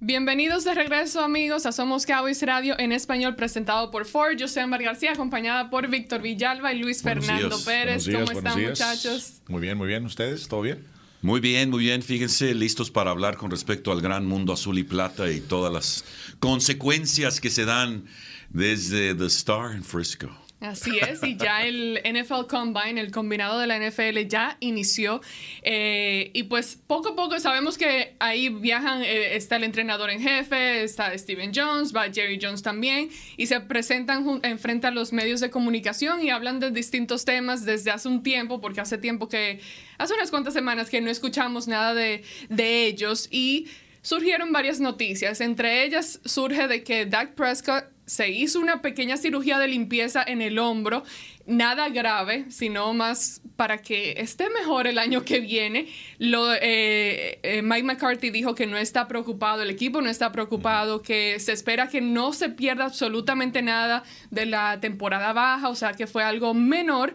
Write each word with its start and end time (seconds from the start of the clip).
Bienvenidos 0.00 0.62
de 0.62 0.74
regreso 0.74 1.20
amigos 1.20 1.66
a 1.66 1.72
Somos 1.72 2.06
Cowboys 2.06 2.40
Radio 2.42 2.78
en 2.78 2.92
español 2.92 3.34
presentado 3.34 3.90
por 3.90 4.04
Ford. 4.04 4.36
Yo 4.36 4.46
soy 4.46 4.62
Ámbar 4.62 4.80
García 4.80 5.10
acompañada 5.10 5.70
por 5.70 5.88
Víctor 5.88 6.22
Villalba 6.22 6.72
y 6.72 6.78
Luis 6.78 7.02
Fernando 7.02 7.58
Pérez. 7.64 8.08
¿Cómo 8.08 8.30
están 8.30 8.62
muchachos? 8.62 9.42
Muy 9.48 9.60
bien, 9.60 9.76
muy 9.76 9.88
bien. 9.88 10.04
¿Ustedes? 10.04 10.46
¿Todo 10.46 10.60
bien? 10.60 10.84
Muy 11.20 11.40
bien, 11.40 11.68
muy 11.68 11.80
bien. 11.80 12.04
Fíjense, 12.04 12.54
listos 12.54 12.92
para 12.92 13.10
hablar 13.10 13.36
con 13.36 13.50
respecto 13.50 13.90
al 13.90 14.00
gran 14.00 14.24
mundo 14.24 14.52
azul 14.52 14.78
y 14.78 14.84
plata 14.84 15.28
y 15.32 15.40
todas 15.40 15.72
las 15.72 16.04
consecuencias 16.38 17.40
que 17.40 17.50
se 17.50 17.64
dan 17.64 18.04
desde 18.50 19.16
The 19.16 19.26
Star 19.26 19.72
en 19.72 19.82
Frisco. 19.82 20.28
Así 20.60 20.98
es, 20.98 21.22
y 21.22 21.36
ya 21.36 21.64
el 21.64 22.00
NFL 22.04 22.46
Combine, 22.48 23.00
el 23.00 23.12
combinado 23.12 23.60
de 23.60 23.68
la 23.68 23.78
NFL, 23.78 24.18
ya 24.26 24.56
inició. 24.58 25.20
Eh, 25.62 26.32
y 26.34 26.44
pues 26.44 26.76
poco 26.84 27.10
a 27.10 27.16
poco 27.16 27.38
sabemos 27.38 27.78
que 27.78 28.16
ahí 28.18 28.48
viajan, 28.48 29.02
eh, 29.04 29.36
está 29.36 29.54
el 29.54 29.62
entrenador 29.62 30.10
en 30.10 30.20
jefe, 30.20 30.82
está 30.82 31.16
Steven 31.16 31.52
Jones, 31.54 31.94
va 31.94 32.12
Jerry 32.12 32.40
Jones 32.42 32.62
también, 32.62 33.08
y 33.36 33.46
se 33.46 33.60
presentan 33.60 34.40
enfrente 34.42 34.88
a 34.88 34.90
los 34.90 35.12
medios 35.12 35.38
de 35.38 35.48
comunicación 35.48 36.22
y 36.22 36.30
hablan 36.30 36.58
de 36.58 36.72
distintos 36.72 37.24
temas 37.24 37.64
desde 37.64 37.92
hace 37.92 38.08
un 38.08 38.24
tiempo, 38.24 38.60
porque 38.60 38.80
hace 38.80 38.98
tiempo 38.98 39.28
que, 39.28 39.60
hace 39.96 40.14
unas 40.14 40.30
cuantas 40.30 40.54
semanas 40.54 40.90
que 40.90 41.00
no 41.00 41.08
escuchamos 41.08 41.68
nada 41.68 41.94
de, 41.94 42.24
de 42.48 42.86
ellos. 42.86 43.28
Y 43.30 43.68
surgieron 44.02 44.50
varias 44.50 44.80
noticias. 44.80 45.40
Entre 45.40 45.84
ellas 45.84 46.20
surge 46.24 46.66
de 46.66 46.82
que 46.82 47.06
Dak 47.06 47.34
Prescott 47.34 47.84
se 48.08 48.30
hizo 48.30 48.58
una 48.58 48.80
pequeña 48.80 49.18
cirugía 49.18 49.58
de 49.58 49.68
limpieza 49.68 50.24
en 50.26 50.40
el 50.40 50.58
hombro, 50.58 51.04
nada 51.46 51.90
grave, 51.90 52.46
sino 52.48 52.94
más 52.94 53.42
para 53.54 53.78
que 53.78 54.14
esté 54.16 54.48
mejor 54.48 54.86
el 54.86 54.98
año 54.98 55.24
que 55.24 55.40
viene. 55.40 55.88
Eh, 56.18 57.38
eh, 57.42 57.62
Mike 57.62 57.82
McCarthy 57.82 58.30
dijo 58.30 58.54
que 58.54 58.66
no 58.66 58.78
está 58.78 59.08
preocupado, 59.08 59.62
el 59.62 59.68
equipo 59.68 60.00
no 60.00 60.08
está 60.08 60.32
preocupado, 60.32 61.02
que 61.02 61.38
se 61.38 61.52
espera 61.52 61.88
que 61.88 62.00
no 62.00 62.32
se 62.32 62.48
pierda 62.48 62.86
absolutamente 62.86 63.60
nada 63.60 64.04
de 64.30 64.46
la 64.46 64.80
temporada 64.80 65.34
baja, 65.34 65.68
o 65.68 65.74
sea 65.74 65.92
que 65.92 66.06
fue 66.06 66.24
algo 66.24 66.54
menor, 66.54 67.12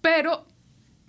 pero 0.00 0.46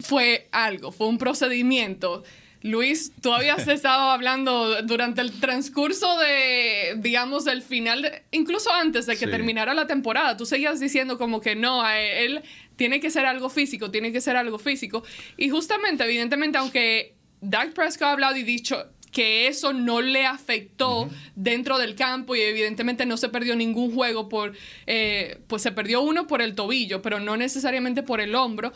fue 0.01 0.49
algo, 0.51 0.91
fue 0.91 1.07
un 1.07 1.17
procedimiento. 1.17 2.23
Luis, 2.63 3.11
tú 3.21 3.33
habías 3.33 3.67
estado 3.67 4.11
hablando 4.11 4.81
durante 4.83 5.21
el 5.21 5.31
transcurso 5.39 6.17
de, 6.19 6.95
digamos, 6.97 7.47
el 7.47 7.63
final, 7.63 8.21
incluso 8.31 8.71
antes 8.71 9.07
de 9.07 9.17
que 9.17 9.25
terminara 9.27 9.73
la 9.73 9.87
temporada, 9.87 10.37
tú 10.37 10.45
seguías 10.45 10.79
diciendo 10.79 11.17
como 11.17 11.41
que 11.41 11.55
no, 11.55 11.81
a 11.81 11.99
él 11.99 12.41
tiene 12.75 12.99
que 12.99 13.09
ser 13.09 13.25
algo 13.25 13.49
físico, 13.49 13.89
tiene 13.89 14.11
que 14.11 14.21
ser 14.21 14.37
algo 14.37 14.59
físico. 14.59 15.03
Y 15.37 15.49
justamente, 15.49 16.03
evidentemente, 16.03 16.59
aunque 16.59 17.15
Doug 17.41 17.73
Prescott 17.73 18.03
ha 18.03 18.11
hablado 18.11 18.37
y 18.37 18.43
dicho 18.43 18.91
que 19.11 19.47
eso 19.47 19.73
no 19.73 20.01
le 20.01 20.25
afectó 20.25 21.09
dentro 21.35 21.77
del 21.77 21.95
campo 21.95 22.35
y 22.35 22.41
evidentemente 22.41 23.05
no 23.05 23.17
se 23.17 23.29
perdió 23.29 23.55
ningún 23.55 23.93
juego 23.93 24.29
por, 24.29 24.53
eh, 24.87 25.39
pues 25.47 25.61
se 25.61 25.71
perdió 25.71 26.01
uno 26.01 26.27
por 26.27 26.41
el 26.41 26.55
tobillo, 26.55 27.01
pero 27.01 27.19
no 27.19 27.35
necesariamente 27.37 28.03
por 28.03 28.21
el 28.21 28.35
hombro. 28.35 28.71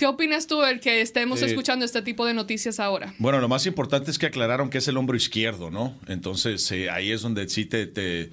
¿Qué 0.00 0.06
opinas 0.06 0.46
tú 0.46 0.62
del 0.62 0.80
que 0.80 1.02
estemos 1.02 1.42
escuchando 1.42 1.84
este 1.84 2.00
tipo 2.00 2.24
de 2.24 2.32
noticias 2.32 2.80
ahora? 2.80 3.12
Bueno, 3.18 3.38
lo 3.38 3.48
más 3.48 3.66
importante 3.66 4.10
es 4.10 4.18
que 4.18 4.24
aclararon 4.24 4.70
que 4.70 4.78
es 4.78 4.88
el 4.88 4.96
hombro 4.96 5.14
izquierdo, 5.14 5.70
¿no? 5.70 5.94
Entonces 6.06 6.72
eh, 6.72 6.88
ahí 6.88 7.10
es 7.10 7.20
donde 7.20 7.46
sí 7.50 7.66
te, 7.66 8.30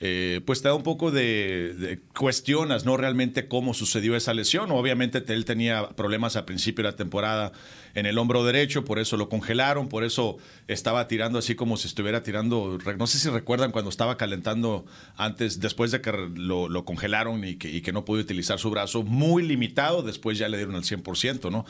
eh, 0.00 0.40
pues 0.44 0.60
te 0.60 0.68
da 0.68 0.74
un 0.74 0.82
poco 0.82 1.10
de, 1.10 2.00
cuestionas, 2.14 2.84
¿no? 2.84 2.98
Realmente 2.98 3.48
cómo 3.48 3.72
sucedió 3.72 4.14
esa 4.14 4.34
lesión. 4.34 4.70
Obviamente 4.72 5.24
él 5.28 5.46
tenía 5.46 5.88
problemas 5.88 6.36
al 6.36 6.44
principio 6.44 6.84
de 6.84 6.90
la 6.90 6.96
temporada 6.96 7.52
en 7.96 8.04
el 8.04 8.18
hombro 8.18 8.44
derecho, 8.44 8.84
por 8.84 8.98
eso 8.98 9.16
lo 9.16 9.30
congelaron, 9.30 9.88
por 9.88 10.04
eso 10.04 10.36
estaba 10.68 11.08
tirando 11.08 11.38
así 11.38 11.54
como 11.54 11.78
si 11.78 11.88
estuviera 11.88 12.22
tirando, 12.22 12.78
no 12.98 13.06
sé 13.06 13.18
si 13.18 13.30
recuerdan 13.30 13.72
cuando 13.72 13.88
estaba 13.88 14.18
calentando 14.18 14.84
antes, 15.16 15.60
después 15.60 15.92
de 15.92 16.02
que 16.02 16.12
lo, 16.12 16.84
congelaron 16.84 17.42
y 17.42 17.56
que, 17.56 17.70
y 17.70 17.80
que, 17.80 17.92
no 17.92 18.04
pudo 18.04 18.20
utilizar 18.20 18.58
su 18.58 18.70
brazo, 18.70 19.02
muy 19.02 19.42
limitado, 19.42 20.02
después 20.02 20.36
ya 20.36 20.46
le 20.50 20.58
dieron 20.58 20.74
el 20.74 20.82
100%, 20.82 21.50
¿no? 21.50 21.64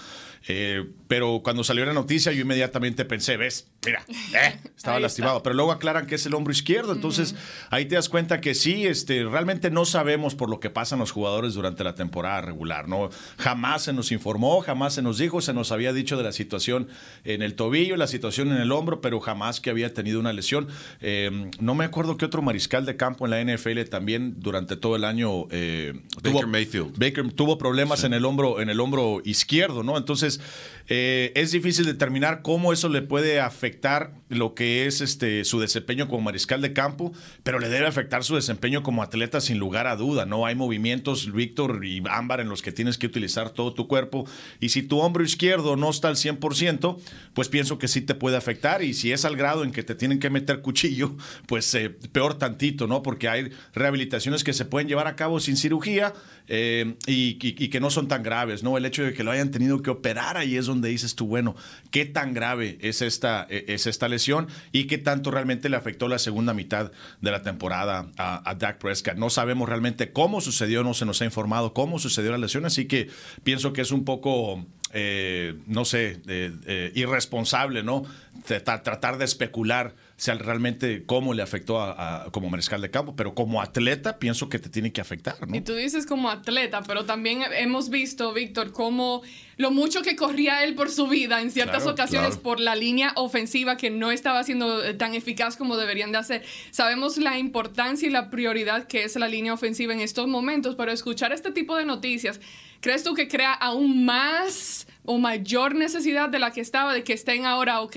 Eh, 0.48 0.84
pero 1.06 1.42
cuando 1.44 1.62
salió 1.62 1.86
la 1.86 1.92
noticia 1.92 2.32
yo 2.32 2.42
inmediatamente 2.42 3.04
pensé, 3.04 3.36
ves, 3.36 3.68
mira, 3.84 4.04
eh, 4.34 4.58
estaba 4.76 4.98
lastimado, 4.98 5.44
pero 5.44 5.54
luego 5.54 5.70
aclaran 5.70 6.06
que 6.06 6.16
es 6.16 6.26
el 6.26 6.34
hombro 6.34 6.52
izquierdo, 6.52 6.92
entonces 6.92 7.36
ahí 7.70 7.84
te 7.84 7.94
das 7.94 8.08
cuenta 8.08 8.40
que 8.40 8.56
sí, 8.56 8.84
este, 8.84 9.24
realmente 9.24 9.70
no 9.70 9.84
sabemos 9.84 10.34
por 10.34 10.50
lo 10.50 10.58
que 10.58 10.70
pasan 10.70 10.98
los 10.98 11.12
jugadores 11.12 11.54
durante 11.54 11.84
la 11.84 11.94
temporada 11.94 12.40
regular, 12.40 12.88
¿no? 12.88 13.10
Jamás 13.38 13.82
se 13.82 13.92
nos 13.92 14.10
informó, 14.10 14.60
jamás 14.60 14.94
se 14.94 15.02
nos 15.02 15.18
dijo, 15.18 15.40
se 15.40 15.54
nos 15.54 15.70
había 15.70 15.92
dicho 15.92 16.15
de 16.16 16.24
la 16.24 16.32
situación 16.32 16.88
en 17.24 17.42
el 17.42 17.54
tobillo, 17.54 17.96
la 17.96 18.06
situación 18.06 18.52
en 18.52 18.58
el 18.58 18.72
hombro, 18.72 19.00
pero 19.00 19.20
jamás 19.20 19.60
que 19.60 19.70
había 19.70 19.94
tenido 19.94 20.20
una 20.20 20.32
lesión. 20.32 20.68
Eh, 21.00 21.50
no 21.60 21.74
me 21.74 21.84
acuerdo 21.84 22.16
que 22.16 22.24
otro 22.24 22.42
mariscal 22.42 22.86
de 22.86 22.96
campo 22.96 23.26
en 23.26 23.30
la 23.30 23.56
NFL 23.56 23.82
también 23.90 24.36
durante 24.38 24.76
todo 24.76 24.96
el 24.96 25.04
año 25.04 25.46
eh, 25.50 25.94
Baker 26.22 26.46
Mayfield. 26.46 26.98
Baker 26.98 27.32
tuvo 27.32 27.58
problemas 27.58 28.04
en 28.04 28.14
el 28.14 28.24
hombro, 28.24 28.60
en 28.60 28.68
el 28.68 28.80
hombro 28.80 29.20
izquierdo, 29.24 29.82
¿no? 29.82 29.96
Entonces, 29.96 30.40
eh, 30.88 31.32
es 31.34 31.50
difícil 31.50 31.84
determinar 31.84 32.42
cómo 32.42 32.72
eso 32.72 32.88
le 32.88 33.02
puede 33.02 33.40
afectar 33.40 34.12
lo 34.28 34.54
que 34.54 34.86
es 34.86 35.00
este 35.00 35.44
su 35.44 35.60
desempeño 35.60 36.08
como 36.08 36.22
mariscal 36.22 36.60
de 36.60 36.72
campo, 36.72 37.12
pero 37.42 37.58
le 37.58 37.68
debe 37.68 37.86
afectar 37.86 38.24
su 38.24 38.34
desempeño 38.34 38.82
como 38.82 39.02
atleta 39.02 39.40
sin 39.40 39.58
lugar 39.58 39.86
a 39.86 39.96
duda, 39.96 40.26
¿no? 40.26 40.46
Hay 40.46 40.54
movimientos, 40.54 41.32
Víctor 41.32 41.84
y 41.84 42.02
Ámbar, 42.08 42.40
en 42.40 42.48
los 42.48 42.62
que 42.62 42.72
tienes 42.72 42.98
que 42.98 43.06
utilizar 43.06 43.50
todo 43.50 43.72
tu 43.74 43.88
cuerpo, 43.88 44.26
y 44.60 44.70
si 44.70 44.82
tu 44.82 44.98
hombro 44.98 45.24
izquierdo 45.24 45.76
no 45.76 45.90
está 45.90 46.05
al 46.06 46.16
100%, 46.16 46.98
pues 47.34 47.48
pienso 47.48 47.78
que 47.78 47.88
sí 47.88 48.00
te 48.00 48.14
puede 48.14 48.36
afectar, 48.36 48.82
y 48.82 48.94
si 48.94 49.12
es 49.12 49.24
al 49.24 49.36
grado 49.36 49.64
en 49.64 49.72
que 49.72 49.82
te 49.82 49.94
tienen 49.94 50.18
que 50.18 50.30
meter 50.30 50.60
cuchillo, 50.60 51.16
pues 51.46 51.74
eh, 51.74 51.90
peor 51.90 52.34
tantito, 52.34 52.86
¿no? 52.86 53.02
Porque 53.02 53.28
hay 53.28 53.50
rehabilitaciones 53.74 54.44
que 54.44 54.52
se 54.52 54.64
pueden 54.64 54.88
llevar 54.88 55.06
a 55.06 55.16
cabo 55.16 55.40
sin 55.40 55.56
cirugía, 55.56 56.14
eh, 56.48 56.94
y, 57.06 57.34
que 57.68 57.80
no 57.80 57.90
son 57.90 58.06
tan 58.06 58.22
graves, 58.22 58.62
¿no? 58.62 58.76
El 58.76 58.84
hecho 58.86 59.02
de 59.02 59.12
que 59.12 59.24
lo 59.24 59.32
hayan 59.32 59.50
tenido 59.50 59.82
que 59.82 59.90
operar 59.90 60.36
ahí 60.36 60.56
es 60.56 60.66
donde 60.66 60.88
dices 60.88 61.16
tú, 61.16 61.26
bueno, 61.26 61.56
¿qué 61.90 62.06
tan 62.06 62.34
grave 62.34 62.78
es 62.80 63.02
esta, 63.02 63.46
e, 63.50 63.64
es 63.68 63.86
esta 63.86 64.08
lesión 64.08 64.46
y 64.70 64.84
qué 64.84 64.98
tanto 64.98 65.30
realmente 65.30 65.68
le 65.68 65.76
afectó 65.76 66.06
la 66.06 66.18
segunda 66.18 66.54
mitad 66.54 66.92
de 67.20 67.30
la 67.30 67.42
temporada 67.42 68.10
a, 68.16 68.48
a 68.48 68.54
Dak 68.54 68.78
Prescott? 68.78 69.16
No 69.16 69.30
sabemos 69.30 69.68
realmente 69.68 70.12
cómo 70.12 70.40
sucedió, 70.40 70.84
no 70.84 70.94
se 70.94 71.04
nos 71.04 71.20
ha 71.20 71.24
informado 71.24 71.72
cómo 71.72 71.98
sucedió 71.98 72.30
la 72.30 72.38
lesión, 72.38 72.64
así 72.64 72.86
que 72.86 73.08
pienso 73.42 73.72
que 73.72 73.80
es 73.80 73.90
un 73.90 74.04
poco 74.04 74.64
eh, 74.98 75.54
no 75.66 75.84
sé, 75.84 76.22
eh, 76.26 76.90
irresponsable, 76.94 77.82
¿no? 77.82 78.04
Tratar 78.46 79.18
de 79.18 79.26
especular 79.26 79.94
sea 80.16 80.34
realmente 80.36 81.04
cómo 81.04 81.34
le 81.34 81.42
afectó 81.42 81.78
a, 81.78 82.28
como 82.32 82.48
mariscal 82.48 82.80
de 82.80 82.90
campo, 82.90 83.14
pero 83.14 83.34
como 83.34 83.60
atleta 83.60 84.18
pienso 84.18 84.48
que 84.48 84.58
te 84.58 84.70
tiene 84.70 84.90
que 84.90 85.02
afectar, 85.02 85.46
¿no? 85.46 85.54
Y 85.54 85.60
tú 85.60 85.74
dices 85.74 86.06
como 86.06 86.30
atleta, 86.30 86.82
pero 86.82 87.04
también 87.04 87.42
hemos 87.52 87.90
visto, 87.90 88.32
Víctor, 88.32 88.72
cómo 88.72 89.20
lo 89.58 89.70
mucho 89.70 90.00
que 90.00 90.16
corría 90.16 90.64
él 90.64 90.74
por 90.74 90.90
su 90.90 91.06
vida 91.08 91.42
en 91.42 91.50
ciertas 91.50 91.86
ocasiones 91.86 92.38
por 92.38 92.60
la 92.60 92.74
línea 92.74 93.12
ofensiva 93.16 93.76
que 93.76 93.90
no 93.90 94.10
estaba 94.10 94.42
siendo 94.44 94.82
eh, 94.82 94.94
tan 94.94 95.14
eficaz 95.14 95.56
como 95.56 95.76
deberían 95.76 96.12
de 96.12 96.18
hacer. 96.18 96.44
Sabemos 96.70 97.18
la 97.18 97.38
importancia 97.38 98.08
y 98.08 98.10
la 98.10 98.30
prioridad 98.30 98.86
que 98.86 99.04
es 99.04 99.16
la 99.16 99.28
línea 99.28 99.52
ofensiva 99.52 99.92
en 99.92 100.00
estos 100.00 100.28
momentos, 100.28 100.76
pero 100.76 100.92
escuchar 100.92 101.32
este 101.32 101.50
tipo 101.50 101.76
de 101.76 101.84
noticias, 101.84 102.40
¿crees 102.80 103.02
tú 103.02 103.14
que 103.14 103.28
crea 103.28 103.52
aún 103.52 104.04
más 104.04 104.86
o 105.04 105.18
mayor 105.18 105.74
necesidad 105.74 106.28
de 106.28 106.38
la 106.38 106.50
que 106.50 106.60
estaba, 106.60 106.92
de 106.92 107.04
que 107.04 107.12
estén 107.12 107.46
ahora, 107.46 107.80
ok, 107.80 107.96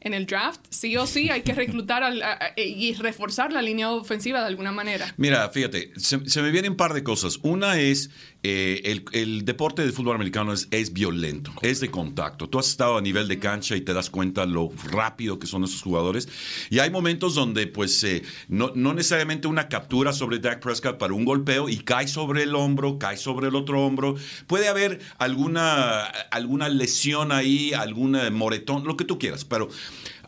en 0.00 0.14
el 0.14 0.26
draft, 0.26 0.60
sí 0.70 0.96
o 0.96 1.06
sí 1.06 1.30
hay 1.30 1.42
que 1.42 1.54
reclutar 1.54 2.02
y 2.56 2.94
reforzar 2.94 3.52
la 3.52 3.62
línea 3.62 3.90
ofensiva 3.90 4.40
de 4.40 4.46
alguna 4.46 4.72
manera. 4.72 5.14
Mira, 5.16 5.48
fíjate, 5.50 5.92
se, 5.96 6.42
me 6.42 6.50
vienen 6.50 6.72
un 6.72 6.76
par 6.76 6.94
de 6.94 7.02
cosas. 7.02 7.38
Una 7.42 7.78
es, 7.80 8.10
eh, 8.42 9.02
el, 9.12 9.44
deporte 9.44 9.84
de 9.84 9.92
fútbol 9.92 10.14
americano 10.14 10.52
es, 10.52 10.92
violento, 10.92 11.52
es 11.62 11.80
de 11.80 11.90
contacto. 11.90 12.48
Tú 12.48 12.58
has 12.58 12.68
estado 12.68 12.96
a 12.96 13.00
nivel 13.00 13.28
de 13.28 13.38
cancha 13.38 13.76
y 13.76 13.80
te 13.80 13.92
das 13.92 14.10
cuenta 14.10 14.46
lo 14.46 14.70
rápido 14.90 15.38
que 15.38 15.46
son 15.46 15.64
esos 15.64 15.82
jugadores. 15.82 16.28
Y 16.70 16.78
hay 16.78 16.90
momentos 16.90 17.34
donde, 17.34 17.66
pues, 17.66 18.02
eh, 18.04 18.22
no, 18.48 18.72
necesariamente 18.74 19.48
una 19.48 19.68
captura 19.68 20.12
sobre 20.12 20.38
Dak 20.38 20.60
Prescott 20.60 20.98
para 20.98 21.14
un 21.14 21.24
golpeo 21.24 21.68
y 21.68 21.78
cae 21.78 22.08
sobre 22.08 22.44
el 22.44 22.54
hombro, 22.54 22.98
cae 22.98 23.16
sobre 23.16 23.48
el 23.48 23.54
otro 23.54 23.84
hombro. 23.84 24.16
Puede 24.46 24.68
haber 24.68 25.00
alguna, 25.18 26.04
alguna 26.30 26.68
lesión 26.68 27.32
ahí, 27.32 27.72
algún 27.72 28.16
moretón, 28.32 28.84
lo 28.84 28.96
que 28.96 29.04
tú 29.04 29.18
quieras, 29.18 29.44
pero 29.44 29.68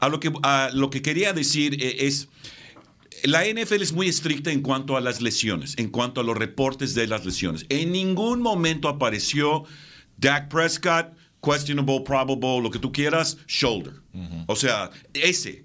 A 0.00 0.08
lo 0.08 0.19
que, 0.19 0.32
a 0.43 0.70
lo 0.73 0.91
que 0.91 1.02
quería 1.02 1.32
decir 1.32 1.82
eh, 1.82 2.06
es 2.06 2.29
la 3.25 3.44
NFL 3.44 3.82
es 3.82 3.93
muy 3.93 4.08
estricta 4.08 4.50
en 4.50 4.62
cuanto 4.62 4.97
a 4.97 5.00
las 5.00 5.20
lesiones, 5.20 5.76
en 5.79 5.91
cuanto 5.91 6.20
a 6.20 6.25
los 6.25 6.37
reportes 6.37 6.94
de 6.94 7.06
las 7.06 7.25
lesiones. 7.25 7.67
En 7.69 7.93
ningún 7.93 8.41
momento 8.41 8.88
apareció 8.88 9.64
Dak 10.17 10.49
Prescott, 10.49 11.08
questionable, 11.43 12.00
probable, 12.00 12.61
lo 12.62 12.70
que 12.70 12.79
tú 12.79 12.93
quieras, 12.93 13.38
shoulder. 13.47 13.94
O 14.47 14.56
sea, 14.56 14.91
ese, 15.14 15.64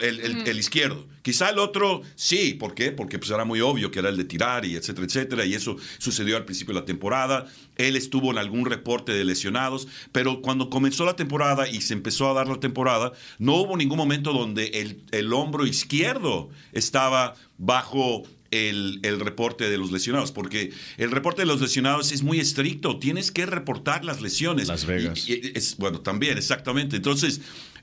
el, 0.00 0.58
izquierdo. 0.58 1.06
Quizá 1.22 1.50
el 1.50 1.58
otro 1.58 2.02
sí, 2.14 2.54
¿por 2.54 2.74
qué? 2.74 2.92
Porque 2.92 3.18
pues 3.18 3.30
era 3.30 3.44
muy 3.44 3.60
obvio 3.60 3.90
que 3.90 3.98
era 3.98 4.08
el 4.08 4.16
de 4.16 4.24
tirar 4.24 4.64
y 4.64 4.76
etcétera, 4.76 5.06
etcétera, 5.06 5.44
y 5.44 5.54
eso 5.54 5.76
sucedió 5.98 6.36
al 6.36 6.44
principio 6.44 6.74
de 6.74 6.80
la 6.80 6.86
temporada. 6.86 7.46
Él 7.76 7.96
estuvo 7.96 8.30
en 8.30 8.38
algún 8.38 8.66
reporte 8.66 9.12
de 9.12 9.24
lesionados, 9.24 9.88
pero 10.12 10.40
cuando 10.40 10.70
comenzó 10.70 11.04
la 11.04 11.16
temporada 11.16 11.68
y 11.68 11.80
se 11.80 11.94
empezó 11.94 12.30
a 12.30 12.34
dar 12.34 12.48
la 12.48 12.60
temporada, 12.60 13.12
no 13.38 13.56
hubo 13.56 13.76
ningún 13.76 13.98
momento 13.98 14.32
donde 14.32 14.66
el, 14.66 15.02
el 15.10 15.32
hombro 15.32 15.66
izquierdo 15.66 16.48
estaba 16.72 17.34
bajo 17.58 18.24
el, 18.50 19.20
reporte 19.20 19.68
de 19.68 19.78
los 19.78 19.92
lesionados, 19.92 20.32
porque 20.32 20.72
el 20.96 21.10
reporte 21.10 21.42
de 21.42 21.46
los 21.46 21.60
lesionados 21.60 22.12
es 22.12 22.22
muy 22.22 22.40
estricto, 22.40 22.98
tienes 22.98 23.30
que 23.30 23.46
reportar 23.46 24.04
las 24.04 24.20
lesiones. 24.20 24.68
Las 24.68 24.86
Vegas. 24.86 25.26
es, 25.28 25.76
bueno, 25.76 26.00
también, 26.00 26.38
exactamente. 26.38 26.96
Entonces, 26.96 27.40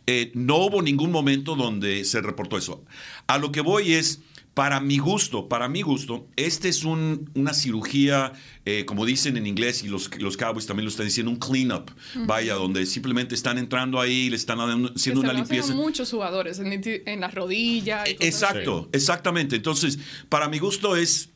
eh, 0.07 0.31
no 0.33 0.57
hubo 0.57 0.81
ningún 0.81 1.11
momento 1.11 1.55
donde 1.55 2.03
se 2.05 2.21
reportó 2.21 2.57
eso. 2.57 2.83
A 3.27 3.37
lo 3.37 3.51
que 3.51 3.61
voy 3.61 3.93
es, 3.93 4.21
para 4.53 4.79
mi 4.79 4.99
gusto, 4.99 5.47
para 5.47 5.67
mi 5.67 5.81
gusto, 5.81 6.27
este 6.35 6.69
es 6.69 6.83
una 6.83 7.53
cirugía, 7.53 8.33
eh, 8.65 8.85
como 8.85 9.05
dicen 9.05 9.37
en 9.37 9.47
inglés, 9.47 9.83
y 9.83 9.87
los, 9.87 10.09
los 10.19 10.37
Cowboys 10.37 10.67
también 10.67 10.85
lo 10.85 10.89
están 10.89 11.05
diciendo, 11.05 11.31
un 11.31 11.37
cleanup. 11.37 11.89
Vaya, 12.27 12.53
donde 12.55 12.85
simplemente 12.85 13.33
están 13.33 13.57
entrando 13.57 13.99
ahí, 13.99 14.29
le 14.29 14.35
están 14.35 14.59
haciendo 14.59 15.21
una 15.21 15.33
limpieza. 15.33 15.73
muchos 15.73 16.11
jugadores 16.11 16.59
en, 16.59 17.19
las 17.19 17.33
rodillas. 17.33 18.07
Exacto, 18.19 18.89
exactamente. 18.91 19.55
Entonces, 19.55 19.97
para 20.29 20.47
mi 20.49 20.59
gusto 20.59 20.95
es 20.95 21.32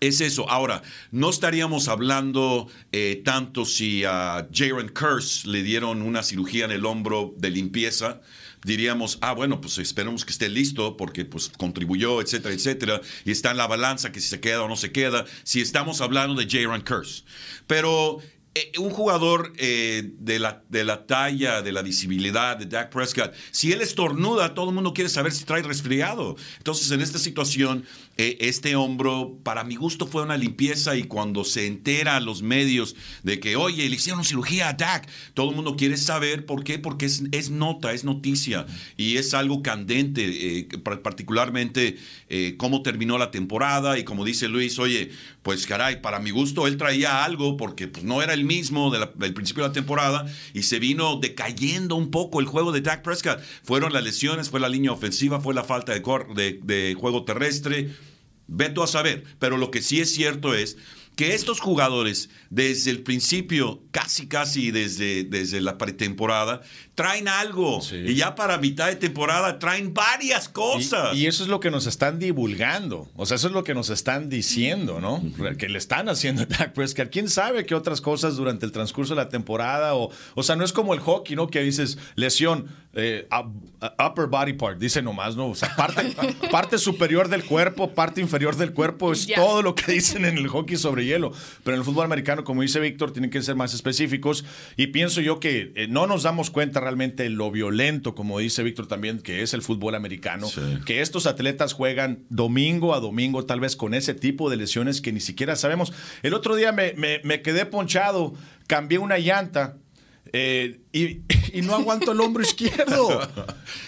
es 0.00 0.20
eso. 0.20 0.48
Ahora, 0.48 0.82
no 1.10 1.30
estaríamos 1.30 1.88
hablando 1.88 2.68
eh, 2.90 3.22
tanto 3.24 3.64
si 3.64 4.04
a 4.04 4.48
Jaron 4.52 4.88
Curse 4.88 5.46
le 5.46 5.62
dieron 5.62 6.02
una 6.02 6.22
cirugía 6.22 6.64
en 6.64 6.70
el 6.70 6.86
hombro 6.86 7.34
de 7.36 7.50
limpieza. 7.50 8.20
Diríamos, 8.64 9.18
ah, 9.22 9.32
bueno, 9.32 9.60
pues 9.60 9.78
esperemos 9.78 10.24
que 10.24 10.32
esté 10.32 10.48
listo 10.48 10.96
porque 10.96 11.24
pues 11.24 11.48
contribuyó, 11.48 12.20
etcétera, 12.20 12.54
etcétera. 12.54 13.00
Y 13.24 13.30
está 13.30 13.50
en 13.50 13.58
la 13.58 13.66
balanza 13.66 14.12
que 14.12 14.20
si 14.20 14.28
se 14.28 14.40
queda 14.40 14.62
o 14.62 14.68
no 14.68 14.76
se 14.76 14.92
queda. 14.92 15.24
Si 15.44 15.60
estamos 15.60 16.00
hablando 16.00 16.40
de 16.40 16.48
Jaron 16.48 16.80
Curse. 16.80 17.24
Pero 17.66 18.18
eh, 18.52 18.72
un 18.80 18.90
jugador 18.90 19.52
eh, 19.58 20.10
de, 20.18 20.40
la, 20.40 20.64
de 20.68 20.82
la 20.82 21.06
talla, 21.06 21.62
de 21.62 21.70
la 21.70 21.82
visibilidad 21.82 22.56
de 22.56 22.66
Dak 22.66 22.90
Prescott, 22.90 23.32
si 23.52 23.70
él 23.70 23.80
estornuda, 23.80 24.54
todo 24.54 24.70
el 24.70 24.74
mundo 24.74 24.92
quiere 24.92 25.08
saber 25.08 25.30
si 25.30 25.44
trae 25.44 25.62
resfriado. 25.62 26.34
Entonces, 26.58 26.90
en 26.90 27.00
esta 27.00 27.20
situación, 27.20 27.84
eh, 28.16 28.38
este 28.40 28.74
hombro, 28.74 29.38
para 29.44 29.62
mi 29.62 29.76
gusto, 29.76 30.04
fue 30.04 30.24
una 30.24 30.36
limpieza 30.36 30.96
y 30.96 31.04
cuando 31.04 31.44
se 31.44 31.68
entera 31.68 32.16
a 32.16 32.20
los 32.20 32.42
medios 32.42 32.96
de 33.22 33.38
que, 33.38 33.54
oye, 33.54 33.88
le 33.88 33.94
hicieron 33.94 34.24
cirugía 34.24 34.68
a 34.68 34.72
Dak, 34.72 35.08
todo 35.34 35.50
el 35.50 35.54
mundo 35.54 35.76
quiere 35.76 35.96
saber 35.96 36.44
por 36.44 36.64
qué, 36.64 36.80
porque 36.80 37.06
es, 37.06 37.50
nota, 37.50 37.92
es 37.92 38.02
noticia 38.02 38.66
y 38.96 39.16
es 39.16 39.32
algo 39.32 39.62
candente, 39.62 40.66
particularmente 41.04 41.98
cómo 42.56 42.82
terminó 42.82 43.16
la 43.16 43.30
temporada 43.30 43.98
y 43.98 44.04
como 44.04 44.24
dice 44.24 44.48
Luis, 44.48 44.78
oye, 44.78 45.10
pues 45.42 45.66
caray, 45.66 46.02
para 46.02 46.18
mi 46.18 46.30
gusto 46.30 46.66
él 46.66 46.76
traía 46.76 47.24
algo 47.24 47.56
porque 47.56 47.88
pues, 47.88 48.04
no 48.04 48.22
era 48.22 48.34
el 48.34 48.39
mismo 48.44 48.90
del 48.90 49.34
principio 49.34 49.62
de 49.62 49.68
la 49.68 49.72
temporada 49.72 50.26
y 50.54 50.62
se 50.62 50.78
vino 50.78 51.16
decayendo 51.16 51.96
un 51.96 52.10
poco 52.10 52.40
el 52.40 52.46
juego 52.46 52.72
de 52.72 52.80
Dak 52.80 53.02
Prescott. 53.02 53.40
Fueron 53.62 53.92
las 53.92 54.04
lesiones, 54.04 54.50
fue 54.50 54.60
la 54.60 54.68
línea 54.68 54.92
ofensiva, 54.92 55.40
fue 55.40 55.54
la 55.54 55.64
falta 55.64 55.92
de, 55.92 56.00
de, 56.34 56.60
de 56.62 56.94
juego 56.94 57.24
terrestre 57.24 57.90
Veto 58.52 58.82
a 58.82 58.86
saber. 58.88 59.24
Pero 59.38 59.56
lo 59.56 59.70
que 59.70 59.80
sí 59.80 60.00
es 60.00 60.12
cierto 60.12 60.54
es 60.54 60.76
que 61.16 61.34
estos 61.34 61.60
jugadores, 61.60 62.30
desde 62.50 62.90
el 62.90 63.02
principio, 63.02 63.82
casi 63.92 64.26
casi 64.26 64.70
desde, 64.70 65.24
desde 65.24 65.60
la 65.60 65.78
pretemporada, 65.78 66.62
traen 67.00 67.28
algo. 67.28 67.80
Y 67.90 68.14
ya 68.14 68.34
para 68.34 68.58
mitad 68.58 68.88
de 68.88 68.96
temporada 68.96 69.58
traen 69.58 69.94
varias 69.94 70.48
cosas. 70.48 71.16
Y, 71.16 71.26
eso 71.26 71.42
es 71.42 71.48
lo 71.48 71.58
que 71.58 71.70
nos 71.70 71.86
están 71.86 72.18
divulgando. 72.18 73.08
O 73.16 73.24
sea, 73.24 73.36
eso 73.36 73.46
es 73.46 73.54
lo 73.54 73.64
que 73.64 73.72
nos 73.72 73.88
están 73.88 74.28
diciendo, 74.28 75.00
¿no? 75.00 75.22
Que 75.56 75.68
le 75.68 75.78
están 75.78 76.10
haciendo 76.10 76.42
a 76.42 76.46
Dak 76.46 76.74
Prescott. 76.74 77.08
¿Quién 77.10 77.30
sabe 77.30 77.64
qué 77.64 77.74
otras 77.74 78.02
cosas 78.02 78.36
durante 78.36 78.66
el 78.66 78.72
transcurso 78.72 79.14
de 79.14 79.22
la 79.22 79.28
temporada? 79.30 79.94
O, 79.94 80.10
o 80.34 80.42
sea, 80.42 80.56
no 80.56 80.64
es 80.64 80.72
como 80.74 80.92
el 80.92 81.00
hockey, 81.00 81.36
¿no? 81.36 81.48
Que 81.48 81.62
dices 81.62 81.96
lesión, 82.16 82.68
eh, 82.92 83.28
upper 84.04 84.26
body 84.26 84.54
part, 84.54 84.78
dice 84.78 85.00
nomás, 85.00 85.36
¿no? 85.36 85.48
O 85.48 85.54
sea, 85.54 85.74
parte, 85.76 86.12
parte 86.50 86.76
superior 86.76 87.28
del 87.28 87.44
cuerpo, 87.44 87.92
parte 87.92 88.20
inferior 88.20 88.56
del 88.56 88.72
cuerpo, 88.72 89.12
es 89.12 89.26
todo 89.26 89.62
lo 89.62 89.74
que 89.74 89.92
dicen 89.92 90.24
en 90.24 90.36
el 90.36 90.48
hockey 90.48 90.76
sobre 90.76 91.04
hielo. 91.04 91.32
Pero 91.62 91.76
en 91.76 91.80
el 91.80 91.84
fútbol 91.84 92.04
americano, 92.04 92.44
como 92.44 92.62
dice 92.62 92.80
Víctor, 92.80 93.12
tienen 93.12 93.30
que 93.30 93.42
ser 93.42 93.54
más 93.54 93.74
específicos. 93.74 94.44
Y 94.76 94.88
pienso 94.88 95.20
yo 95.20 95.40
que 95.40 95.72
eh, 95.76 95.86
no 95.88 96.06
nos 96.06 96.24
damos 96.24 96.50
cuenta 96.50 96.80
realmente 96.90 97.30
lo 97.30 97.52
violento, 97.52 98.16
como 98.16 98.40
dice 98.40 98.64
Víctor 98.64 98.88
también, 98.88 99.20
que 99.20 99.42
es 99.42 99.54
el 99.54 99.62
fútbol 99.62 99.94
americano. 99.94 100.48
Que 100.84 101.02
estos 101.02 101.26
atletas 101.26 101.72
juegan 101.72 102.24
domingo 102.30 102.94
a 102.94 103.00
domingo, 103.00 103.46
tal 103.46 103.60
vez 103.60 103.76
con 103.76 103.94
ese 103.94 104.12
tipo 104.12 104.50
de 104.50 104.56
lesiones 104.56 105.00
que 105.00 105.12
ni 105.12 105.20
siquiera 105.20 105.54
sabemos. 105.54 105.92
El 106.22 106.34
otro 106.34 106.56
día 106.56 106.72
me, 106.72 106.94
me 106.96 107.42
quedé 107.42 107.64
ponchado, 107.64 108.34
cambié 108.66 108.98
una 108.98 109.18
llanta 109.18 109.76
eh, 110.32 110.80
y, 110.92 111.22
no 111.62 111.74
aguanto 111.74 112.12
el 112.12 112.20
hombro 112.20 112.42
izquierdo. 112.42 113.20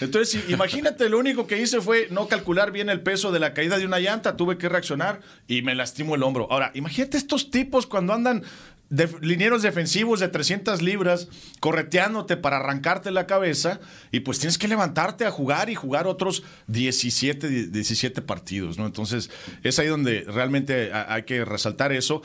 Entonces, 0.01 0.49
imagínate, 0.49 1.09
lo 1.09 1.19
único 1.19 1.47
que 1.47 1.61
hice 1.61 1.81
fue 1.81 2.07
no 2.09 2.27
calcular 2.27 2.71
bien 2.71 2.89
el 2.89 3.01
peso 3.01 3.31
de 3.31 3.39
la 3.39 3.53
caída 3.53 3.77
de 3.77 3.85
una 3.85 3.99
llanta, 3.99 4.35
tuve 4.35 4.57
que 4.57 4.69
reaccionar 4.69 5.21
y 5.47 5.61
me 5.61 5.75
lastimo 5.75 6.15
el 6.15 6.23
hombro. 6.23 6.47
Ahora, 6.51 6.71
imagínate 6.73 7.17
estos 7.17 7.49
tipos 7.49 7.87
cuando 7.87 8.13
andan 8.13 8.43
de, 8.93 9.09
linieros 9.21 9.63
defensivos 9.63 10.19
de 10.19 10.27
300 10.27 10.83
libras 10.83 11.27
correteándote 11.59 12.37
para 12.37 12.57
arrancarte 12.57 13.09
la 13.09 13.25
cabeza 13.25 13.79
y 14.11 14.19
pues 14.19 14.37
tienes 14.37 14.59
que 14.59 14.67
levantarte 14.67 15.25
a 15.25 15.31
jugar 15.31 15.71
y 15.71 15.75
jugar 15.75 16.05
otros 16.05 16.43
17, 16.67 17.69
17 17.69 18.21
partidos, 18.21 18.77
¿no? 18.77 18.85
Entonces 18.85 19.31
es 19.63 19.79
ahí 19.79 19.87
donde 19.87 20.25
realmente 20.27 20.93
hay 20.93 21.23
que 21.23 21.43
resaltar 21.43 21.91
eso. 21.91 22.21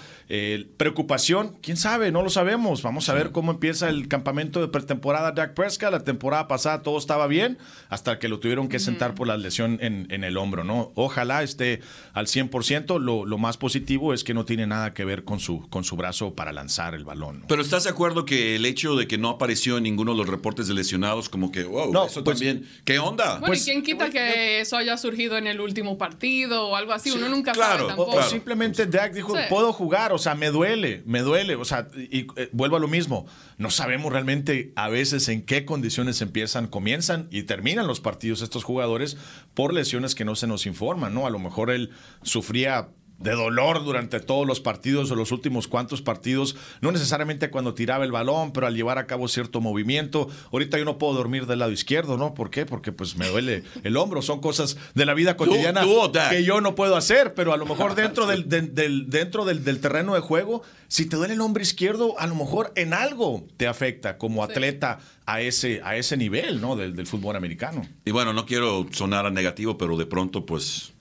preocupación, 0.76 1.56
quién 1.62 1.79
sabe, 1.79 2.12
no 2.12 2.23
lo 2.23 2.29
sabemos. 2.29 2.82
Vamos 2.82 3.09
a 3.09 3.14
ver 3.14 3.32
cómo 3.32 3.50
empieza 3.50 3.88
el 3.88 4.06
campamento 4.06 4.61
de 4.61 4.69
pretemporada 4.69 5.33
Dak 5.33 5.54
Prescott. 5.54 5.90
La 5.90 6.04
temporada 6.04 6.49
pasada 6.49 6.83
todo 6.83 6.99
estaba 6.99 7.26
bien 7.28 7.57
hasta 7.88 8.19
que 8.19 8.28
lo 8.28 8.40
tuvieron 8.40 8.69
que 8.69 8.78
sentar 8.78 9.14
por 9.14 9.26
la 9.26 9.38
lesión 9.38 9.78
en, 9.81 10.09
el 10.25 10.37
hombro, 10.37 10.64
¿no? 10.64 10.93
Ojalá 10.97 11.43
esté 11.43 11.81
al 12.12 12.26
100%. 12.26 13.00
Lo, 13.00 13.25
lo 13.25 13.38
más 13.38 13.57
positivo 13.57 14.12
es 14.12 14.23
que 14.23 14.35
no 14.35 14.45
tiene 14.45 14.66
nada 14.66 14.93
que 14.93 15.07
ver 15.07 15.25
con 15.25 15.40
su, 15.40 15.66
con 15.71 15.85
su 15.85 15.97
brazo 15.97 16.35
para 16.35 16.58
lanzar 16.59 16.95
el 16.95 17.05
balón. 17.05 17.45
Pero 17.47 17.62
¿estás 17.62 17.85
de 17.85 17.91
acuerdo 17.91 18.25
que 18.25 18.57
el 18.57 18.67
hecho 18.67 18.97
de 18.97 19.07
que 19.07 19.17
no 19.17 19.29
apareció 19.29 19.77
en 19.77 19.85
ninguno 19.85 20.12
de 20.12 20.19
los 20.19 20.29
reportes 20.29 20.67
de 20.67 20.75
lesionados, 20.75 21.29
como 21.29 21.53
que, 21.53 21.62
wow, 21.62 21.93
no, 21.93 22.07
eso 22.07 22.25
pues, 22.25 22.38
también, 22.38 22.69
¿qué 22.85 22.99
onda? 22.99 23.35
Bueno, 23.35 23.47
pues, 23.47 23.62
¿y 23.62 23.71
quién 23.71 23.83
quita 23.85 24.11
que 24.11 24.61
eso 24.61 24.77
haya 24.77 24.97
surgido 24.97 25.38
en 25.38 25.47
el 25.47 25.61
último 25.61 25.97
partido 25.97 26.69
o 26.69 26.77
algo 26.77 26.93
así? 26.93 27.12
Uno 27.12 27.29
nunca 27.29 27.55
sabe 27.55 27.87
tampoco. 27.87 28.17
O, 28.17 28.23
simplemente 28.25 28.87
Dak 28.87 29.12
dijo, 29.12 29.35
puedo 29.49 29.73
jugar, 29.73 30.12
o 30.12 30.19
sea, 30.19 30.35
me 30.35 30.50
duele, 30.50 31.03
me 31.07 31.21
duele, 31.21 31.55
o 31.55 31.65
sea, 31.65 31.88
y 31.97 32.27
eh, 32.37 32.49
vuelvo 32.53 32.77
a 32.77 32.81
lo 32.81 32.88
mismo. 32.88 33.27
No 33.57 33.71
sabemos 33.71 34.12
realmente 34.12 34.73
a 34.75 34.88
veces 34.88 35.29
en 35.29 35.43
qué 35.43 35.65
condiciones 35.65 36.21
empiezan, 36.23 36.67
comienzan 36.67 37.29
y 37.31 37.45
terminan 37.45 37.87
los 37.87 38.00
partidos 38.00 38.43
estos 38.43 38.65
jugadores 38.65 39.17
por 39.55 39.73
lesiones 39.73 40.17
que 40.17 40.25
no 40.25 40.35
se 40.35 40.49
nos 40.49 40.67
informan, 40.67 41.15
¿no? 41.15 41.27
A 41.27 41.31
lo 41.31 41.38
mejor 41.38 41.71
él 41.71 41.91
sufría 42.23 42.88
de 43.19 43.33
dolor 43.33 43.85
durante 43.85 44.21
todos 44.21 44.47
los 44.47 44.61
partidos 44.61 45.11
o 45.11 45.17
los 45.17 45.33
últimos 45.33 45.67
cuantos 45.69 46.03
partidos, 46.03 46.57
no 46.81 46.93
necesariamente 46.93 47.51
cuando 47.51 47.75
tiraba 47.75 48.05
el 48.05 48.13
balón, 48.13 48.53
pero 48.53 48.67
al 48.67 48.75
llevar 48.75 48.99
a 48.99 49.07
cabo 49.07 49.29
cierto 49.29 49.61
movimiento. 49.61 50.29
Ahorita 50.53 50.79
yo 50.79 50.85
no 50.85 50.99
puedo 50.99 51.15
dormir 51.15 51.47
del 51.47 51.59
lado 51.59 51.73
izquierdo, 51.73 52.17
¿no? 52.17 52.35
¿Por 52.35 52.51
qué? 52.51 52.65
Porque 52.65 52.93
pues 52.93 53.17
me 53.17 53.29
duele 53.29 53.65
el 53.83 53.97
hombro, 53.97 54.23
son 54.23 54.41
cosas 54.41 54.77
de 54.95 55.05
la 55.05 55.15
vida 55.15 55.37
cotidiana 55.37 55.85
que 56.31 56.45
yo 56.45 56.61
no 56.61 56.75
puedo 56.75 56.97
hacer, 56.97 57.35
pero 57.35 57.53
a 57.53 57.57
lo 57.57 57.67
mejor 57.67 57.95
dentro 57.97 58.27
del, 58.27 58.49
dentro 58.49 59.45
del, 59.45 59.81
terreno 59.81 60.15
de 60.15 60.21
juego, 60.21 60.63
si 60.87 61.07
te 61.07 61.17
duele 61.17 61.35
el 61.35 61.41
hombro 61.41 61.63
izquierdo, 61.63 62.19
a 62.19 62.27
lo 62.27 62.37
mejor 62.37 62.73
en 62.77 62.95
algo 62.95 63.47
te 63.57 63.67
afecta 63.67 64.17
como 64.17 64.45
atleta 64.45 65.01
a 65.27 65.41
ese, 65.41 65.81
a 65.85 65.97
ese 65.97 66.17
nivel, 66.17 66.61
¿no? 66.61 66.77
Del, 66.77 66.95
del 66.95 67.07
fútbol 67.07 67.37
americano. 67.37 67.87
Y 68.05 68.13
bueno, 68.13 68.33
no 68.33 68.47
quiero 68.47 68.87
sonar 68.93 69.27
a 69.27 69.31
negativo, 69.31 69.77
pero 69.77 69.97
de 69.97 70.07
pronto 70.07 70.47
pues 70.47 70.93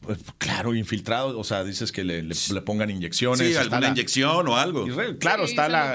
pues 0.00 0.18
claro, 0.38 0.74
infiltrado, 0.74 1.38
o 1.38 1.44
sea, 1.44 1.62
dices 1.62 1.92
que 1.92 2.04
le, 2.04 2.22
pongan 2.62 2.90
inyecciones. 2.90 3.46
Sí, 3.46 3.54
alguna 3.56 3.88
inyección 3.88 4.48
o 4.48 4.56
algo. 4.56 4.86
claro, 5.18 5.44
está, 5.44 5.68
la, 5.68 5.94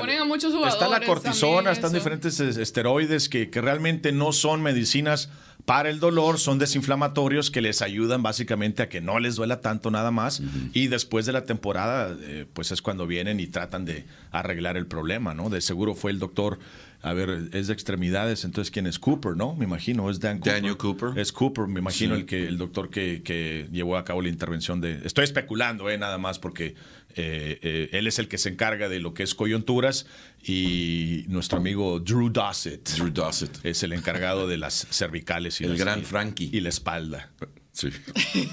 está 0.68 0.88
la 0.88 1.02
cortisona, 1.02 1.72
están 1.72 1.92
diferentes 1.92 2.40
esteroides 2.40 3.30
que, 3.30 3.50
que 3.50 3.62
realmente 3.62 4.12
no 4.12 4.32
son 4.32 4.62
medicinas 4.62 5.30
para 5.66 5.90
el 5.90 6.00
dolor, 6.00 6.40
son 6.40 6.60
desinflamatorios 6.60 7.50
que 7.50 7.60
les 7.60 7.82
ayudan 7.82 8.22
básicamente 8.22 8.84
a 8.84 8.90
que 8.90 9.02
no 9.02 9.20
les 9.20 9.36
duela 9.36 9.62
tanto 9.62 9.90
nada 9.90 10.12
más. 10.12 10.42
Y 10.74 10.88
después 10.88 11.26
de 11.26 11.34
la 11.34 11.46
temporada, 11.46 12.16
eh, 12.22 12.46
pues 12.54 12.72
es 12.72 12.84
cuando 12.84 13.08
vienen 13.08 13.40
y 13.40 13.48
tratan 13.48 13.84
de 13.84 14.06
arreglar 14.32 14.78
el 14.78 14.86
problema, 14.86 15.34
¿no? 15.34 15.50
De 15.50 15.62
seguro 15.62 15.96
fue 15.96 16.12
el 16.12 16.20
doctor 16.20 16.60
a 17.06 17.14
ver, 17.14 17.50
es 17.54 17.68
de 17.68 17.74
extremidades, 17.74 18.46
entonces 18.46 18.72
¿quién 18.72 18.88
es 18.88 18.98
Cooper, 18.98 19.38
no? 19.38 19.54
Me 19.54 19.66
imagino, 19.66 20.10
es 20.10 20.20
Dan 20.20 20.40
Cooper. 20.40 20.54
Daniel 20.54 20.76
Cooper. 20.76 21.20
Es 21.20 21.32
Cooper, 21.32 21.68
me 21.68 21.80
imagino 21.80 22.16
el 22.16 22.26
que 22.26 22.48
el 22.48 22.58
doctor 22.58 22.90
que, 22.90 23.22
que, 23.22 23.70
llevó 23.72 23.98
a 23.98 24.04
cabo 24.04 24.24
la 24.24 24.30
intervención 24.30 24.82
de. 24.82 25.02
Estoy 25.06 25.26
especulando, 25.26 25.88
eh, 25.92 26.00
nada 26.00 26.18
más, 26.18 26.40
porque 26.40 26.74
eh, 27.16 27.60
eh, 27.62 27.90
él 27.92 28.08
es 28.08 28.18
el 28.18 28.28
que 28.28 28.40
se 28.40 28.50
encarga 28.50 28.90
de 28.90 29.00
lo 29.00 29.14
que 29.14 29.22
es 29.22 29.36
coyunturas 29.36 30.08
y 30.44 31.26
nuestro 31.28 31.60
amigo 31.60 32.00
Drew 32.00 32.32
Dossett. 32.32 32.90
Drew 32.96 33.12
Dossett. 33.12 33.64
Es 33.64 33.84
el 33.84 33.94
encargado 33.94 34.48
de 34.48 34.58
las 34.58 34.88
cervicales 34.90 35.62
y 35.62 35.66
el 35.66 35.74
las, 35.74 35.80
gran 35.80 36.02
Frankie. 36.02 36.50
Y 36.52 36.62
la 36.62 36.70
espalda. 36.70 37.30
Sí. 37.76 37.90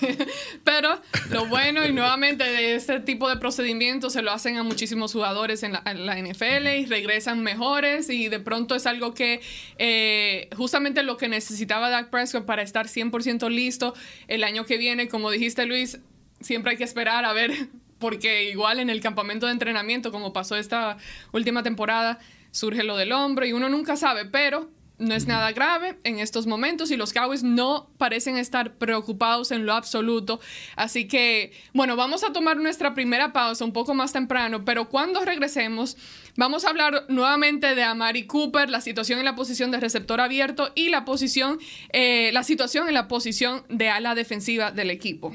Pero 0.65 1.01
lo 1.31 1.47
bueno 1.47 1.87
y 1.87 1.93
nuevamente 1.93 2.43
de 2.43 2.75
este 2.75 2.99
tipo 2.99 3.29
de 3.29 3.37
procedimientos 3.37 4.15
se 4.15 4.23
lo 4.23 4.33
hacen 4.33 4.57
a 4.57 4.65
muchísimos 4.65 5.13
jugadores 5.13 5.63
en 5.63 5.75
la, 5.75 6.17
NFL 6.17 6.67
y 6.67 6.87
regresan 6.87 7.41
mejores 7.41 8.11
y 8.11 8.29
de 8.29 8.41
pronto 8.41 8.75
es 8.75 8.85
algo 8.85 9.15
que 9.15 9.41
eh, 9.79 10.51
justamente 10.57 11.05
lo 11.05 11.19
que 11.19 11.29
necesitaba 11.29 11.89
Dak 11.89 12.11
Prescott 12.11 12.47
para 12.47 12.63
estar 12.63 12.89
100% 12.89 13.49
listo 13.49 13.95
el 14.27 14.43
año 14.43 14.67
que 14.67 14.77
viene, 14.77 15.07
como 15.07 15.31
dijiste 15.31 15.67
Luis, 15.67 16.01
siempre 16.41 16.73
hay 16.73 16.77
que 16.77 16.85
esperar 16.85 17.25
a 17.25 17.33
ver 17.33 17.53
porque 18.01 18.51
igual 18.51 18.81
en 18.81 18.91
el 18.91 19.01
campamento 19.01 19.47
de 19.47 19.53
entrenamiento 19.53 20.11
como 20.11 20.33
pasó 20.33 20.57
esta 20.57 20.97
última 21.31 21.63
temporada 21.63 22.19
surge 22.51 22.83
lo 22.83 22.97
del 22.97 23.13
hombro 23.13 23.47
y 23.47 23.53
uno 23.53 23.69
nunca 23.69 23.95
sabe, 23.95 24.25
pero 24.25 24.69
no 25.03 25.15
es 25.15 25.27
nada 25.27 25.53
grave 25.53 25.99
en 26.05 26.19
estos 26.19 26.47
momentos 26.47 26.91
y 26.91 26.97
los 26.97 27.13
Cowboys 27.13 27.43
no 27.43 27.91
parecen 27.99 28.37
estar 28.37 28.75
preocupados 28.75 29.51
en 29.51 29.67
lo 29.67 29.75
absoluto. 29.75 30.41
Así 30.77 31.07
que, 31.09 31.53
bueno, 31.75 31.97
vamos 31.97 32.25
a 32.25 32.33
tomar 32.33 32.57
nuestra 32.57 32.95
primera 32.95 33.33
pausa 33.33 33.65
un 33.65 33.73
poco 33.73 33.95
más 33.95 34.13
temprano, 34.13 34.65
pero 34.65 34.89
cuando 34.89 35.25
regresemos 35.25 35.97
vamos 36.37 36.65
a 36.65 36.71
hablar 36.71 37.05
nuevamente 37.09 37.75
de 37.75 37.83
Amari 37.83 38.27
Cooper, 38.27 38.71
la 38.71 38.81
situación 38.81 39.19
en 39.19 39.25
la 39.25 39.35
posición 39.35 39.71
de 39.71 39.81
receptor 39.81 40.21
abierto 40.21 40.73
y 40.75 40.89
la 40.89 41.05
posición, 41.05 41.59
eh, 41.93 42.31
la 42.33 42.43
situación 42.43 42.89
en 42.89 42.95
la 42.95 43.09
posición 43.09 43.65
de 43.69 43.89
ala 43.89 44.15
defensiva 44.15 44.71
del 44.71 44.91
equipo. 44.91 45.35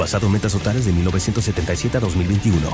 basado 0.00 0.26
en 0.26 0.32
metas 0.32 0.54
totales 0.54 0.86
de 0.86 0.92
1977 0.92 1.98
a 1.98 2.00
2021. 2.00 2.70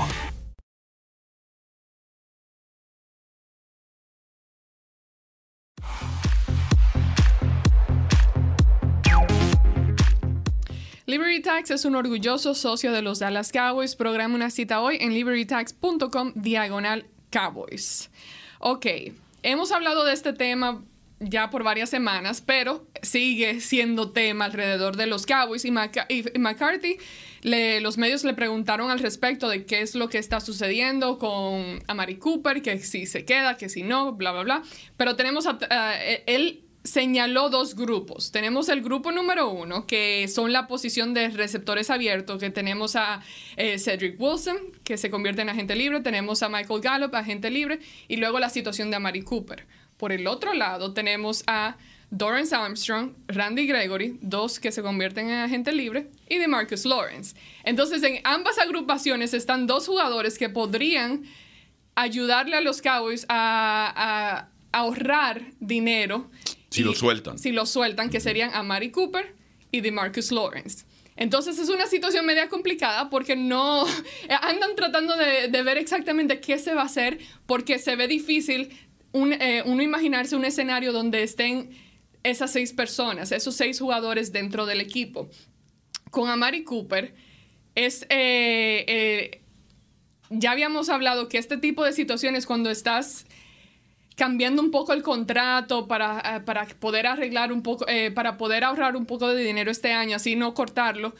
Liberty 11.05 11.41
Tax 11.41 11.71
es 11.71 11.85
un 11.85 11.95
orgulloso 11.95 12.53
socio 12.53 12.91
de 12.91 13.01
los 13.01 13.19
Dallas 13.19 13.51
Cowboys. 13.51 13.95
Programa 13.95 14.35
una 14.35 14.49
cita 14.49 14.81
hoy 14.81 14.97
en 14.99 15.13
libertytax.com 15.13 16.31
diagonal 16.35 17.07
Cowboys. 17.29 18.09
Ok, 18.59 18.85
hemos 19.43 19.71
hablado 19.71 20.05
de 20.05 20.13
este 20.13 20.33
tema 20.33 20.81
ya 21.19 21.49
por 21.49 21.63
varias 21.63 21.89
semanas, 21.89 22.41
pero 22.45 22.85
sigue 23.01 23.59
siendo 23.59 24.11
tema 24.11 24.45
alrededor 24.45 24.97
de 24.97 25.07
los 25.07 25.25
Cowboys 25.25 25.65
y, 25.65 25.71
McCarthy. 25.71 26.97
los 27.43 27.97
medios 27.97 28.23
le 28.23 28.33
preguntaron 28.33 28.91
al 28.91 28.99
respecto 28.99 29.49
de 29.49 29.65
qué 29.65 29.81
es 29.81 29.95
lo 29.95 30.09
que 30.09 30.17
está 30.17 30.39
sucediendo 30.39 31.17
con 31.17 31.83
Amari 31.87 32.17
Cooper, 32.17 32.61
que 32.61 32.79
si 32.79 33.05
se 33.05 33.25
queda, 33.25 33.57
que 33.57 33.69
si 33.69 33.83
no, 33.83 34.13
bla, 34.13 34.31
bla, 34.31 34.43
bla. 34.43 34.63
Pero 34.95 35.15
tenemos, 35.15 35.47
a, 35.47 35.57
él 36.27 36.63
señaló 36.87 37.49
dos 37.49 37.75
grupos. 37.75 38.31
Tenemos 38.31 38.69
el 38.69 38.81
grupo 38.81 39.11
número 39.11 39.49
uno, 39.49 39.85
que 39.85 40.27
son 40.27 40.53
la 40.53 40.67
posición 40.67 41.13
de 41.13 41.29
receptores 41.29 41.89
abiertos, 41.89 42.39
que 42.39 42.49
tenemos 42.49 42.95
a 42.95 43.21
eh, 43.57 43.77
Cedric 43.77 44.19
Wilson, 44.19 44.57
que 44.83 44.97
se 44.97 45.09
convierte 45.09 45.41
en 45.41 45.49
agente 45.49 45.75
libre, 45.75 45.99
tenemos 45.99 46.41
a 46.43 46.49
Michael 46.49 46.81
Gallup, 46.81 47.15
agente 47.15 47.51
libre, 47.51 47.79
y 48.07 48.17
luego 48.17 48.39
la 48.39 48.49
situación 48.49 48.89
de 48.89 48.95
Amari 48.95 49.21
Cooper. 49.21 49.65
Por 49.97 50.11
el 50.11 50.27
otro 50.27 50.53
lado, 50.53 50.93
tenemos 50.93 51.43
a 51.47 51.77
Dorrance 52.09 52.55
Armstrong, 52.55 53.13
Randy 53.27 53.67
Gregory, 53.67 54.17
dos 54.21 54.59
que 54.59 54.71
se 54.71 54.81
convierten 54.81 55.29
en 55.29 55.39
agente 55.39 55.71
libre, 55.71 56.09
y 56.29 56.37
de 56.37 56.47
Marcus 56.47 56.85
Lawrence. 56.85 57.35
Entonces, 57.63 58.01
en 58.03 58.19
ambas 58.23 58.57
agrupaciones 58.59 59.33
están 59.33 59.67
dos 59.67 59.87
jugadores 59.87 60.37
que 60.37 60.49
podrían 60.49 61.23
ayudarle 61.95 62.55
a 62.55 62.61
los 62.61 62.81
Cowboys 62.81 63.25
a, 63.27 64.49
ahorrar 64.71 65.41
dinero. 65.59 66.29
Si 66.69 66.83
lo 66.83 66.93
sueltan. 66.93 67.39
Si 67.39 67.51
lo 67.51 67.65
sueltan, 67.65 68.09
que 68.09 68.19
serían 68.19 68.53
a 68.53 68.61
Mari 68.61 68.91
Cooper 68.91 69.33
y 69.71 69.81
de 69.81 69.91
Marcus 69.91 70.31
Lawrence. 70.31 70.85
Entonces 71.15 71.57
es 71.57 71.69
una 71.69 71.87
situación 71.87 72.25
media 72.27 72.47
complicada 72.47 73.09
porque 73.09 73.35
no 73.35 73.85
andan 74.41 74.75
tratando 74.75 75.15
de, 75.17 75.47
de, 75.47 75.63
ver 75.63 75.79
exactamente 75.79 76.39
qué 76.39 76.59
se 76.59 76.75
va 76.75 76.83
a 76.83 76.85
hacer 76.85 77.17
porque 77.47 77.79
se 77.79 77.95
ve 77.95 78.07
difícil 78.07 78.69
eh, 79.13 79.63
uno 79.65 79.81
imaginarse 79.81 80.35
un 80.35 80.45
escenario 80.45 80.91
donde 80.91 81.23
estén 81.23 81.69
esas 82.23 82.51
seis 82.51 82.73
personas, 82.73 83.31
esos 83.31 83.55
seis 83.55 83.79
jugadores 83.79 84.31
dentro 84.31 84.65
del 84.65 84.81
equipo. 84.81 85.29
Con 86.11 86.29
Amari 86.29 86.63
Cooper 86.63 87.13
es... 87.75 88.03
Eh, 88.09 88.85
eh, 88.87 89.41
ya 90.29 90.51
habíamos 90.51 90.89
hablado 90.89 91.29
que 91.29 91.37
este 91.37 91.57
tipo 91.57 91.85
de 91.85 91.93
situaciones 91.93 92.45
cuando 92.45 92.69
estás 92.69 93.25
cambiando 94.17 94.61
un 94.61 94.71
poco 94.71 94.91
el 94.91 95.01
contrato 95.01 95.87
para, 95.87 96.43
poder 96.79 97.07
arreglar 97.07 97.53
un 97.53 97.63
poco, 97.63 97.85
para 98.13 98.35
poder 98.35 98.65
ahorrar 98.65 98.97
un 98.97 99.05
poco 99.05 99.29
de 99.29 99.41
dinero 99.41 99.71
este 99.71 99.93
año, 99.93 100.17
así 100.17 100.35
no 100.35 100.53
cortarlo, 100.53 101.15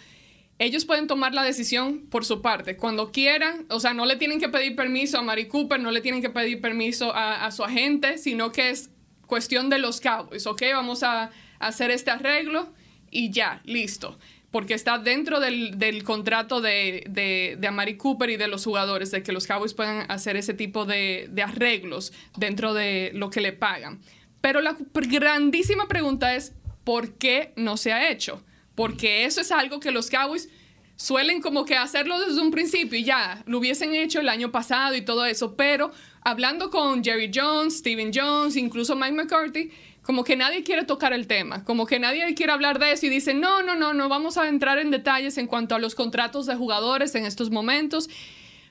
ellos 0.59 0.85
pueden 0.85 1.07
tomar 1.07 1.33
la 1.33 1.43
decisión 1.43 2.07
por 2.09 2.25
su 2.25 2.41
parte, 2.41 2.77
cuando 2.77 3.11
quieran, 3.11 3.65
o 3.69 3.79
sea, 3.79 3.93
no 3.93 4.05
le 4.05 4.15
tienen 4.15 4.39
que 4.39 4.49
pedir 4.49 4.75
permiso 4.75 5.19
a 5.19 5.21
Mari 5.21 5.47
Cooper, 5.47 5.79
no 5.79 5.91
le 5.91 6.01
tienen 6.01 6.21
que 6.21 6.29
pedir 6.29 6.61
permiso 6.61 7.11
a, 7.13 7.49
su 7.51 7.63
agente, 7.63 8.17
sino 8.17 8.51
que 8.51 8.69
es 8.69 8.89
cuestión 9.27 9.69
de 9.69 9.77
los 9.77 10.01
Cowboys, 10.01 10.47
¿ok? 10.47 10.63
Vamos 10.73 11.03
a, 11.03 11.31
hacer 11.59 11.89
este 11.89 12.11
arreglo 12.11 12.71
y 13.09 13.31
ya, 13.31 13.61
listo. 13.65 14.19
Porque 14.51 14.75
está 14.75 14.99
dentro 14.99 15.39
del, 15.39 16.03
contrato 16.03 16.61
de, 16.61 17.03
de, 17.09 17.57
de, 17.59 17.67
Amari 17.67 17.97
Cooper 17.97 18.29
y 18.29 18.37
de 18.37 18.47
los 18.47 18.63
jugadores, 18.63 19.11
de 19.11 19.23
que 19.23 19.31
los 19.31 19.47
Cowboys 19.47 19.73
puedan 19.73 20.09
hacer 20.09 20.37
ese 20.37 20.53
tipo 20.53 20.85
de, 20.85 21.27
de 21.31 21.41
arreglos 21.41 22.13
dentro 22.37 22.73
de 22.73 23.11
lo 23.13 23.29
que 23.29 23.41
le 23.41 23.53
pagan. 23.53 23.99
Pero 24.39 24.61
la 24.61 24.77
grandísima 24.93 25.87
pregunta 25.87 26.35
es, 26.35 26.53
¿por 26.83 27.15
qué 27.17 27.53
no 27.55 27.75
se 27.75 27.91
ha 27.91 28.09
hecho? 28.09 28.43
Porque 28.77 29.25
eso 29.25 29.41
es 29.41 29.51
algo 29.51 29.79
que 29.79 29.89
los 29.89 30.07
Cowboys 30.11 30.49
suelen 30.97 31.41
como 31.41 31.65
que 31.65 31.75
hacerlo 31.75 32.19
desde 32.19 32.39
un 32.39 32.51
principio 32.51 32.99
y 32.99 33.03
ya, 33.03 33.41
lo 33.47 33.57
hubiesen 33.57 33.95
hecho 33.95 34.19
el 34.19 34.29
año 34.29 34.51
pasado 34.51 34.95
y 34.95 35.01
todo 35.01 35.25
eso, 35.25 35.55
pero 35.55 35.91
hablando 36.21 36.69
con 36.69 37.03
Jerry 37.03 37.31
Jones, 37.33 37.79
Steven 37.79 38.11
Jones, 38.13 38.55
incluso 38.55 38.95
Mike 38.95 39.13
McCarthy, 39.13 39.71
como 40.03 40.23
que 40.23 40.35
nadie 40.35 40.63
quiere 40.63 40.85
tocar 40.85 41.11
el 41.11 41.25
tema, 41.25 41.63
como 41.63 41.87
que 41.87 41.97
nadie 41.97 42.35
quiere 42.35 42.51
hablar 42.51 42.77
de 42.77 42.91
eso 42.91 43.07
y 43.07 43.09
dicen, 43.09 43.41
no, 43.41 43.63
no, 43.63 43.75
no, 43.75 43.95
no 43.95 44.09
vamos 44.09 44.37
a 44.37 44.47
entrar 44.47 44.77
en 44.77 44.91
detalles 44.91 45.39
en 45.39 45.47
cuanto 45.47 45.73
a 45.73 45.79
los 45.79 45.95
contratos 45.95 46.45
de 46.45 46.55
jugadores 46.55 47.15
en 47.15 47.25
estos 47.25 47.49
momentos. 47.49 48.11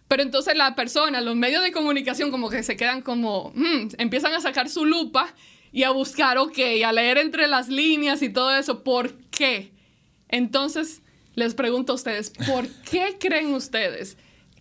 Pero 0.06 0.22
entonces 0.22 0.56
la 0.56 0.76
persona, 0.76 1.20
los 1.20 1.34
medios 1.34 1.64
de 1.64 1.72
comunicación 1.72 2.30
como 2.30 2.48
que 2.48 2.62
se 2.62 2.76
quedan 2.76 3.02
como, 3.02 3.50
hmm", 3.56 3.88
empiezan 3.98 4.32
a 4.34 4.40
sacar 4.40 4.68
su 4.68 4.84
lupa 4.84 5.34
y 5.72 5.82
a 5.82 5.90
buscar, 5.90 6.38
ok, 6.38 6.58
a 6.86 6.92
leer 6.92 7.18
entre 7.18 7.48
las 7.48 7.68
líneas 7.68 8.22
y 8.22 8.28
todo 8.28 8.54
eso, 8.54 8.84
¿por 8.84 9.12
qué? 9.30 9.75
Entonces, 10.28 11.02
les 11.34 11.54
pregunto 11.54 11.92
a 11.92 11.96
ustedes, 11.96 12.30
¿por 12.30 12.68
qué 12.90 13.16
creen 13.18 13.54
ustedes 13.54 14.16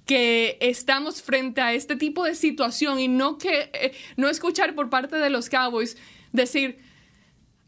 que 0.06 0.58
estamos 0.62 1.22
frente 1.22 1.62
a 1.62 1.74
este 1.74 1.96
tipo 1.96 2.24
de 2.24 2.36
situación 2.36 3.00
y 3.00 3.08
no 3.08 3.38
que 3.38 3.72
eh, 3.74 3.94
no 4.18 4.30
escuchar 4.30 4.76
por 4.76 4.90
parte 4.90 5.16
de 5.16 5.30
los 5.30 5.50
Cowboys 5.50 5.98
decir, 6.32 6.80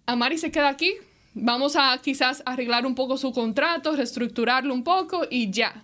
Amari 0.05 0.37
se 0.37 0.51
queda 0.51 0.69
aquí, 0.69 0.93
vamos 1.33 1.75
a 1.75 1.99
quizás 2.01 2.43
arreglar 2.45 2.85
un 2.85 2.95
poco 2.95 3.17
su 3.17 3.31
contrato, 3.31 3.95
reestructurarlo 3.95 4.73
un 4.73 4.83
poco 4.83 5.25
y 5.29 5.51
ya. 5.51 5.83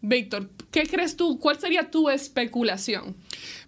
Víctor, 0.00 0.50
¿qué 0.70 0.82
crees 0.82 1.16
tú? 1.16 1.38
¿Cuál 1.38 1.58
sería 1.58 1.90
tu 1.90 2.10
especulación? 2.10 3.16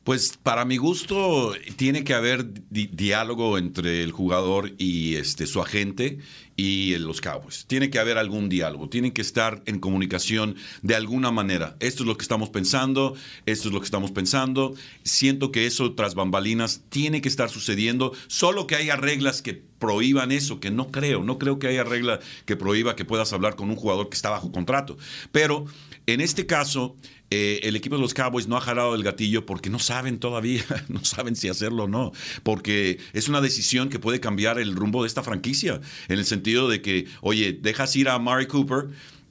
Pues 0.06 0.38
para 0.40 0.64
mi 0.64 0.76
gusto 0.76 1.52
tiene 1.75 2.04
que 2.04 2.14
haber 2.14 2.46
diálogo 2.70 3.58
entre 3.58 4.04
el 4.04 4.12
jugador 4.12 4.72
y 4.78 5.16
este, 5.16 5.48
su 5.48 5.60
agente 5.60 6.18
y 6.54 6.96
los 6.98 7.20
Cowboys. 7.20 7.66
Tiene 7.66 7.90
que 7.90 7.98
haber 7.98 8.16
algún 8.16 8.48
diálogo, 8.48 8.88
tienen 8.88 9.10
que 9.10 9.20
estar 9.20 9.64
en 9.66 9.80
comunicación 9.80 10.54
de 10.82 10.94
alguna 10.94 11.32
manera. 11.32 11.76
Esto 11.80 12.04
es 12.04 12.06
lo 12.06 12.16
que 12.16 12.22
estamos 12.22 12.50
pensando, 12.50 13.16
esto 13.46 13.66
es 13.66 13.75
lo 13.75 13.80
que 13.80 13.86
estamos 13.86 14.12
pensando. 14.12 14.76
Siento 15.02 15.50
que 15.50 15.66
eso 15.66 15.92
tras 15.94 16.14
bambalinas 16.14 16.82
tiene 16.88 17.20
que 17.20 17.28
estar 17.28 17.50
sucediendo, 17.50 18.12
solo 18.28 18.68
que 18.68 18.76
haya 18.76 18.94
reglas 18.94 19.42
que 19.42 19.60
prohíban 19.80 20.30
eso, 20.30 20.60
que 20.60 20.70
no 20.70 20.92
creo, 20.92 21.25
no 21.25 21.38
creo 21.38 21.58
que 21.58 21.66
haya 21.66 21.82
regla 21.82 22.20
que 22.44 22.56
prohíba 22.56 22.94
que 22.94 23.04
puedas 23.04 23.32
hablar 23.32 23.56
con 23.56 23.70
un 23.70 23.76
jugador 23.76 24.08
que 24.08 24.14
está 24.14 24.30
bajo 24.30 24.52
contrato. 24.52 24.96
Pero 25.32 25.66
en 26.06 26.20
este 26.20 26.46
caso, 26.46 26.96
eh, 27.30 27.60
el 27.64 27.75
equipo 27.75 27.96
de 27.96 28.02
los 28.02 28.14
Cowboys 28.14 28.46
no 28.46 28.56
ha 28.56 28.60
jalado 28.60 28.94
el 28.94 29.02
gatillo 29.02 29.44
porque 29.44 29.70
no 29.70 29.80
saben 29.80 30.20
todavía, 30.20 30.64
no 30.88 31.04
saben 31.04 31.34
si 31.34 31.48
hacerlo 31.48 31.84
o 31.84 31.88
no, 31.88 32.12
porque 32.44 32.98
es 33.12 33.28
una 33.28 33.40
decisión 33.40 33.88
que 33.88 33.98
puede 33.98 34.20
cambiar 34.20 34.58
el 34.60 34.76
rumbo 34.76 35.02
de 35.02 35.08
esta 35.08 35.22
franquicia, 35.22 35.80
en 36.08 36.18
el 36.18 36.25
sentido 36.25 36.68
de 36.68 36.82
que, 36.82 37.06
oye, 37.20 37.52
dejas 37.52 37.94
ir 37.96 38.08
a 38.08 38.18
Mari 38.18 38.46
Cooper. 38.46 38.88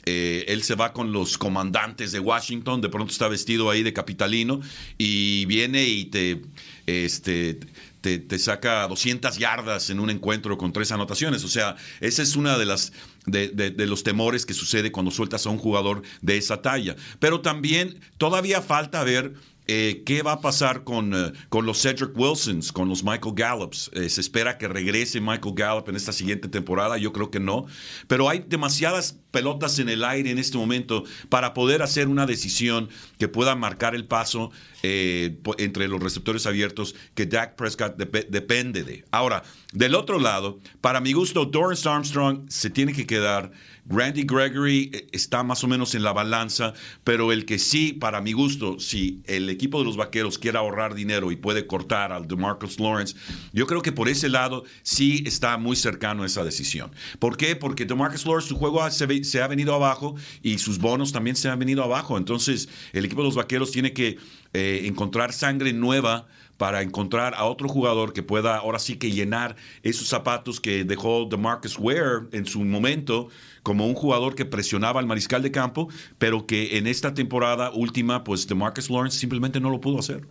Eh, 0.07 0.45
él 0.49 0.61
se 0.61 0.75
va 0.75 0.93
con 0.93 1.11
los 1.11 1.39
comandantes 1.39 2.11
de 2.11 2.19
Washington, 2.19 2.79
de 2.79 2.89
pronto 2.89 3.11
está 3.11 3.27
vestido 3.27 3.71
ahí 3.71 3.81
de 3.81 3.91
capitalino 3.91 4.61
y 4.99 5.45
viene 5.45 5.87
y 5.87 6.05
te, 6.05 6.43
este, 6.85 7.57
te, 8.05 8.39
saca 8.39 8.87
200 8.87 9.37
yardas 9.37 9.89
en 9.89 9.99
un 9.99 10.09
encuentro 10.09 10.57
con 10.57 10.71
tres 10.71 10.91
anotaciones. 10.91 11.43
O 11.43 11.47
sea, 11.47 11.75
esa 11.99 12.21
es 12.21 12.35
una 12.35 12.57
de 12.57 12.65
las 12.65 12.93
de, 13.25 13.73
los 13.87 14.03
temores 14.03 14.45
que 14.45 14.53
sucede 14.53 14.91
cuando 14.91 15.11
sueltas 15.11 15.45
a 15.45 15.49
un 15.49 15.57
jugador 15.57 16.03
de 16.21 16.37
esa 16.37 16.61
talla. 16.61 16.95
Pero 17.19 17.41
también 17.41 17.99
todavía 18.17 18.61
falta 18.61 19.03
ver 19.03 19.33
eh, 19.67 20.03
¿Qué 20.05 20.21
va 20.21 20.33
a 20.33 20.41
pasar 20.41 20.83
con, 20.83 21.13
eh, 21.13 21.33
con, 21.49 21.65
los 21.65 21.81
Cedric 21.81 22.15
Wilsons, 22.15 22.71
con 22.71 22.87
los 22.87 23.03
Michael 23.03 23.33
Gallups? 23.35 23.89
Eh, 23.93 24.09
¿Se 24.09 24.21
espera 24.21 24.57
que 24.57 24.67
regrese 24.67 25.19
Michael 25.19 25.55
Gallup 25.55 25.89
en 25.89 25.95
esta 25.95 26.11
siguiente 26.11 26.47
temporada? 26.47 26.97
Yo 26.97 27.11
creo 27.11 27.31
que 27.31 27.39
no. 27.39 27.65
Pero 28.07 28.29
hay 28.29 28.43
demasiadas 28.47 29.19
pelotas 29.31 29.79
en 29.79 29.89
el 29.89 30.03
aire 30.03 30.29
en 30.29 30.37
este 30.37 30.57
momento 30.57 31.03
para 31.29 31.53
poder 31.53 31.81
hacer 31.81 32.07
una 32.07 32.25
decisión 32.25 32.89
que 33.17 33.27
pueda 33.27 33.55
marcar 33.55 33.95
el 33.95 34.05
paso 34.05 34.51
entre 34.83 35.87
los 35.87 35.99
receptores 35.99 36.45
abiertos 36.45 36.93
que 37.15 37.25
Dak 37.25 37.55
Prescott 37.55 37.97
depende 37.97 38.83
de. 38.83 39.03
Ahora, 39.09 39.41
del 39.73 39.95
otro 39.95 40.19
lado, 40.19 40.59
para 40.79 41.01
mi 41.01 41.13
gusto, 41.13 41.45
Doris 41.45 41.87
Armstrong 41.87 42.45
se 42.49 42.69
tiene 42.69 42.93
que 42.93 43.07
quedar 43.07 43.51
Randy 43.87 44.23
Gregory 44.23 44.91
eh, 44.93 45.07
está 45.11 45.43
más 45.43 45.63
o 45.63 45.67
menos 45.67 45.95
en 45.95 46.03
la 46.03 46.13
balanza, 46.13 46.73
pero 47.03 47.31
el 47.31 47.45
que 47.45 47.59
sí, 47.59 47.93
para 47.93 48.21
mi 48.21 48.33
gusto, 48.33 48.79
si 48.79 49.21
el 49.25 49.49
equipo 49.49 49.79
de 49.79 49.85
los 49.85 49.97
vaqueros 49.97 50.39
quiere 50.39 50.57
ahorrar 50.57 50.95
dinero 50.95 51.31
y 51.31 51.35
puede 51.35 51.67
cortar 51.67 52.11
al 52.11 52.27
DeMarcus 52.27 52.79
Lawrence, 52.79 53.15
yo 53.53 53.67
creo 53.67 53.81
que 53.81 53.91
por 53.91 54.09
ese 54.09 54.29
lado 54.29 54.63
sí 54.83 55.23
está 55.25 55.57
muy 55.57 55.75
cercano 55.75 56.23
a 56.23 56.25
esa 56.25 56.43
decisión. 56.43 56.91
¿Por 57.19 57.37
qué? 57.37 57.55
Porque 57.55 57.85
DeMarcus 57.85 58.25
Lawrence, 58.25 58.49
su 58.49 58.57
juego 58.57 58.89
se, 58.89 59.41
ha 59.41 59.47
venido 59.47 59.75
abajo 59.75 60.15
y 60.41 60.57
sus 60.57 60.79
bonos 60.79 61.11
también 61.11 61.35
se 61.35 61.49
han 61.49 61.59
venido 61.59 61.83
abajo. 61.83 62.17
Entonces, 62.17 62.69
el 62.93 63.05
equipo 63.05 63.21
de 63.21 63.27
los 63.27 63.35
vaqueros 63.35 63.71
tiene 63.71 63.93
que 63.93 64.17
eh, 64.53 64.81
encontrar 64.85 65.33
sangre 65.33 65.73
nueva 65.73 66.27
para 66.57 66.81
encontrar 66.81 67.33
a 67.35 67.45
otro 67.45 67.67
jugador 67.67 68.13
que 68.13 68.23
pueda 68.23 68.57
ahora 68.57 68.79
sí 68.79 68.95
que 68.95 69.11
llenar 69.11 69.55
esos 69.83 70.07
zapatos 70.07 70.61
que 70.61 70.85
dejó 70.85 71.27
DeMarcus 71.29 71.77
Ware 71.77 72.27
en 72.31 72.45
su 72.45 72.63
momento 72.63 73.29
como 73.65 73.87
un 73.87 73.95
jugador 73.95 74.35
que 74.35 74.45
presionaba 74.45 74.99
al 74.99 75.07
mariscal 75.07 75.41
de 75.41 75.49
campo, 75.49 75.89
pero 76.19 76.45
que 76.45 76.77
en 76.77 76.85
esta 76.85 77.15
temporada 77.15 77.71
última, 77.71 78.23
pues 78.23 78.47
DeMarcus 78.47 78.91
Lawrence 78.91 79.17
simplemente 79.17 79.59
no 79.59 79.71
lo 79.71 79.81
pudo 79.81 79.97
hacer. 79.97 80.27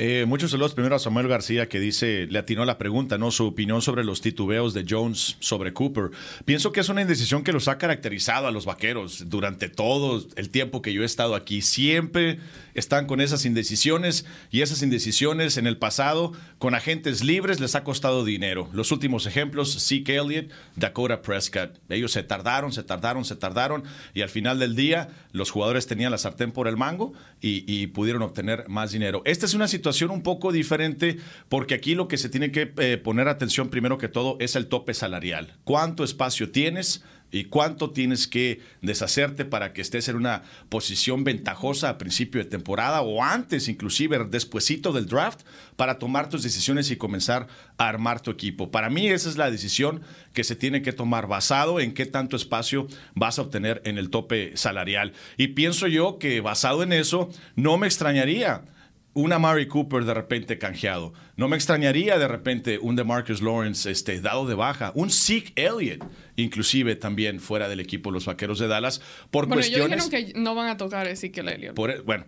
Eh, 0.00 0.26
muchos 0.28 0.52
saludos 0.52 0.74
primero 0.74 0.94
a 0.94 1.00
Samuel 1.00 1.26
García 1.26 1.68
que 1.68 1.80
dice, 1.80 2.28
le 2.30 2.38
atinó 2.38 2.64
la 2.64 2.78
pregunta, 2.78 3.18
¿no? 3.18 3.32
Su 3.32 3.46
opinión 3.48 3.82
sobre 3.82 4.04
los 4.04 4.20
titubeos 4.20 4.72
de 4.72 4.86
Jones 4.88 5.36
sobre 5.40 5.72
Cooper. 5.72 6.12
Pienso 6.44 6.70
que 6.70 6.78
es 6.78 6.88
una 6.88 7.02
indecisión 7.02 7.42
que 7.42 7.52
los 7.52 7.66
ha 7.66 7.78
caracterizado 7.78 8.46
a 8.46 8.52
los 8.52 8.64
vaqueros 8.64 9.28
durante 9.28 9.68
todo 9.68 10.24
el 10.36 10.50
tiempo 10.50 10.82
que 10.82 10.92
yo 10.92 11.02
he 11.02 11.04
estado 11.04 11.34
aquí. 11.34 11.62
Siempre 11.62 12.38
están 12.74 13.06
con 13.06 13.20
esas 13.20 13.44
indecisiones 13.44 14.24
y 14.52 14.60
esas 14.60 14.82
indecisiones 14.82 15.56
en 15.56 15.66
el 15.66 15.78
pasado 15.78 16.32
con 16.60 16.76
agentes 16.76 17.24
libres 17.24 17.58
les 17.58 17.74
ha 17.74 17.82
costado 17.82 18.24
dinero. 18.24 18.68
Los 18.72 18.92
últimos 18.92 19.26
ejemplos, 19.26 19.84
Zeke 19.84 20.14
Elliott, 20.14 20.48
Dakota 20.76 21.22
Prescott. 21.22 21.76
Ellos 21.88 22.12
se 22.12 22.22
tardaron, 22.22 22.70
se 22.70 22.84
tardaron, 22.84 23.24
se 23.24 23.34
tardaron 23.34 23.82
y 24.14 24.22
al 24.22 24.28
final 24.28 24.60
del 24.60 24.76
día 24.76 25.08
los 25.32 25.50
jugadores 25.50 25.88
tenían 25.88 26.12
la 26.12 26.18
sartén 26.18 26.52
por 26.52 26.68
el 26.68 26.76
mango 26.76 27.14
y, 27.40 27.64
y 27.66 27.88
pudieron 27.88 28.22
obtener 28.22 28.68
más 28.68 28.92
dinero. 28.92 29.22
Esta 29.24 29.44
es 29.44 29.54
una 29.54 29.66
situación 29.66 29.87
un 30.10 30.22
poco 30.22 30.52
diferente 30.52 31.18
porque 31.48 31.74
aquí 31.74 31.94
lo 31.94 32.08
que 32.08 32.18
se 32.18 32.28
tiene 32.28 32.52
que 32.52 32.72
eh, 32.78 32.98
poner 32.98 33.28
atención 33.28 33.68
primero 33.68 33.98
que 33.98 34.08
todo 34.08 34.36
es 34.40 34.56
el 34.56 34.66
tope 34.66 34.94
salarial. 34.94 35.54
¿Cuánto 35.64 36.04
espacio 36.04 36.50
tienes? 36.50 37.02
y 37.30 37.44
cuánto 37.44 37.90
tienes 37.90 38.26
que 38.26 38.60
deshacerte 38.80 39.44
para 39.44 39.72
que 39.72 39.82
estés 39.82 40.08
en 40.08 40.16
una 40.16 40.42
posición 40.68 41.24
ventajosa 41.24 41.90
a 41.90 41.98
principio 41.98 42.42
de 42.42 42.48
temporada 42.48 43.02
o 43.02 43.22
antes, 43.22 43.68
inclusive 43.68 44.24
despuesito 44.30 44.92
del 44.92 45.06
draft, 45.06 45.42
para 45.76 45.98
tomar 45.98 46.28
tus 46.28 46.42
decisiones 46.42 46.90
y 46.90 46.96
comenzar 46.96 47.46
a 47.76 47.88
armar 47.88 48.20
tu 48.20 48.30
equipo. 48.30 48.70
Para 48.70 48.88
mí 48.90 49.08
esa 49.08 49.28
es 49.28 49.36
la 49.36 49.50
decisión 49.50 50.00
que 50.32 50.44
se 50.44 50.56
tiene 50.56 50.82
que 50.82 50.92
tomar 50.92 51.26
basado 51.26 51.80
en 51.80 51.92
qué 51.92 52.06
tanto 52.06 52.36
espacio 52.36 52.86
vas 53.14 53.38
a 53.38 53.42
obtener 53.42 53.82
en 53.84 53.98
el 53.98 54.10
tope 54.10 54.56
salarial. 54.56 55.12
Y 55.36 55.48
pienso 55.48 55.86
yo 55.86 56.18
que 56.18 56.40
basado 56.40 56.82
en 56.82 56.92
eso, 56.92 57.30
no 57.56 57.76
me 57.76 57.86
extrañaría 57.86 58.62
una 59.14 59.38
Mari 59.38 59.66
Cooper 59.66 60.04
de 60.04 60.14
repente 60.14 60.58
canjeado. 60.58 61.12
No 61.36 61.48
me 61.48 61.56
extrañaría 61.56 62.18
de 62.18 62.28
repente 62.28 62.78
un 62.78 62.96
de 62.96 63.04
Marcus 63.04 63.42
Lawrence 63.42 63.90
este, 63.90 64.20
dado 64.20 64.46
de 64.46 64.54
baja. 64.54 64.92
Un 64.94 65.10
Zeke 65.10 65.52
Elliott, 65.56 66.04
inclusive 66.36 66.96
también 66.96 67.40
fuera 67.40 67.68
del 67.68 67.80
equipo 67.80 68.10
los 68.10 68.26
Vaqueros 68.26 68.58
de 68.58 68.68
Dallas. 68.68 69.00
Por 69.30 69.46
bueno, 69.46 69.60
cuestiones... 69.60 69.92
ellos 69.92 70.10
dijeron 70.10 70.32
que 70.32 70.40
no 70.40 70.54
van 70.54 70.68
a 70.68 70.76
tocar 70.76 71.08
a 71.08 71.16
Zeke 71.16 71.40
Elliott. 71.40 71.78
E, 71.78 72.00
bueno, 72.02 72.26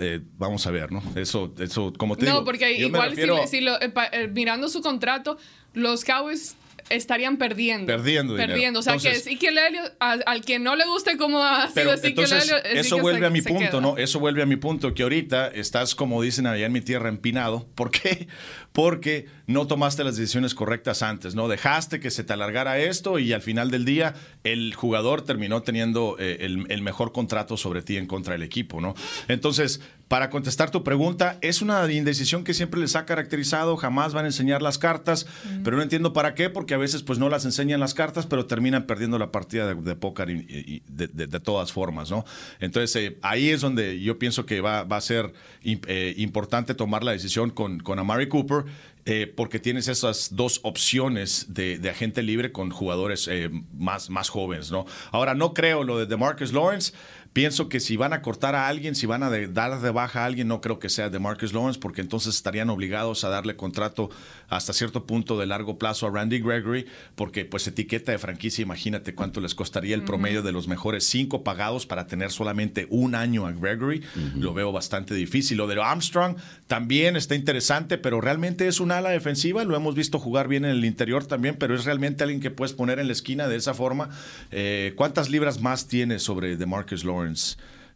eh, 0.00 0.20
vamos 0.38 0.66
a 0.66 0.70
ver, 0.70 0.92
¿no? 0.92 1.02
Eso, 1.16 1.54
eso 1.58 1.92
como 1.96 2.16
te 2.16 2.24
no, 2.26 2.32
digo. 2.32 2.44
porque 2.44 2.72
igual 2.72 3.14
si, 3.14 3.58
eh, 3.58 3.92
eh, 4.12 4.28
mirando 4.28 4.68
su 4.68 4.80
contrato, 4.80 5.36
los 5.74 6.04
Cowboys 6.04 6.56
estarían 6.90 7.38
perdiendo. 7.38 7.86
Perdiendo 7.86 8.34
dinero. 8.34 8.52
Perdiendo. 8.52 8.80
O 8.80 8.82
sea, 8.82 8.94
Entonces- 8.94 9.22
que 9.24 9.30
Ezequiel 9.30 9.56
Elliott, 9.58 9.92
al 10.00 10.44
que 10.44 10.58
no 10.58 10.76
le 10.76 10.84
guste 10.86 11.16
cómo 11.16 11.42
ha 11.42 11.62
sido 11.62 11.74
Pero 11.74 11.90
entonces, 12.02 12.44
Elliott, 12.44 12.66
eso 12.66 12.98
vuelve 12.98 13.26
a 13.26 13.30
mi 13.30 13.42
punto, 13.42 13.70
queda. 13.70 13.80
¿no? 13.80 13.96
Eso 13.96 14.20
vuelve 14.20 14.42
a 14.42 14.46
mi 14.46 14.56
punto, 14.56 14.92
que 14.92 15.02
ahorita 15.02 15.48
estás, 15.48 15.94
como 15.94 16.20
dicen 16.20 16.46
allá 16.46 16.66
en 16.66 16.72
mi 16.72 16.80
tierra, 16.80 17.08
empinado. 17.08 17.66
¿Por 17.74 17.90
qué? 17.90 18.28
Porque 18.72 19.26
no 19.50 19.66
tomaste 19.66 20.04
las 20.04 20.16
decisiones 20.16 20.54
correctas 20.54 21.02
antes, 21.02 21.34
¿no? 21.34 21.48
Dejaste 21.48 22.00
que 22.00 22.10
se 22.10 22.24
te 22.24 22.32
alargara 22.32 22.78
esto 22.78 23.18
y 23.18 23.32
al 23.32 23.42
final 23.42 23.70
del 23.70 23.84
día 23.84 24.14
el 24.44 24.74
jugador 24.74 25.22
terminó 25.22 25.62
teniendo 25.62 26.16
eh, 26.18 26.38
el, 26.40 26.66
el 26.70 26.82
mejor 26.82 27.12
contrato 27.12 27.56
sobre 27.56 27.82
ti 27.82 27.96
en 27.96 28.06
contra 28.06 28.32
del 28.32 28.42
equipo, 28.42 28.80
¿no? 28.80 28.94
Entonces, 29.28 29.80
para 30.08 30.28
contestar 30.30 30.70
tu 30.70 30.82
pregunta, 30.82 31.38
es 31.40 31.62
una 31.62 31.90
indecisión 31.92 32.42
que 32.42 32.52
siempre 32.52 32.80
les 32.80 32.96
ha 32.96 33.06
caracterizado, 33.06 33.76
jamás 33.76 34.12
van 34.12 34.24
a 34.24 34.28
enseñar 34.28 34.60
las 34.60 34.76
cartas, 34.76 35.26
pero 35.62 35.76
no 35.76 35.82
entiendo 35.84 36.12
para 36.12 36.34
qué, 36.34 36.50
porque 36.50 36.74
a 36.74 36.78
veces 36.78 37.02
pues 37.04 37.18
no 37.20 37.28
las 37.28 37.44
enseñan 37.44 37.78
las 37.78 37.94
cartas, 37.94 38.26
pero 38.26 38.46
terminan 38.46 38.86
perdiendo 38.86 39.18
la 39.20 39.30
partida 39.30 39.66
de, 39.72 39.74
de 39.80 39.94
póker 39.94 40.30
y- 40.30 40.46
y- 40.48 40.82
de, 40.88 41.06
de- 41.06 41.26
de 41.28 41.40
todas 41.40 41.70
formas, 41.70 42.10
¿no? 42.10 42.24
Entonces 42.58 42.96
eh, 42.96 43.18
ahí 43.22 43.50
es 43.50 43.60
donde 43.60 44.00
yo 44.00 44.18
pienso 44.18 44.46
que 44.46 44.60
va, 44.60 44.82
va 44.82 44.96
a 44.96 45.00
ser 45.00 45.32
eh, 45.62 46.14
importante 46.16 46.74
tomar 46.74 47.04
la 47.04 47.12
decisión 47.12 47.50
con, 47.50 47.78
con 47.78 47.98
Amari 48.00 48.28
Cooper, 48.28 48.64
eh, 49.04 49.32
porque 49.34 49.58
tienes 49.58 49.88
esas 49.88 50.36
dos 50.36 50.60
opciones 50.62 51.46
de, 51.48 51.78
de 51.78 51.90
agente 51.90 52.22
libre 52.22 52.52
con 52.52 52.70
jugadores 52.70 53.28
eh, 53.28 53.50
más, 53.72 54.10
más 54.10 54.28
jóvenes, 54.28 54.70
¿no? 54.70 54.86
Ahora, 55.10 55.34
no 55.34 55.54
creo 55.54 55.84
lo 55.84 55.98
de 55.98 56.06
DeMarcus 56.06 56.52
Lawrence. 56.52 56.92
Pienso 57.32 57.68
que 57.68 57.78
si 57.78 57.96
van 57.96 58.12
a 58.12 58.22
cortar 58.22 58.56
a 58.56 58.66
alguien, 58.66 58.96
si 58.96 59.06
van 59.06 59.22
a 59.22 59.30
de- 59.30 59.46
dar 59.46 59.80
de 59.80 59.90
baja 59.90 60.22
a 60.22 60.26
alguien, 60.26 60.48
no 60.48 60.60
creo 60.60 60.80
que 60.80 60.88
sea 60.88 61.10
DeMarcus 61.10 61.52
Lawrence, 61.52 61.78
porque 61.78 62.00
entonces 62.00 62.34
estarían 62.34 62.70
obligados 62.70 63.22
a 63.22 63.28
darle 63.28 63.54
contrato 63.54 64.10
hasta 64.48 64.72
cierto 64.72 65.06
punto 65.06 65.38
de 65.38 65.46
largo 65.46 65.78
plazo 65.78 66.08
a 66.08 66.10
Randy 66.10 66.40
Gregory, 66.40 66.86
porque 67.14 67.44
pues 67.44 67.68
etiqueta 67.68 68.10
de 68.10 68.18
franquicia, 68.18 68.62
imagínate 68.62 69.14
cuánto 69.14 69.40
les 69.40 69.54
costaría 69.54 69.94
el 69.94 70.02
promedio 70.02 70.42
de 70.42 70.50
los 70.50 70.66
mejores 70.66 71.06
cinco 71.06 71.44
pagados 71.44 71.86
para 71.86 72.08
tener 72.08 72.32
solamente 72.32 72.88
un 72.90 73.14
año 73.14 73.46
a 73.46 73.52
Gregory. 73.52 74.02
Lo 74.36 74.52
veo 74.52 74.72
bastante 74.72 75.14
difícil. 75.14 75.56
Lo 75.58 75.68
de 75.68 75.80
Armstrong 75.80 76.34
también 76.66 77.14
está 77.16 77.36
interesante, 77.36 77.96
pero 77.96 78.20
realmente 78.20 78.66
es 78.66 78.80
un 78.80 78.90
ala 78.90 79.10
defensiva. 79.10 79.62
Lo 79.62 79.76
hemos 79.76 79.94
visto 79.94 80.18
jugar 80.18 80.48
bien 80.48 80.64
en 80.64 80.72
el 80.72 80.84
interior 80.84 81.24
también, 81.26 81.54
pero 81.56 81.76
es 81.76 81.84
realmente 81.84 82.24
alguien 82.24 82.40
que 82.40 82.50
puedes 82.50 82.72
poner 82.72 82.98
en 82.98 83.06
la 83.06 83.12
esquina 83.12 83.46
de 83.46 83.54
esa 83.54 83.72
forma. 83.72 84.10
Eh, 84.50 84.94
¿Cuántas 84.96 85.30
libras 85.30 85.60
más 85.60 85.86
tiene 85.86 86.18
sobre 86.18 86.56
DeMarcus 86.56 87.04
Lawrence? 87.04 87.19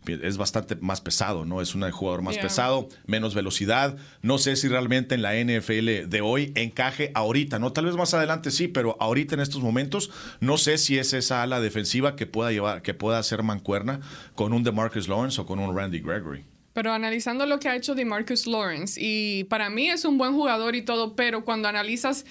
Es 0.06 0.36
bastante 0.36 0.76
más 0.76 1.00
pesado, 1.00 1.46
¿no? 1.46 1.62
Es 1.62 1.74
un 1.74 1.90
jugador 1.90 2.20
más 2.20 2.34
Yeah. 2.34 2.42
pesado, 2.42 2.88
menos 3.06 3.34
velocidad. 3.34 3.96
No 4.20 4.36
sé 4.36 4.54
si 4.56 4.68
realmente 4.68 5.14
en 5.14 5.22
la 5.22 5.34
NFL 5.34 6.08
de 6.08 6.20
hoy 6.20 6.52
encaje 6.56 7.10
ahorita, 7.14 7.58
¿no? 7.58 7.72
Tal 7.72 7.86
vez 7.86 7.96
más 7.96 8.12
adelante 8.12 8.50
sí, 8.50 8.68
pero 8.68 8.98
ahorita 9.00 9.34
en 9.34 9.40
estos 9.40 9.62
momentos 9.62 10.10
no 10.40 10.58
sé 10.58 10.76
si 10.76 10.98
es 10.98 11.14
esa 11.14 11.42
ala 11.42 11.60
defensiva 11.60 12.16
que 12.16 12.26
pueda 12.26 12.52
llevar, 12.52 12.82
que 12.82 12.92
pueda 12.92 13.18
hacer 13.18 13.42
mancuerna 13.42 14.00
con 14.34 14.52
un 14.52 14.62
DeMarcus 14.62 15.08
Lawrence 15.08 15.40
o 15.40 15.46
con 15.46 15.58
un 15.58 15.74
Randy 15.74 16.00
Gregory. 16.00 16.44
Pero 16.74 16.92
analizando 16.92 17.46
lo 17.46 17.58
que 17.58 17.68
ha 17.68 17.76
hecho 17.76 17.94
DeMarcus 17.94 18.46
Lawrence, 18.46 19.00
y 19.02 19.44
para 19.44 19.70
mí 19.70 19.88
es 19.88 20.04
un 20.04 20.18
buen 20.18 20.34
jugador 20.34 20.74
y 20.74 20.82
todo, 20.82 21.14
pero 21.16 21.44
cuando 21.44 21.68
analizas 21.68 22.26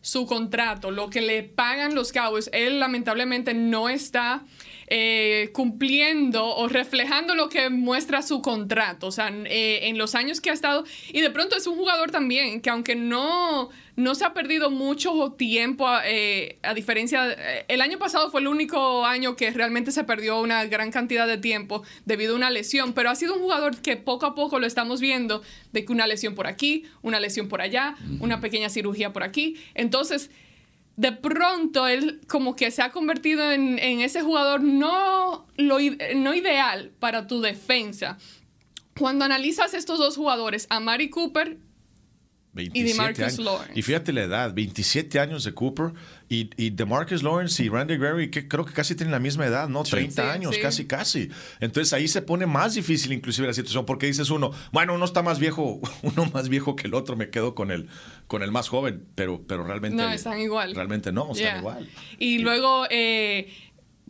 su 0.00 0.24
contrato, 0.24 0.92
lo 0.92 1.10
que 1.10 1.20
le 1.20 1.42
pagan 1.42 1.94
los 1.94 2.12
Cowboys, 2.12 2.48
él 2.54 2.78
lamentablemente 2.80 3.52
no 3.52 3.88
está 3.88 4.44
eh, 4.90 5.50
cumpliendo 5.52 6.46
o 6.46 6.68
reflejando 6.68 7.34
lo 7.34 7.48
que 7.48 7.70
muestra 7.70 8.22
su 8.22 8.42
contrato. 8.42 9.08
O 9.08 9.12
sea, 9.12 9.28
eh, 9.28 9.80
en 9.88 9.98
los 9.98 10.14
años 10.14 10.40
que 10.40 10.50
ha 10.50 10.52
estado, 10.52 10.84
y 11.12 11.20
de 11.20 11.30
pronto 11.30 11.56
es 11.56 11.66
un 11.66 11.76
jugador 11.76 12.10
también 12.10 12.60
que 12.60 12.70
aunque 12.70 12.94
no, 12.96 13.70
no 13.98 14.14
se 14.14 14.24
ha 14.24 14.32
perdido 14.32 14.70
mucho 14.70 15.34
tiempo, 15.36 15.88
eh, 16.04 16.58
a 16.62 16.72
diferencia, 16.72 17.32
eh, 17.32 17.64
el 17.66 17.80
año 17.80 17.98
pasado 17.98 18.30
fue 18.30 18.40
el 18.40 18.46
único 18.46 19.04
año 19.04 19.34
que 19.34 19.50
realmente 19.50 19.90
se 19.90 20.04
perdió 20.04 20.40
una 20.40 20.64
gran 20.66 20.92
cantidad 20.92 21.26
de 21.26 21.36
tiempo 21.36 21.82
debido 22.04 22.34
a 22.34 22.36
una 22.36 22.50
lesión, 22.50 22.92
pero 22.92 23.10
ha 23.10 23.16
sido 23.16 23.34
un 23.34 23.40
jugador 23.40 23.80
que 23.80 23.96
poco 23.96 24.26
a 24.26 24.36
poco 24.36 24.60
lo 24.60 24.66
estamos 24.66 25.00
viendo, 25.00 25.42
de 25.72 25.84
que 25.84 25.92
una 25.92 26.06
lesión 26.06 26.36
por 26.36 26.46
aquí, 26.46 26.84
una 27.02 27.18
lesión 27.18 27.48
por 27.48 27.60
allá, 27.60 27.96
una 28.20 28.40
pequeña 28.40 28.70
cirugía 28.70 29.12
por 29.12 29.24
aquí. 29.24 29.56
Entonces, 29.74 30.30
de 30.98 31.12
pronto 31.12 31.86
él 31.86 32.20
como 32.26 32.56
que 32.56 32.72
se 32.72 32.82
ha 32.82 32.90
convertido 32.90 33.52
en, 33.52 33.78
en 33.78 34.00
ese 34.00 34.20
jugador 34.20 34.64
no, 34.64 35.46
lo, 35.56 35.78
no 36.16 36.34
ideal 36.34 36.90
para 36.98 37.28
tu 37.28 37.40
defensa. 37.40 38.18
Cuando 38.98 39.24
analizas 39.24 39.74
estos 39.74 40.00
dos 40.00 40.16
jugadores, 40.16 40.66
a 40.70 40.80
Mari 40.80 41.08
Cooper 41.08 41.56
27 42.58 42.92
DeMarcus 42.92 43.24
años. 43.24 43.38
Lawrence. 43.38 43.72
Y 43.78 43.82
fíjate 43.82 44.12
la 44.12 44.22
edad, 44.24 44.52
27 44.54 45.18
años 45.20 45.44
de 45.44 45.54
Cooper 45.54 45.92
y, 46.28 46.50
y 46.56 46.70
DeMarcus 46.70 47.22
Lawrence 47.22 47.62
y 47.64 47.68
Randy 47.68 47.96
Gregory, 47.96 48.30
que 48.30 48.46
creo 48.48 48.64
que 48.64 48.72
casi 48.74 48.94
tienen 48.94 49.12
la 49.12 49.18
misma 49.18 49.46
edad, 49.46 49.68
¿no? 49.68 49.82
30 49.84 50.22
Sí, 50.22 50.28
años, 50.28 50.54
sí. 50.54 50.60
casi, 50.60 50.84
casi. 50.86 51.30
Entonces 51.60 51.92
ahí 51.92 52.06
se 52.08 52.20
pone 52.22 52.46
más 52.46 52.74
difícil 52.74 53.12
inclusive 53.12 53.46
la 53.46 53.54
situación 53.54 53.86
porque 53.86 54.06
dices 54.06 54.28
uno, 54.30 54.50
bueno, 54.72 54.94
uno 54.94 55.04
está 55.04 55.22
más 55.22 55.38
viejo, 55.38 55.80
uno 56.02 56.30
más 56.34 56.48
viejo 56.48 56.76
que 56.76 56.86
el 56.88 56.94
otro, 56.94 57.16
me 57.16 57.30
quedo 57.30 57.54
con 57.54 57.70
el, 57.70 57.88
con 58.26 58.42
el 58.42 58.50
más 58.52 58.68
joven, 58.68 59.04
pero, 59.14 59.42
pero 59.46 59.64
realmente... 59.64 59.96
No, 59.96 60.10
están 60.10 60.38
igual. 60.40 60.74
Realmente 60.74 61.12
no, 61.12 61.30
están 61.32 61.36
Yeah. 61.38 61.58
igual. 61.60 61.88
Y 62.18 62.38
luego 62.38 62.86
eh, 62.90 63.48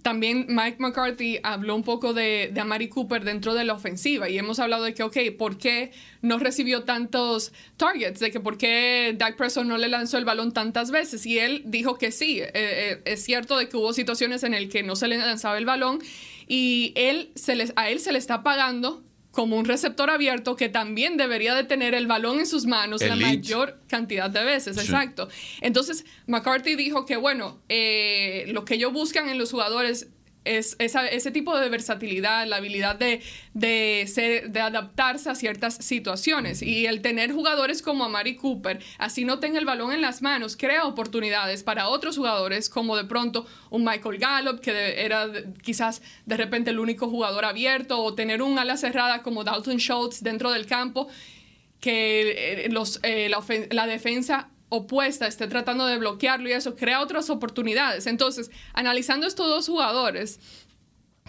también 0.08 0.46
Mike 0.48 0.78
McCarthy 0.78 1.38
habló 1.42 1.74
un 1.74 1.82
poco 1.82 2.14
de, 2.14 2.48
de 2.50 2.60
Amari 2.62 2.88
Cooper 2.88 3.24
dentro 3.24 3.52
de 3.52 3.64
la 3.64 3.74
ofensiva 3.74 4.30
y 4.30 4.38
hemos 4.38 4.58
hablado 4.58 4.84
de 4.84 4.94
que, 4.94 5.02
ok, 5.02 5.18
¿por 5.36 5.58
qué 5.58 5.92
no 6.22 6.38
recibió 6.38 6.84
tantos 6.84 7.52
targets? 7.76 8.18
De 8.18 8.30
que 8.30 8.40
por 8.40 8.56
qué 8.56 9.14
Dak 9.18 9.36
Prescott 9.36 9.66
no 9.66 9.76
le 9.76 9.86
lanzó 9.88 10.16
el 10.16 10.24
balón 10.24 10.54
tantas 10.54 10.90
veces. 10.90 11.26
Y 11.26 11.38
él 11.38 11.60
dijo 11.66 11.98
que 11.98 12.10
sí, 12.10 12.40
eh, 12.40 12.52
eh, 12.54 13.02
es 13.04 13.22
cierto 13.22 13.58
de 13.58 13.68
que 13.68 13.76
hubo 13.76 13.92
situaciones 13.92 14.44
en 14.44 14.54
el 14.54 14.70
que 14.70 14.82
no 14.82 14.96
se 14.96 15.08
le 15.08 15.18
lanzaba 15.18 15.58
el 15.58 15.66
balón 15.66 15.98
y 16.46 16.94
él 16.96 17.28
se 17.34 17.54
les, 17.54 17.74
a 17.76 17.90
él 17.90 18.00
se 18.00 18.10
le 18.10 18.18
está 18.18 18.42
pagando 18.42 19.02
como 19.38 19.56
un 19.56 19.66
receptor 19.66 20.10
abierto 20.10 20.56
que 20.56 20.68
también 20.68 21.16
debería 21.16 21.54
de 21.54 21.62
tener 21.62 21.94
el 21.94 22.08
balón 22.08 22.40
en 22.40 22.46
sus 22.48 22.66
manos 22.66 23.00
la 23.02 23.14
mayor 23.14 23.78
cantidad 23.86 24.28
de 24.28 24.42
veces, 24.42 24.74
Sí. 24.74 24.82
exacto. 24.82 25.28
Entonces, 25.60 26.04
McCarthy 26.26 26.74
dijo 26.74 27.06
que, 27.06 27.16
bueno, 27.16 27.62
eh, 27.68 28.46
lo 28.48 28.64
que 28.64 28.74
ellos 28.74 28.92
buscan 28.92 29.28
en 29.28 29.38
los 29.38 29.52
jugadores 29.52 30.08
ese 30.48 31.30
tipo 31.30 31.58
de 31.58 31.68
versatilidad, 31.68 32.46
la 32.46 32.56
habilidad 32.56 32.96
de, 32.96 33.20
de, 33.54 34.60
adaptarse 34.60 35.30
a 35.30 35.34
ciertas 35.34 35.74
situaciones. 35.76 36.62
Y 36.62 36.86
el 36.86 37.02
tener 37.02 37.32
jugadores 37.32 37.82
como 37.82 38.04
Amari 38.04 38.36
Cooper, 38.36 38.80
así 38.98 39.24
no 39.24 39.38
tenga 39.38 39.58
el 39.58 39.64
balón 39.64 39.92
en 39.92 40.00
las 40.00 40.22
manos, 40.22 40.56
crea 40.56 40.84
oportunidades 40.84 41.62
para 41.62 41.88
otros 41.88 42.16
jugadores, 42.16 42.68
como 42.68 42.96
de 42.96 43.04
pronto 43.04 43.46
un 43.70 43.84
Michael 43.84 44.18
Gallup, 44.18 44.60
que 44.60 45.04
era 45.04 45.28
quizás 45.62 46.02
de 46.26 46.36
repente 46.36 46.70
el 46.70 46.78
único 46.78 47.08
jugador 47.08 47.44
abierto, 47.44 48.02
o 48.02 48.14
tener 48.14 48.42
un 48.42 48.58
ala 48.58 48.76
cerrada 48.76 49.22
como 49.22 49.44
Dalton 49.44 49.78
Schultz 49.78 50.22
dentro 50.22 50.50
del 50.50 50.66
campo 50.66 51.08
que 51.80 52.64
eh, 52.64 52.68
los, 52.70 52.98
eh, 53.02 53.30
la 53.70 53.86
defensa 53.86 54.48
opuesta 54.68 55.26
esté 55.26 55.46
tratando 55.46 55.86
de 55.86 55.98
bloquearlo 55.98 56.48
y 56.48 56.52
eso 56.52 56.76
crea 56.76 57.00
otras 57.00 57.30
oportunidades. 57.30 58.06
Entonces, 58.06 58.50
analizando 58.72 59.26
estos 59.26 59.48
dos 59.48 59.66
jugadores, 59.66 60.40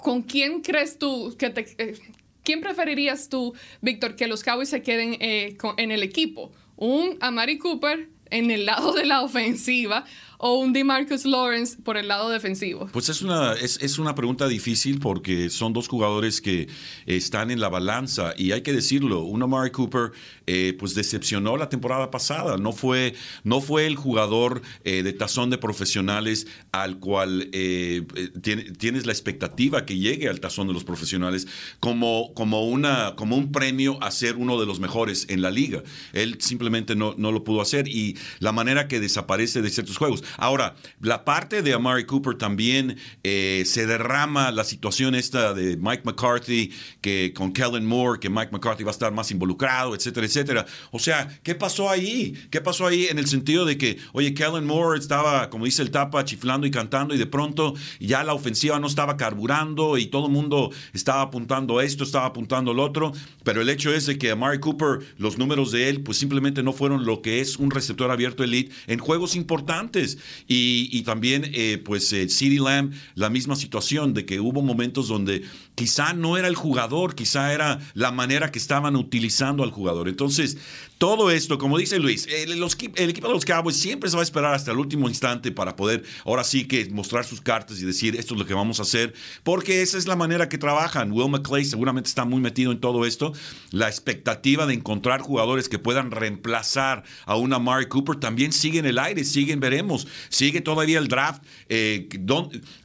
¿con 0.01 0.23
quién 0.23 0.61
crees 0.61 0.97
tú 0.97 1.35
que 1.37 1.49
te... 1.49 1.75
eh, 1.77 1.99
¿Quién 2.43 2.61
preferirías 2.61 3.29
tú, 3.29 3.53
Víctor, 3.81 4.15
que 4.15 4.25
los 4.25 4.43
Cowboys 4.43 4.69
se 4.69 4.81
queden 4.81 5.17
eh, 5.19 5.57
en 5.77 5.91
el 5.91 6.01
equipo? 6.01 6.51
¿Un 6.77 7.17
Amari 7.19 7.59
Cooper 7.59 8.09
en 8.31 8.49
el 8.49 8.65
lado 8.65 8.93
de 8.93 9.05
la 9.05 9.21
ofensiva 9.21 10.05
o 10.41 10.57
un 10.57 10.71
DeMarcus 10.71 11.25
Lawrence 11.25 11.77
por 11.83 11.97
el 11.97 12.07
lado 12.07 12.29
defensivo? 12.29 12.89
Pues 12.93 13.09
es 13.09 13.21
una, 13.21 13.53
es, 13.53 13.77
es 13.81 13.99
una 13.99 14.15
pregunta 14.15 14.47
difícil 14.47 14.99
porque 14.99 15.49
son 15.49 15.73
dos 15.73 15.87
jugadores 15.89 16.39
que 16.39 16.69
están 17.05 17.51
en 17.51 17.59
la 17.59 17.67
balanza 17.67 18.33
y 18.37 18.53
hay 18.53 18.61
que 18.61 18.71
decirlo, 18.71 19.21
un 19.23 19.43
Amari 19.43 19.71
Cooper 19.71 20.11
eh, 20.47 20.75
pues 20.79 20.95
decepcionó 20.95 21.57
la 21.57 21.67
temporada 21.67 22.09
pasada, 22.09 22.57
no 22.57 22.71
fue, 22.71 23.13
no 23.43 23.59
fue 23.59 23.85
el 23.85 23.97
jugador 23.97 24.61
eh, 24.85 25.03
de 25.03 25.11
tazón 25.13 25.49
de 25.49 25.57
profesionales 25.57 26.47
al 26.71 26.99
cual 26.99 27.49
eh, 27.51 28.03
eh, 28.15 28.29
tiene- 28.41 28.71
tienes 28.71 29.05
la 29.05 29.11
expectativa 29.11 29.85
que 29.85 29.97
llegue 29.97 30.29
al 30.29 30.39
tazón 30.39 30.67
de 30.67 30.73
los 30.73 30.85
profesionales 30.85 31.47
como, 31.81 32.33
como, 32.33 32.65
una, 32.65 33.13
como 33.17 33.35
un 33.35 33.51
premio 33.51 34.01
a 34.01 34.09
ser 34.11 34.37
uno 34.37 34.59
de 34.59 34.65
los 34.65 34.79
mejores 34.79 35.25
en 35.29 35.41
la 35.41 35.51
liga. 35.51 35.83
Él 36.13 36.37
simplemente 36.39 36.95
no, 36.95 37.13
no 37.17 37.31
lo 37.33 37.43
pudo 37.43 37.61
hacer 37.61 37.89
y 37.89 38.17
la 38.39 38.53
manera 38.53 38.87
que 38.87 38.99
desaparece 39.01 39.61
de 39.61 39.69
ciertos 39.69 39.97
juegos. 39.97 40.23
Ahora, 40.37 40.75
la 41.01 41.25
parte 41.25 41.61
de 41.61 41.73
Amari 41.73 42.05
Cooper 42.05 42.35
también 42.35 42.97
eh, 43.23 43.63
se 43.65 43.85
derrama 43.85 44.51
la 44.51 44.63
situación 44.63 45.15
esta 45.15 45.53
de 45.53 45.77
Mike 45.77 46.03
McCarthy, 46.05 46.71
que 47.01 47.33
con 47.35 47.53
Kellen 47.53 47.85
Moore, 47.85 48.19
que 48.19 48.29
Mike 48.29 48.49
McCarthy 48.51 48.83
va 48.83 48.91
a 48.91 48.93
estar 48.93 49.11
más 49.11 49.31
involucrado, 49.31 49.95
etcétera, 49.95 50.25
etcétera. 50.25 50.65
O 50.91 50.99
sea, 50.99 51.27
¿qué 51.43 51.55
pasó 51.55 51.89
ahí? 51.89 52.33
¿Qué 52.49 52.61
pasó 52.61 52.87
ahí 52.87 53.07
en 53.07 53.19
el 53.19 53.27
sentido 53.27 53.65
de 53.65 53.77
que, 53.77 53.97
oye, 54.13 54.33
Kellen 54.33 54.65
Moore 54.65 54.99
estaba, 54.99 55.49
como 55.49 55.65
dice 55.65 55.81
el 55.81 55.91
tapa, 55.91 56.25
chiflando 56.25 56.67
y 56.67 56.71
cantando 56.71 57.13
y 57.13 57.17
de 57.17 57.25
pronto 57.25 57.73
ya 57.99 58.23
la 58.23 58.33
ofensiva 58.33 58.79
no 58.79 58.87
estaba 58.87 59.17
carburando 59.17 59.97
y 59.97 60.07
todo 60.07 60.27
el 60.27 60.31
mundo 60.31 60.71
estaba 60.93 61.21
apuntando 61.21 61.81
esto, 61.81 62.03
estaba 62.03 62.27
apuntando 62.27 62.73
lo 62.73 62.83
otro, 62.83 63.11
pero 63.43 63.61
el 63.61 63.69
hecho 63.69 63.93
es 63.93 64.05
de 64.05 64.17
que 64.17 64.31
Amari 64.31 64.59
Cooper, 64.59 64.99
los 65.17 65.37
números 65.37 65.71
de 65.71 65.89
él, 65.89 66.01
pues 66.01 66.17
simplemente 66.17 66.63
no 66.63 66.73
fueron 66.73 67.05
lo 67.05 67.21
que 67.21 67.41
es 67.41 67.57
un 67.57 67.71
receptor 67.71 68.11
abierto 68.11 68.43
elite 68.43 68.73
en 68.87 68.99
juegos 68.99 69.35
importantes. 69.35 70.18
Y, 70.47 71.01
también, 71.03 71.49
eh, 71.53 71.81
pues, 71.83 72.11
eh, 72.13 72.27
CeeDee 72.29 72.59
Lamb, 72.59 72.93
la 73.15 73.29
misma 73.29 73.55
situación 73.55 74.13
de 74.13 74.25
que 74.25 74.39
hubo 74.39 74.61
momentos 74.61 75.07
donde 75.07 75.43
quizá 75.75 76.13
no 76.13 76.37
era 76.37 76.47
el 76.47 76.55
jugador, 76.55 77.15
quizá 77.15 77.53
era 77.53 77.79
la 77.93 78.11
manera 78.11 78.51
que 78.51 78.59
estaban 78.59 78.95
utilizando 78.95 79.63
al 79.63 79.71
jugador. 79.71 80.09
Entonces, 80.09 80.57
todo 80.99 81.31
esto, 81.31 81.57
como 81.57 81.77
dice 81.77 81.97
Luis, 81.97 82.27
el, 82.27 82.61
equipo 82.61 83.27
de 83.29 83.33
los 83.33 83.45
Cowboys 83.45 83.77
siempre 83.77 84.09
se 84.09 84.17
va 84.17 84.21
a 84.21 84.23
esperar 84.23 84.53
hasta 84.53 84.71
el 84.71 84.77
último 84.77 85.07
instante 85.07 85.49
para 85.49 85.77
poder, 85.77 86.03
ahora 86.25 86.43
sí 86.43 86.65
que 86.65 86.89
mostrar 86.89 87.23
sus 87.23 87.39
cartas 87.39 87.81
y 87.81 87.85
decir 87.85 88.17
esto 88.17 88.33
es 88.33 88.39
lo 88.39 88.45
que 88.45 88.53
vamos 88.53 88.79
a 88.79 88.83
hacer, 88.83 89.13
porque 89.43 89.81
esa 89.81 89.97
es 89.97 90.07
la 90.07 90.17
manera 90.17 90.49
que 90.49 90.57
trabajan. 90.57 91.13
Will 91.13 91.29
McClay 91.29 91.63
seguramente 91.63 92.09
está 92.09 92.25
muy 92.25 92.41
metido 92.41 92.73
en 92.73 92.81
todo 92.81 93.05
esto. 93.05 93.31
La 93.71 93.87
expectativa 93.87 94.65
de 94.65 94.73
encontrar 94.73 95.21
jugadores 95.21 95.69
que 95.69 95.79
puedan 95.79 96.11
reemplazar 96.11 97.05
a 97.25 97.37
una 97.37 97.59
Mari 97.59 97.87
Cooper 97.87 98.17
también 98.17 98.51
sigue 98.51 98.79
en 98.79 98.85
el 98.85 98.99
aire, 98.99 99.23
siguen, 99.23 99.61
veremos. 99.61 100.05
Sigue 100.27 100.59
todavía 100.59 100.99
el 100.99 101.07
draft. 101.07 101.41
Eh, 101.69 102.09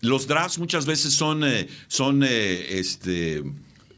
los 0.02 0.28
drafts 0.28 0.60
muchas 0.60 0.86
veces 0.86 1.14
son, 1.14 1.42
eh, 1.42 1.66
son 1.88 2.22
eh, 2.22 2.78
este 2.78 3.42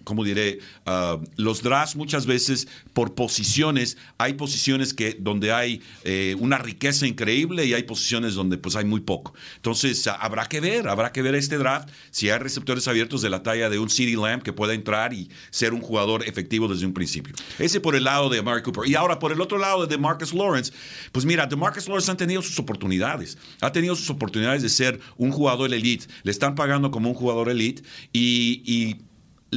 ¿cómo 0.06 0.22
diré? 0.22 0.60
Ah, 0.86 1.18
los 1.36 1.62
drafts 1.62 1.96
muchas 1.96 2.26
veces 2.26 2.68
por 2.92 3.14
posiciones, 3.16 3.98
hay 4.18 4.34
posiciones 4.34 4.94
que, 4.94 5.16
donde 5.18 5.52
hay 5.52 5.82
eh, 6.04 6.36
una 6.38 6.58
riqueza 6.58 7.08
increíble 7.08 7.66
y 7.66 7.74
hay 7.74 7.82
posiciones 7.82 8.34
donde 8.34 8.56
pues 8.56 8.76
hay 8.76 8.84
muy 8.84 9.00
poco. 9.00 9.34
Entonces 9.56 10.06
habrá 10.06 10.46
que 10.46 10.60
ver, 10.60 10.88
habrá 10.88 11.10
que 11.10 11.22
ver 11.22 11.34
este 11.34 11.58
draft 11.58 11.88
si 12.12 12.30
hay 12.30 12.38
receptores 12.38 12.86
abiertos 12.86 13.20
de 13.20 13.30
la 13.30 13.42
talla 13.42 13.68
de 13.68 13.80
un 13.80 13.90
CD 13.90 14.16
Lamb 14.16 14.44
que 14.44 14.52
pueda 14.52 14.74
entrar 14.74 15.12
y 15.12 15.28
ser 15.50 15.74
un 15.74 15.80
jugador 15.80 16.26
efectivo 16.26 16.68
desde 16.68 16.86
un 16.86 16.94
principio. 16.94 17.34
Ese 17.58 17.80
por 17.80 17.96
el 17.96 18.04
lado 18.04 18.28
de 18.28 18.40
Mark 18.42 18.62
Cooper. 18.62 18.88
Y 18.88 18.94
ahora 18.94 19.18
por 19.18 19.32
el 19.32 19.40
otro 19.40 19.58
lado 19.58 19.88
de 19.88 19.98
Marcus 19.98 20.32
Lawrence, 20.32 20.72
pues 21.10 21.24
mira, 21.24 21.46
de 21.46 21.56
Marcus 21.56 21.88
Lawrence 21.88 22.12
han 22.12 22.16
tenido 22.16 22.42
sus 22.42 22.60
oportunidades, 22.60 23.36
ha 23.60 23.72
tenido 23.72 23.96
sus 23.96 24.08
oportunidades 24.08 24.62
de 24.62 24.68
ser 24.68 25.00
un 25.16 25.32
jugador 25.32 25.74
elite, 25.74 26.06
le 26.22 26.30
están 26.30 26.54
pagando 26.54 26.92
como 26.92 27.08
un 27.08 27.16
jugador 27.16 27.48
elite 27.48 27.82
y, 28.12 28.62
y 28.64 29.05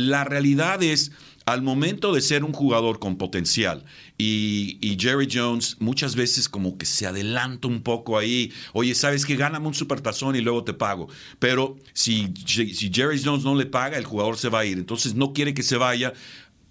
la 0.07 0.23
realidad 0.23 0.81
es, 0.81 1.11
al 1.45 1.61
momento 1.61 2.13
de 2.13 2.21
ser 2.21 2.43
un 2.43 2.53
jugador 2.53 2.99
con 2.99 3.17
potencial 3.17 3.83
y, 4.17 4.97
Jerry 4.99 5.27
Jones 5.31 5.77
muchas 5.79 6.15
veces 6.15 6.47
como 6.47 6.77
que 6.77 6.85
se 6.85 7.07
adelanta 7.07 7.67
un 7.67 7.81
poco 7.81 8.17
ahí, 8.17 8.51
oye, 8.73 8.93
sabes 8.93 9.25
que 9.25 9.35
gáname 9.35 9.67
un 9.67 9.73
supertazón 9.73 10.35
y 10.35 10.41
luego 10.41 10.63
te 10.63 10.73
pago, 10.73 11.07
pero 11.39 11.77
si, 11.93 12.33
Jerry 12.45 13.21
Jones 13.23 13.43
no 13.43 13.55
le 13.55 13.65
paga, 13.65 13.97
el 13.97 14.05
jugador 14.05 14.37
se 14.37 14.49
va 14.49 14.59
a 14.59 14.65
ir, 14.65 14.77
entonces 14.77 15.15
no 15.15 15.33
quiere 15.33 15.53
que 15.53 15.63
se 15.63 15.77
vaya 15.77 16.13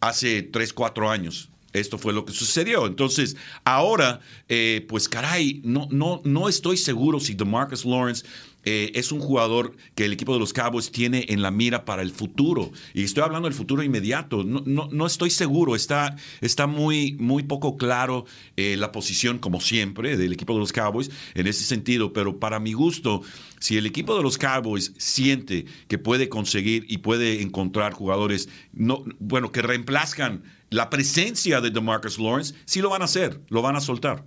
hace 0.01 0.43
3, 0.43 0.73
4 0.73 1.11
años. 1.11 1.51
Esto 1.75 1.99
fue 1.99 2.15
lo 2.15 2.25
que 2.25 2.33
sucedió. 2.33 2.87
Entonces, 2.87 3.37
ahora, 3.63 4.21
eh, 4.49 4.87
pues 4.89 5.07
caray, 5.07 5.61
no, 5.65 5.87
no, 5.91 6.23
no 6.25 6.49
estoy 6.49 6.79
seguro 6.79 7.21
si 7.21 7.35
DeMarcus 7.35 7.85
Lawrence 7.85 8.25
eh, 8.71 8.93
es 8.97 9.13
un 9.13 9.21
jugador 9.21 9.75
que 9.95 10.05
el 10.05 10.13
equipo 10.13 10.35
de 10.35 10.39
los 10.39 10.53
Cowboys 10.53 10.93
tiene 10.93 11.25
en 11.31 11.41
la 11.41 11.51
mira 11.51 11.87
para 11.87 12.03
el 12.03 12.11
futuro. 12.11 12.71
Y 12.93 13.03
estoy 13.03 13.23
hablando 13.23 13.49
del 13.49 13.57
futuro 13.57 13.83
inmediato. 13.83 14.45
No, 14.45 14.89
no, 14.93 15.07
estoy 15.07 15.31
seguro. 15.31 15.75
Está, 15.75 16.17
está 16.43 16.67
muy, 16.67 17.17
muy 17.19 17.45
poco 17.45 17.79
claro 17.79 18.27
eh, 18.59 18.77
la 18.77 18.93
posición, 18.93 19.39
como 19.39 19.63
siempre, 19.63 20.19
del 20.19 20.35
equipo 20.35 20.53
de 20.53 20.59
los 20.59 20.75
Cowboys 20.75 21.11
en 21.33 21.47
ese 21.47 21.65
sentido. 21.65 22.13
Pero 22.13 22.39
para 22.39 22.61
mi 22.61 22.75
gusto, 22.75 23.23
si 23.59 23.79
el 23.79 23.87
equipo 23.87 24.15
de 24.15 24.23
los 24.23 24.37
Cowboys 24.37 24.93
siente 24.99 25.65
que 25.89 25.97
puede 25.97 26.29
conseguir 26.29 26.85
y 26.91 26.99
puede 26.99 27.41
encontrar 27.41 27.95
jugadores, 27.95 28.51
no, 28.75 29.03
bueno, 29.19 29.51
que 29.51 29.63
reemplazcan 29.63 30.43
la 30.69 30.91
presencia 30.91 31.63
de 31.63 31.71
DeMarcus 31.71 32.19
Lawrence, 32.19 32.55
sí 32.67 32.83
lo 32.83 32.91
van 32.91 33.01
a 33.01 33.07
hacer, 33.07 33.41
lo 33.49 33.63
van 33.63 33.77
a 33.77 33.81
soltar. 33.81 34.27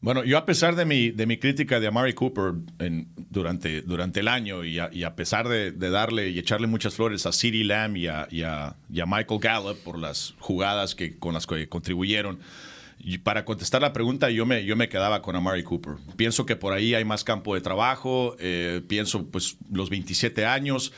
Bueno, 0.00 0.24
yo 0.24 0.38
a 0.38 0.44
pesar 0.44 0.76
de 0.76 0.84
mi, 0.84 1.10
de 1.10 1.26
mi 1.26 1.38
crítica 1.38 1.80
de 1.80 1.86
Amari 1.86 2.12
Cooper 2.12 2.52
durante, 3.30 3.82
durante 3.82 4.20
el 4.20 4.28
año 4.28 4.62
y 4.62 4.78
a, 4.78 5.16
pesar 5.16 5.48
de, 5.48 5.72
darle 5.72 6.28
y 6.28 6.38
echarle 6.38 6.66
muchas 6.66 6.94
flores 6.94 7.26
a 7.26 7.32
CeeDee 7.32 7.64
Lamb 7.64 7.96
y 7.96 8.06
a, 8.06 8.28
y 8.30 8.42
a, 8.42 8.76
Michael 9.06 9.40
Gallup 9.40 9.78
por 9.82 9.98
las 9.98 10.34
jugadas 10.38 10.94
que, 10.94 11.18
con 11.18 11.34
las 11.34 11.46
que 11.46 11.68
contribuyeron, 11.68 12.38
para 13.22 13.44
contestar 13.44 13.82
la 13.82 13.92
pregunta, 13.92 14.30
yo 14.30 14.46
me, 14.46 14.64
yo 14.64 14.76
me 14.76 14.88
quedaba 14.88 15.22
con 15.22 15.36
Amari 15.36 15.62
Cooper. 15.62 15.94
Pienso 16.16 16.44
que 16.46 16.56
por 16.56 16.72
ahí 16.72 16.94
hay 16.94 17.04
más 17.04 17.24
campo 17.24 17.54
de 17.54 17.60
trabajo, 17.60 18.36
eh, 18.38 18.82
pienso 18.86 19.26
pues 19.26 19.56
los 19.70 19.90
27 19.90 20.44
años. 20.44 20.92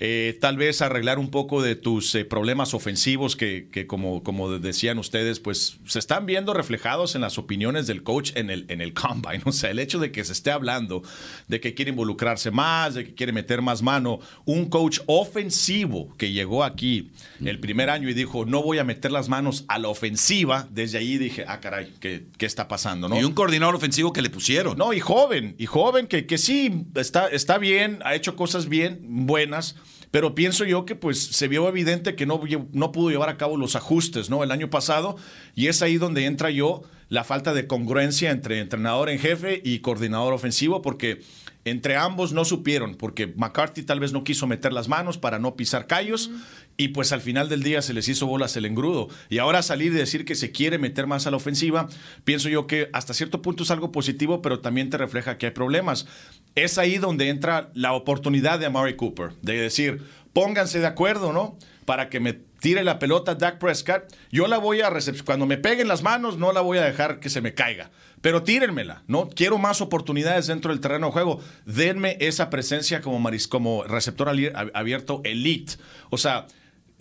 Eh, 0.00 0.36
tal 0.40 0.56
vez 0.56 0.82
arreglar 0.82 1.20
un 1.20 1.30
poco 1.30 1.62
de 1.62 1.76
tus 1.76 2.16
eh, 2.16 2.24
problemas 2.24 2.74
ofensivos 2.74 3.36
que, 3.36 3.86
como, 3.86 4.24
como 4.24 4.58
decían 4.58 4.98
ustedes, 4.98 5.38
pues 5.38 5.78
se 5.86 6.00
están 6.00 6.26
viendo 6.26 6.52
reflejados 6.52 7.14
en 7.14 7.20
las 7.20 7.38
opiniones 7.38 7.86
del 7.86 8.02
coach 8.02 8.32
en 8.34 8.50
el, 8.50 8.66
en 8.68 8.80
el 8.80 8.92
combine. 8.92 9.42
O 9.44 9.52
sea, 9.52 9.70
el 9.70 9.78
hecho 9.78 10.00
de 10.00 10.10
que 10.10 10.24
se 10.24 10.32
esté 10.32 10.50
hablando 10.50 11.02
de 11.46 11.60
que 11.60 11.74
quiere 11.74 11.90
involucrarse 11.90 12.50
más, 12.50 12.94
de 12.94 13.04
que 13.04 13.14
quiere 13.14 13.32
meter 13.32 13.62
más 13.62 13.82
mano. 13.82 14.18
Un 14.44 14.68
coach 14.68 14.98
ofensivo 15.06 16.12
que 16.16 16.32
llegó 16.32 16.64
aquí 16.64 17.12
el 17.44 17.60
primer 17.60 17.88
año 17.88 18.08
y 18.08 18.14
dijo, 18.14 18.46
no 18.46 18.62
voy 18.62 18.78
a 18.78 18.84
meter 18.84 19.12
las 19.12 19.28
manos 19.28 19.64
a 19.68 19.78
la 19.78 19.88
ofensiva. 19.88 20.66
Desde 20.72 20.98
ahí 20.98 21.18
dije, 21.18 21.44
ah, 21.46 21.60
caray, 21.60 21.92
¿qué, 22.00 22.26
qué 22.36 22.46
está 22.46 22.66
pasando? 22.66 23.08
¿no? 23.08 23.20
Y 23.20 23.22
un 23.22 23.32
coordinador 23.32 23.76
ofensivo 23.76 24.12
que 24.12 24.22
le 24.22 24.30
pusieron. 24.30 24.76
No, 24.76 24.92
y 24.92 24.98
joven, 24.98 25.54
y 25.56 25.66
joven 25.66 26.08
que, 26.08 26.26
que 26.26 26.38
sí, 26.38 26.84
está, 26.96 27.28
está 27.28 27.58
bien, 27.58 28.00
ha 28.04 28.16
hecho 28.16 28.34
cosas 28.34 28.68
bien, 28.68 28.98
buenas 29.26 29.76
pero 30.14 30.36
pienso 30.36 30.64
yo 30.64 30.86
que 30.86 30.94
pues 30.94 31.20
se 31.20 31.48
vio 31.48 31.68
evidente 31.68 32.14
que 32.14 32.24
no, 32.24 32.40
no 32.70 32.92
pudo 32.92 33.10
llevar 33.10 33.30
a 33.30 33.36
cabo 33.36 33.56
los 33.56 33.74
ajustes, 33.74 34.30
¿no? 34.30 34.44
El 34.44 34.52
año 34.52 34.70
pasado, 34.70 35.16
y 35.56 35.66
es 35.66 35.82
ahí 35.82 35.96
donde 35.96 36.26
entra 36.26 36.50
yo 36.50 36.82
la 37.08 37.24
falta 37.24 37.52
de 37.52 37.66
congruencia 37.66 38.30
entre 38.30 38.60
entrenador 38.60 39.10
en 39.10 39.18
jefe 39.18 39.60
y 39.64 39.80
coordinador 39.80 40.32
ofensivo, 40.32 40.82
porque 40.82 41.22
entre 41.64 41.96
ambos 41.96 42.32
no 42.32 42.44
supieron, 42.44 42.94
porque 42.94 43.26
McCarthy 43.26 43.82
tal 43.82 43.98
vez 43.98 44.12
no 44.12 44.22
quiso 44.22 44.46
meter 44.46 44.72
las 44.72 44.86
manos 44.86 45.18
para 45.18 45.40
no 45.40 45.56
pisar 45.56 45.88
callos, 45.88 46.30
y 46.76 46.88
pues 46.88 47.12
al 47.12 47.20
final 47.20 47.48
del 47.48 47.62
día 47.62 47.82
se 47.82 47.94
les 47.94 48.08
hizo 48.08 48.26
bolas 48.26 48.56
el 48.56 48.64
engrudo. 48.64 49.08
Y 49.28 49.38
ahora 49.38 49.62
salir 49.62 49.92
y 49.92 49.96
decir 49.96 50.24
que 50.24 50.34
se 50.34 50.52
quiere 50.52 50.78
meter 50.78 51.06
más 51.06 51.26
a 51.26 51.30
la 51.30 51.36
ofensiva, 51.36 51.88
pienso 52.24 52.48
yo 52.48 52.66
que 52.66 52.90
hasta 52.92 53.14
cierto 53.14 53.42
punto 53.42 53.62
es 53.62 53.70
algo 53.70 53.92
positivo, 53.92 54.42
pero 54.42 54.60
también 54.60 54.90
te 54.90 54.98
refleja 54.98 55.38
que 55.38 55.46
hay 55.46 55.52
problemas 55.52 56.06
es 56.54 56.78
ahí 56.78 56.98
donde 56.98 57.28
entra 57.28 57.70
la 57.74 57.92
oportunidad 57.92 58.58
de 58.58 58.66
Amari 58.66 58.96
Cooper, 58.96 59.32
de 59.42 59.54
decir, 59.60 60.02
pónganse 60.32 60.80
de 60.80 60.86
acuerdo, 60.86 61.32
¿no? 61.32 61.58
Para 61.84 62.08
que 62.08 62.20
me 62.20 62.32
tire 62.32 62.82
la 62.82 62.98
pelota 62.98 63.34
Dak 63.34 63.58
Prescott, 63.58 64.04
yo 64.30 64.46
la 64.46 64.58
voy 64.58 64.80
a. 64.80 64.90
Cuando 65.24 65.46
me 65.46 65.58
peguen 65.58 65.88
las 65.88 66.02
manos, 66.02 66.38
no 66.38 66.52
la 66.52 66.62
voy 66.62 66.78
a 66.78 66.84
dejar 66.84 67.20
que 67.20 67.28
se 67.28 67.42
me 67.42 67.52
caiga. 67.52 67.90
Pero 68.22 68.42
tírenmela, 68.42 69.02
¿no? 69.06 69.28
Quiero 69.28 69.58
más 69.58 69.82
oportunidades 69.82 70.46
dentro 70.46 70.70
del 70.70 70.80
terreno 70.80 71.08
de 71.08 71.12
juego. 71.12 71.40
Denme 71.66 72.16
esa 72.20 72.48
presencia 72.48 73.02
como, 73.02 73.18
maris, 73.18 73.48
como 73.48 73.84
receptor 73.84 74.30
abierto 74.72 75.20
elite. 75.24 75.74
O 76.08 76.16
sea, 76.16 76.46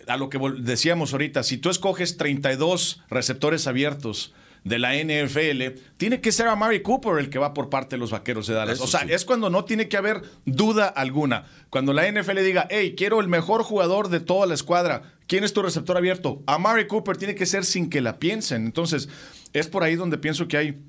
a 0.08 0.18
lo 0.18 0.30
que 0.30 0.40
decíamos 0.60 1.14
ahorita, 1.14 1.44
si 1.44 1.58
tú 1.58 1.70
escoges 1.70 2.18
32 2.18 3.02
receptores 3.10 3.68
abiertos 3.68 4.34
de 4.64 4.80
la 4.80 4.96
NFL, 4.96 5.80
tiene 5.98 6.22
que 6.22 6.32
ser 6.32 6.48
a 6.48 6.56
Mary 6.56 6.82
Cooper 6.82 7.20
el 7.20 7.30
que 7.30 7.40
va 7.40 7.54
por 7.54 7.70
parte 7.70 7.96
de 7.96 8.00
los 8.00 8.12
vaqueros 8.12 8.48
de 8.48 8.54
Dallas. 8.54 8.80
o 8.80 8.88
sea, 8.88 9.02
es 9.02 9.26
cuando 9.26 9.50
no 9.50 9.66
tiene 9.66 9.90
que 9.90 9.98
haber 9.98 10.22
duda 10.46 10.88
alguna. 10.88 11.46
Cuando 11.70 11.94
la 11.94 12.10
NFL 12.10 12.40
diga, 12.44 12.68
hey, 12.70 12.96
quiero 12.98 13.20
el 13.20 13.28
mejor 13.28 13.64
jugador 13.64 14.08
de 14.10 14.20
toda 14.20 14.46
la 14.46 14.54
escuadra, 14.54 15.14
¿quién 15.28 15.44
es 15.44 15.54
tu 15.54 15.62
receptor 15.62 15.98
abierto? 15.98 16.42
A 16.48 16.58
Mary 16.58 16.88
Cooper 16.88 17.18
tiene 17.18 17.36
que 17.36 17.46
ser 17.46 17.66
sin 17.66 17.90
que 17.90 18.02
la 18.02 18.20
piensen. 18.20 18.66
Entonces, 18.66 19.10
es 19.52 19.68
por 19.68 19.84
ahí 19.84 19.96
donde 19.96 20.18
pienso 20.18 20.48
que 20.48 20.58
hay 20.58 20.80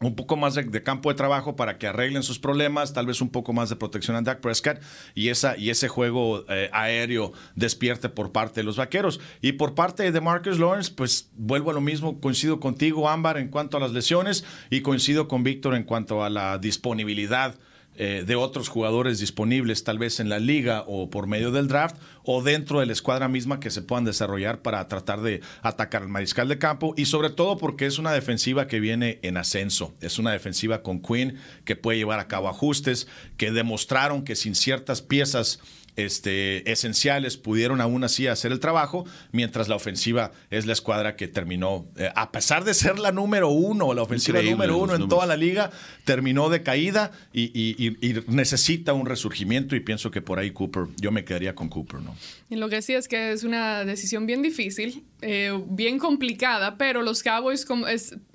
un 0.00 0.14
poco 0.14 0.36
más 0.36 0.54
de, 0.54 0.82
campo 0.82 1.08
de 1.08 1.16
trabajo 1.16 1.56
para 1.56 1.78
que 1.78 1.86
arreglen 1.86 2.22
sus 2.22 2.38
problemas, 2.38 2.92
tal 2.92 3.06
vez 3.06 3.20
un 3.20 3.30
poco 3.30 3.52
más 3.52 3.68
de 3.68 3.76
protección 3.76 4.16
a 4.16 4.22
Dak 4.22 4.40
Prescott 4.40 4.80
y, 5.14 5.28
esa, 5.28 5.56
y 5.56 5.70
ese 5.70 5.88
juego 5.88 6.44
eh, 6.48 6.70
aéreo 6.72 7.32
despierte 7.54 8.08
por 8.08 8.32
parte 8.32 8.60
de 8.60 8.64
los 8.64 8.76
vaqueros. 8.76 9.20
Y 9.40 9.52
por 9.52 9.74
parte 9.74 10.10
de 10.10 10.20
Marcus 10.20 10.58
Lawrence, 10.58 10.92
pues 10.94 11.30
vuelvo 11.34 11.70
a 11.70 11.74
lo 11.74 11.80
mismo, 11.80 12.20
coincido 12.20 12.60
contigo, 12.60 13.08
Ámbar, 13.08 13.38
en 13.38 13.48
cuanto 13.48 13.76
a 13.76 13.80
las 13.80 13.92
lesiones 13.92 14.44
y 14.70 14.80
coincido 14.82 15.28
con 15.28 15.42
Víctor 15.42 15.74
en 15.74 15.84
cuanto 15.84 16.22
a 16.24 16.30
la 16.30 16.58
disponibilidad 16.58 17.56
eh, 18.00 18.22
de 18.24 18.36
otros 18.36 18.68
jugadores 18.68 19.18
disponibles, 19.18 19.82
tal 19.82 19.98
vez 19.98 20.20
en 20.20 20.28
la 20.28 20.38
liga 20.38 20.84
o 20.86 21.10
por 21.10 21.26
medio 21.26 21.50
del 21.50 21.66
draft, 21.66 21.96
o 22.22 22.42
dentro 22.42 22.78
de 22.78 22.86
la 22.86 22.92
escuadra 22.92 23.26
misma 23.26 23.58
que 23.58 23.70
se 23.70 23.82
puedan 23.82 24.04
desarrollar 24.04 24.62
para 24.62 24.86
tratar 24.86 25.20
de 25.20 25.40
atacar 25.62 26.02
al 26.02 26.08
mariscal 26.08 26.46
de 26.46 26.58
campo, 26.58 26.94
y 26.96 27.06
sobre 27.06 27.30
todo 27.30 27.58
porque 27.58 27.86
es 27.86 27.98
una 27.98 28.12
defensiva 28.12 28.68
que 28.68 28.78
viene 28.78 29.18
en 29.22 29.36
ascenso, 29.36 29.94
es 30.00 30.20
una 30.20 30.30
defensiva 30.30 30.82
con 30.82 31.02
Quinn 31.02 31.38
que 31.64 31.74
puede 31.74 31.98
llevar 31.98 32.20
a 32.20 32.28
cabo 32.28 32.48
ajustes, 32.48 33.08
que 33.36 33.50
demostraron 33.50 34.22
que 34.22 34.36
sin 34.36 34.54
ciertas 34.54 35.02
piezas 35.02 35.58
este, 36.04 36.70
esenciales 36.70 37.36
pudieron 37.36 37.80
aún 37.80 38.04
así 38.04 38.26
hacer 38.26 38.52
el 38.52 38.60
trabajo, 38.60 39.04
mientras 39.32 39.68
la 39.68 39.76
ofensiva 39.76 40.32
es 40.50 40.66
la 40.66 40.72
escuadra 40.72 41.16
que 41.16 41.28
terminó, 41.28 41.86
eh, 41.96 42.10
a 42.14 42.32
pesar 42.32 42.64
de 42.64 42.74
ser 42.74 42.98
la 42.98 43.12
número 43.12 43.48
uno, 43.48 43.92
la 43.94 44.02
ofensiva 44.02 44.38
Increíble 44.38 44.66
número 44.66 44.78
uno 44.84 44.94
en 44.94 45.08
toda 45.08 45.26
la 45.26 45.36
liga, 45.36 45.70
terminó 46.04 46.48
de 46.48 46.62
caída 46.62 47.12
y, 47.32 47.44
y- 47.58 47.76
y- 48.00 48.06
y 48.10 48.24
necesita 48.28 48.92
un 48.92 49.06
resurgimiento 49.06 49.76
y 49.76 49.80
pienso 49.80 50.10
que 50.10 50.22
por 50.22 50.38
ahí 50.38 50.50
Cooper, 50.52 50.84
yo 51.00 51.10
me 51.12 51.24
quedaría 51.24 51.54
con 51.54 51.68
Cooper, 51.68 52.00
¿no? 52.00 52.14
Lo 52.50 52.70
que 52.70 52.80
sí 52.80 52.94
es 52.94 53.08
que 53.08 53.32
es 53.32 53.44
una 53.44 53.84
decisión 53.84 54.24
bien 54.24 54.40
difícil, 54.40 55.04
eh, 55.20 55.52
bien 55.66 55.98
complicada, 55.98 56.78
pero 56.78 57.02
los 57.02 57.22
Cowboys 57.22 57.66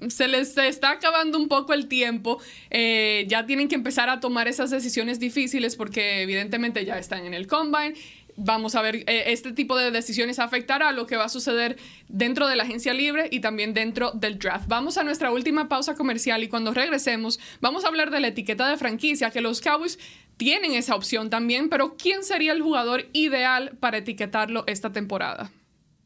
se 0.08 0.28
les 0.28 0.56
está 0.56 0.91
acabando 0.91 1.39
un 1.39 1.47
poco 1.47 1.73
el 1.73 1.88
tiempo. 1.88 2.39
eh, 2.69 3.26
ya 3.28 3.45
tienen 3.47 3.67
que 3.67 3.76
empezar 3.76 4.10
a 4.10 4.19
tomar 4.19 4.47
esas 4.47 4.69
decisiones 4.69 5.19
difíciles 5.19 5.76
porque 5.76 6.21
evidentemente 6.21 6.86
ya 6.86 6.99
están 6.99 7.26
en 7.26 7.34
el 7.34 7.47
combine. 7.47 7.95
Vamos 8.36 8.73
a 8.73 8.82
ver, 8.82 9.04
eh, 9.08 9.26
este 9.28 9.52
tipo 9.52 9.78
de 9.78 9.91
decisiones 9.91 10.39
afectará 10.39 10.89
a 10.89 10.91
lo 10.91 11.06
que 11.06 11.15
va 11.17 11.26
a 11.26 11.30
suceder 11.30 11.78
dentro 12.08 12.47
de 12.47 12.56
la 12.56 12.63
agencia 12.63 12.93
libre 12.93 13.28
y 13.32 13.41
también 13.41 13.73
dentro 13.76 14.12
del 14.12 14.39
draft. 14.39 14.67
Vamos 14.67 14.97
a 14.97 15.04
nuestra 15.04 15.32
última 15.32 15.69
pausa 15.69 15.93
comercial 15.93 16.41
y 16.43 16.47
cuando 16.47 16.73
regresemos 16.73 17.39
vamos 17.62 17.86
a 17.86 17.89
hablar 17.89 18.10
de 18.10 18.19
la 18.19 18.30
etiqueta 18.30 18.69
de 18.69 18.78
franquicia, 18.78 19.30
que 19.30 19.41
los 19.41 19.62
Cowboys 19.62 19.99
tienen 20.43 20.73
esa 20.73 20.95
opción 20.95 21.29
también, 21.29 21.69
pero 21.69 21.95
¿quién 21.95 22.21
sería 22.21 22.51
el 22.51 22.62
jugador 22.62 23.06
ideal 23.13 23.77
para 23.79 23.99
etiquetarlo 23.99 24.65
esta 24.67 24.91
temporada? 24.91 25.49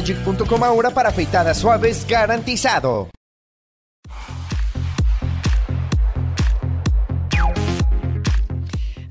shavelogic.com 0.00 0.64
ahora 0.64 0.90
para 0.90 1.08
afeitadas 1.08 1.58
suaves 1.58 2.06
garantizado. 2.06 3.10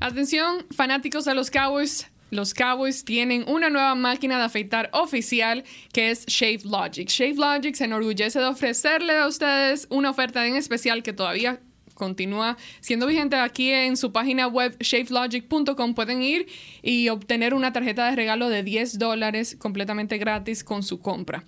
Atención, 0.00 0.66
fanáticos 0.70 1.24
de 1.24 1.34
los 1.34 1.50
Cowboys. 1.50 2.10
Los 2.30 2.52
Cowboys 2.52 3.04
tienen 3.04 3.44
una 3.48 3.70
nueva 3.70 3.94
máquina 3.94 4.38
de 4.38 4.44
afeitar 4.44 4.90
oficial 4.92 5.64
que 5.92 6.10
es 6.10 6.26
Shave 6.26 6.60
Logic. 6.64 7.08
Shave 7.08 7.36
Logic 7.36 7.74
se 7.74 7.84
enorgullece 7.84 8.38
de 8.40 8.46
ofrecerle 8.46 9.16
a 9.16 9.26
ustedes 9.26 9.86
una 9.88 10.10
oferta 10.10 10.46
en 10.46 10.56
especial 10.56 11.02
que 11.02 11.12
todavía 11.12 11.60
continúa 11.94 12.56
siendo 12.80 13.06
vigente 13.06 13.36
aquí 13.36 13.70
en 13.70 13.96
su 13.96 14.12
página 14.12 14.46
web 14.46 14.76
shavelogic.com. 14.80 15.94
Pueden 15.94 16.22
ir 16.22 16.46
y 16.82 17.08
obtener 17.08 17.54
una 17.54 17.72
tarjeta 17.72 18.10
de 18.10 18.16
regalo 18.16 18.48
de 18.48 18.62
10 18.62 18.98
dólares 18.98 19.56
completamente 19.58 20.18
gratis 20.18 20.62
con 20.64 20.82
su 20.82 21.00
compra. 21.00 21.44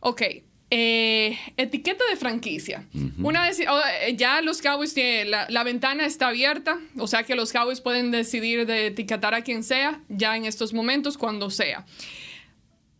Ok. 0.00 0.22
eh, 0.70 1.38
etiqueta 1.56 2.02
de 2.10 2.16
franquicia. 2.16 2.86
Una 3.22 3.42
vez 3.42 3.60
oh, 3.68 3.80
eh, 4.02 4.16
ya 4.16 4.40
los 4.40 4.60
Cowboys 4.60 4.92
tienen 4.92 5.30
la, 5.30 5.46
la 5.48 5.62
ventana 5.62 6.04
está 6.04 6.28
abierta, 6.28 6.78
o 6.98 7.06
sea 7.06 7.22
que 7.22 7.36
los 7.36 7.52
Cowboys 7.52 7.80
pueden 7.80 8.10
decidir 8.10 8.66
de 8.66 8.86
etiquetar 8.86 9.34
a 9.34 9.42
quien 9.42 9.62
sea 9.62 10.00
ya 10.08 10.36
en 10.36 10.46
estos 10.46 10.72
momentos 10.72 11.16
cuando 11.16 11.50
sea. 11.50 11.86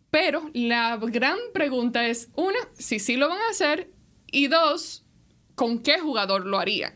Pero 0.09 0.49
la 0.53 0.97
gran 0.97 1.37
pregunta 1.53 2.07
es 2.07 2.29
una, 2.35 2.59
si 2.77 2.99
sí 2.99 3.17
lo 3.17 3.27
van 3.27 3.41
a 3.41 3.49
hacer 3.49 3.89
y 4.31 4.47
dos, 4.47 5.04
¿con 5.55 5.79
qué 5.79 5.99
jugador 5.99 6.45
lo 6.45 6.59
harían? 6.59 6.93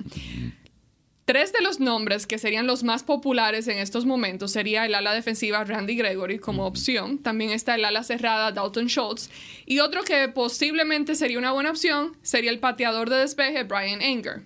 Tres 1.26 1.54
de 1.54 1.62
los 1.62 1.80
nombres 1.80 2.26
que 2.26 2.40
serían 2.40 2.66
los 2.66 2.84
más 2.84 3.04
populares 3.04 3.68
en 3.68 3.78
estos 3.78 4.06
momentos 4.06 4.52
sería 4.52 4.88
el 4.88 4.96
ala 4.96 5.14
defensiva 5.14 5.64
Randy 5.64 5.96
Gregory 5.96 6.40
como 6.40 6.66
opción. 6.66 7.20
También 7.20 7.52
está 7.52 7.76
el 7.76 7.86
ala 7.86 8.04
cerrada 8.04 8.52
Dalton 8.52 8.88
Schultz. 8.88 9.30
Y 9.68 9.78
otro 9.78 10.02
que 10.02 10.28
posiblemente 10.30 11.14
sería 11.14 11.38
una 11.38 11.52
buena 11.52 11.70
opción 11.70 12.18
sería 12.24 12.50
el 12.50 12.58
pateador 12.58 13.12
de 13.12 13.18
despeje 13.18 13.64
Brian 13.64 14.02
Anger. 14.02 14.42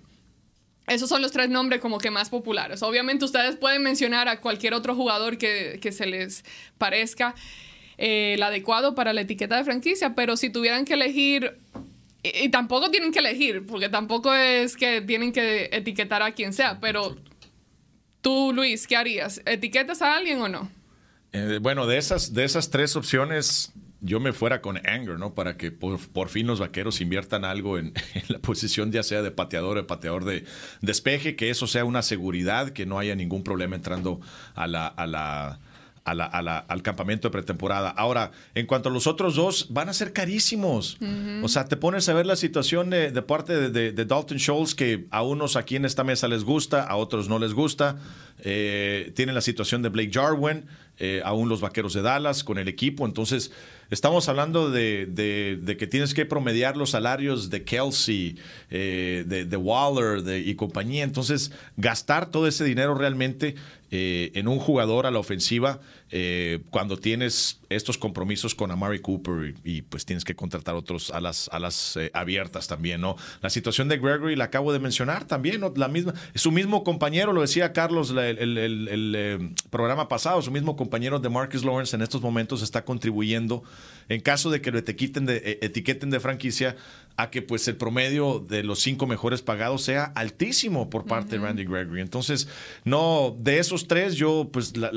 Esos 0.86 1.08
son 1.08 1.22
los 1.22 1.32
tres 1.32 1.48
nombres 1.48 1.80
como 1.80 1.96
que 1.96 2.10
más 2.10 2.28
populares. 2.28 2.82
Obviamente 2.82 3.24
ustedes 3.24 3.56
pueden 3.56 3.82
mencionar 3.82 4.28
a 4.28 4.42
cualquier 4.42 4.74
otro 4.74 4.94
jugador 4.94 5.38
que, 5.38 5.78
que 5.80 5.90
se 5.90 6.04
les 6.04 6.44
parezca 6.76 7.34
eh, 7.96 8.34
el 8.34 8.42
adecuado 8.42 8.94
para 8.94 9.14
la 9.14 9.22
etiqueta 9.22 9.56
de 9.56 9.64
franquicia, 9.64 10.14
pero 10.14 10.36
si 10.36 10.50
tuvieran 10.50 10.84
que 10.84 10.92
elegir 10.92 11.56
y, 12.24 12.48
tampoco 12.48 12.90
tienen 12.90 13.12
que 13.12 13.18
elegir, 13.18 13.66
porque 13.66 13.88
tampoco 13.88 14.34
es 14.34 14.76
que 14.76 15.02
tienen 15.02 15.32
que 15.32 15.68
etiquetar 15.72 16.22
a 16.22 16.32
quien 16.32 16.52
sea, 16.52 16.80
pero 16.80 17.16
tú, 18.22 18.52
Luis, 18.54 18.86
¿qué 18.86 18.96
harías? 18.96 19.42
¿Etiquetas 19.44 20.00
a 20.00 20.16
alguien 20.16 20.40
o 20.40 20.48
no? 20.48 20.70
Eh, 21.32 21.58
bueno, 21.60 21.86
de 21.86 21.98
esas, 21.98 22.32
de 22.32 22.44
esas 22.44 22.70
tres 22.70 22.96
opciones, 22.96 23.72
yo 24.00 24.20
me 24.20 24.32
fuera 24.32 24.62
con 24.62 24.78
Anger, 24.86 25.18
¿no? 25.18 25.34
Para 25.34 25.56
que 25.56 25.70
por, 25.70 25.98
por 25.98 26.30
fin 26.30 26.46
los 26.46 26.60
vaqueros 26.60 27.00
inviertan 27.00 27.44
algo 27.44 27.76
en, 27.76 27.92
en, 28.14 28.24
la 28.28 28.38
posición, 28.38 28.90
ya 28.90 29.02
sea 29.02 29.20
de 29.20 29.30
pateador 29.30 29.76
o 29.76 29.80
de 29.82 29.86
pateador 29.86 30.24
de 30.24 30.44
despeje, 30.80 31.36
que 31.36 31.50
eso 31.50 31.66
sea 31.66 31.84
una 31.84 32.02
seguridad, 32.02 32.70
que 32.70 32.86
no 32.86 32.98
haya 32.98 33.14
ningún 33.14 33.44
problema 33.44 33.76
entrando 33.76 34.20
a 34.54 34.66
la. 34.66 34.86
A 34.86 35.06
la 35.06 35.60
a 36.04 36.14
la, 36.14 36.26
a 36.26 36.42
la, 36.42 36.58
al 36.58 36.82
campamento 36.82 37.28
de 37.28 37.32
pretemporada. 37.32 37.88
Ahora, 37.88 38.30
en 38.54 38.66
cuanto 38.66 38.90
a 38.90 38.92
los 38.92 39.06
otros 39.06 39.36
dos, 39.36 39.68
van 39.70 39.88
a 39.88 39.94
ser 39.94 40.12
carísimos. 40.12 40.98
Uh 41.00 41.04
-huh. 41.04 41.44
O 41.44 41.48
sea, 41.48 41.64
te 41.64 41.76
pones 41.76 42.08
a 42.08 42.14
ver 42.14 42.26
la 42.26 42.36
situación 42.36 42.90
de, 42.90 43.10
de 43.10 43.22
parte 43.22 43.54
de, 43.54 43.70
de, 43.70 43.92
de, 43.92 44.04
Dalton 44.04 44.38
Schultz, 44.38 44.74
que 44.74 45.06
a 45.10 45.22
unos 45.22 45.56
aquí 45.56 45.76
en 45.76 45.86
esta 45.86 46.04
mesa 46.04 46.28
les 46.28 46.44
gusta, 46.44 46.82
a 46.82 46.96
otros 46.96 47.28
no 47.28 47.38
les 47.38 47.54
gusta. 47.54 47.96
Eh, 48.40 49.12
tienen 49.14 49.34
la 49.34 49.40
situación 49.40 49.80
de 49.80 49.88
Blake 49.88 50.10
Jarwin, 50.12 50.66
eh, 50.98 51.22
aún 51.24 51.48
los 51.48 51.60
vaqueros 51.60 51.94
de 51.94 52.02
Dallas 52.02 52.44
con 52.44 52.58
el 52.58 52.68
equipo. 52.68 53.06
Entonces, 53.06 53.50
Estamos 53.90 54.28
hablando 54.28 54.70
de, 54.70 55.76
que 55.78 55.86
tienes 55.86 56.14
que 56.14 56.24
promediar 56.26 56.76
los 56.76 56.90
salarios 56.90 57.50
de 57.50 57.64
Kelsey, 57.64 58.36
eh, 58.70 59.24
de, 59.26 59.44
de, 59.44 59.56
Waller 59.56 60.26
y 60.46 60.54
compañía. 60.54 61.04
Entonces, 61.04 61.52
gastar 61.76 62.30
todo 62.30 62.46
ese 62.46 62.64
dinero 62.64 62.94
realmente 62.94 63.54
eh, 63.96 64.32
en 64.34 64.48
un 64.48 64.58
jugador 64.58 65.06
a 65.06 65.12
la 65.12 65.20
ofensiva 65.20 65.78
eh, 66.10 66.64
cuando 66.70 66.96
tienes 66.96 67.60
estos 67.68 67.96
compromisos 67.96 68.52
con 68.52 68.72
Amari 68.72 68.98
Cooper 68.98 69.54
y, 69.62 69.82
pues 69.82 70.04
tienes 70.04 70.24
que 70.24 70.34
contratar 70.34 70.74
otros 70.74 71.12
a 71.12 71.20
las, 71.20 71.48
a 71.52 71.60
las 71.60 71.96
eh, 71.96 72.10
abiertas 72.12 72.66
también, 72.66 73.00
¿no? 73.00 73.14
La 73.40 73.50
situación 73.50 73.88
de 73.88 73.98
Gregory 73.98 74.34
la 74.34 74.46
acabo 74.46 74.72
de 74.72 74.80
mencionar 74.80 75.26
también, 75.26 75.60
¿no? 75.60 75.72
La 75.76 75.86
misma, 75.86 76.12
su 76.34 76.50
mismo 76.50 76.82
compañero, 76.82 77.32
lo 77.32 77.40
decía 77.40 77.72
Carlos 77.72 78.12
el, 78.16 79.54
programa 79.70 80.08
pasado, 80.08 80.42
su 80.42 80.50
mismo 80.50 80.74
compañero 80.74 81.20
de 81.20 81.28
Marcus 81.28 81.64
Lawrence 81.64 81.94
en 81.94 82.02
estos 82.02 82.20
momentos 82.20 82.62
está 82.62 82.84
contribuyendo 82.84 83.62
en 84.08 84.20
caso 84.20 84.50
de 84.50 84.60
que 84.60 84.72
lo 84.72 84.78
etiqueten 84.78 85.24
de, 85.24 85.60
etiqueten 85.62 86.10
de 86.10 86.18
franquicia 86.18 86.74
a 87.16 87.30
que 87.30 87.42
pues 87.42 87.68
el 87.68 87.76
promedio 87.76 88.40
de 88.40 88.64
los 88.64 88.80
cinco 88.80 89.06
mejores 89.06 89.40
pagados 89.40 89.82
sea 89.82 90.04
altísimo 90.16 90.90
por 90.90 91.06
parte 91.06 91.38
de 91.38 91.44
Randy 91.44 91.64
Gregory. 91.64 92.00
Entonces, 92.00 92.48
no, 92.84 93.36
de 93.38 93.58
esos 93.58 93.83
tres, 93.84 94.16
yo 94.16 94.48
pues 94.52 94.76
la, 94.76 94.92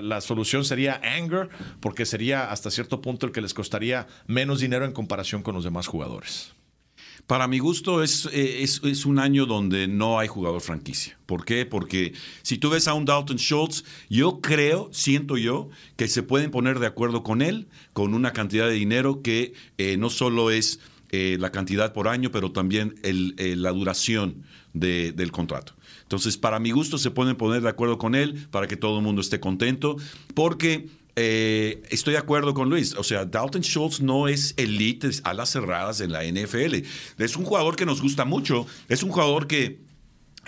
la, 0.00 0.20
solución 0.20 0.64
sería 0.64 1.00
Anger, 1.02 1.48
porque 1.80 2.06
sería 2.06 2.50
hasta 2.50 2.70
cierto 2.70 3.00
punto 3.00 3.26
el 3.26 3.32
que 3.32 3.40
les 3.40 3.54
costaría 3.54 4.06
menos 4.26 4.60
dinero 4.60 4.84
en 4.84 4.92
comparación 4.92 5.42
con 5.42 5.54
los 5.54 5.64
demás 5.64 5.86
jugadores. 5.86 6.52
Para 7.26 7.46
mi 7.46 7.60
gusto 7.60 8.02
es, 8.02 8.28
es, 8.32 8.80
es, 8.84 9.06
un 9.06 9.18
año 9.18 9.46
donde 9.46 9.86
no 9.86 10.18
hay 10.18 10.26
jugador 10.26 10.60
franquicia. 10.60 11.18
¿Por 11.24 11.44
qué? 11.44 11.64
Porque 11.64 12.14
si 12.42 12.58
tú 12.58 12.70
ves 12.70 12.88
a 12.88 12.94
un 12.94 13.04
Dalton 13.04 13.38
Schultz, 13.38 13.84
yo 14.10 14.40
creo, 14.40 14.90
siento 14.92 15.36
yo, 15.36 15.70
que 15.96 16.08
se 16.08 16.22
pueden 16.22 16.50
poner 16.50 16.80
de 16.80 16.88
acuerdo 16.88 17.22
con 17.22 17.40
él 17.40 17.68
con 17.92 18.14
una 18.14 18.32
cantidad 18.32 18.66
de 18.66 18.74
dinero 18.74 19.22
que 19.22 19.54
eh, 19.78 19.96
no 19.96 20.10
solo 20.10 20.50
es 20.50 20.80
eh, 21.10 21.36
la 21.38 21.52
cantidad 21.52 21.92
por 21.92 22.08
año, 22.08 22.30
pero 22.32 22.52
también 22.52 22.94
el, 23.02 23.34
eh, 23.38 23.54
la 23.54 23.70
duración 23.70 24.44
del 24.72 25.30
contrato. 25.30 25.74
Entonces, 26.12 26.36
para 26.36 26.58
mi 26.58 26.72
gusto, 26.72 26.98
se 26.98 27.10
pueden 27.10 27.36
poner 27.36 27.62
de 27.62 27.70
acuerdo 27.70 27.96
con 27.96 28.14
él 28.14 28.46
para 28.50 28.66
que 28.66 28.76
todo 28.76 28.98
el 28.98 29.02
mundo 29.02 29.22
esté 29.22 29.40
contento, 29.40 29.96
porque 30.34 30.88
eh, 31.16 31.82
estoy 31.88 32.12
de 32.12 32.18
acuerdo 32.18 32.52
con 32.52 32.68
Luis. 32.68 32.94
O 32.96 33.02
sea, 33.02 33.24
Dalton 33.24 33.62
Schultz 33.62 34.02
no 34.02 34.28
es 34.28 34.52
elite 34.58 35.08
a 35.24 35.32
las 35.32 35.48
cerradas 35.48 36.02
en 36.02 36.12
la 36.12 36.22
NFL. 36.22 36.84
Es 37.16 37.34
un 37.34 37.44
jugador 37.46 37.76
que 37.76 37.86
nos 37.86 38.02
gusta 38.02 38.26
mucho. 38.26 38.66
Es 38.90 39.02
un 39.02 39.10
jugador 39.10 39.46
que 39.46 39.78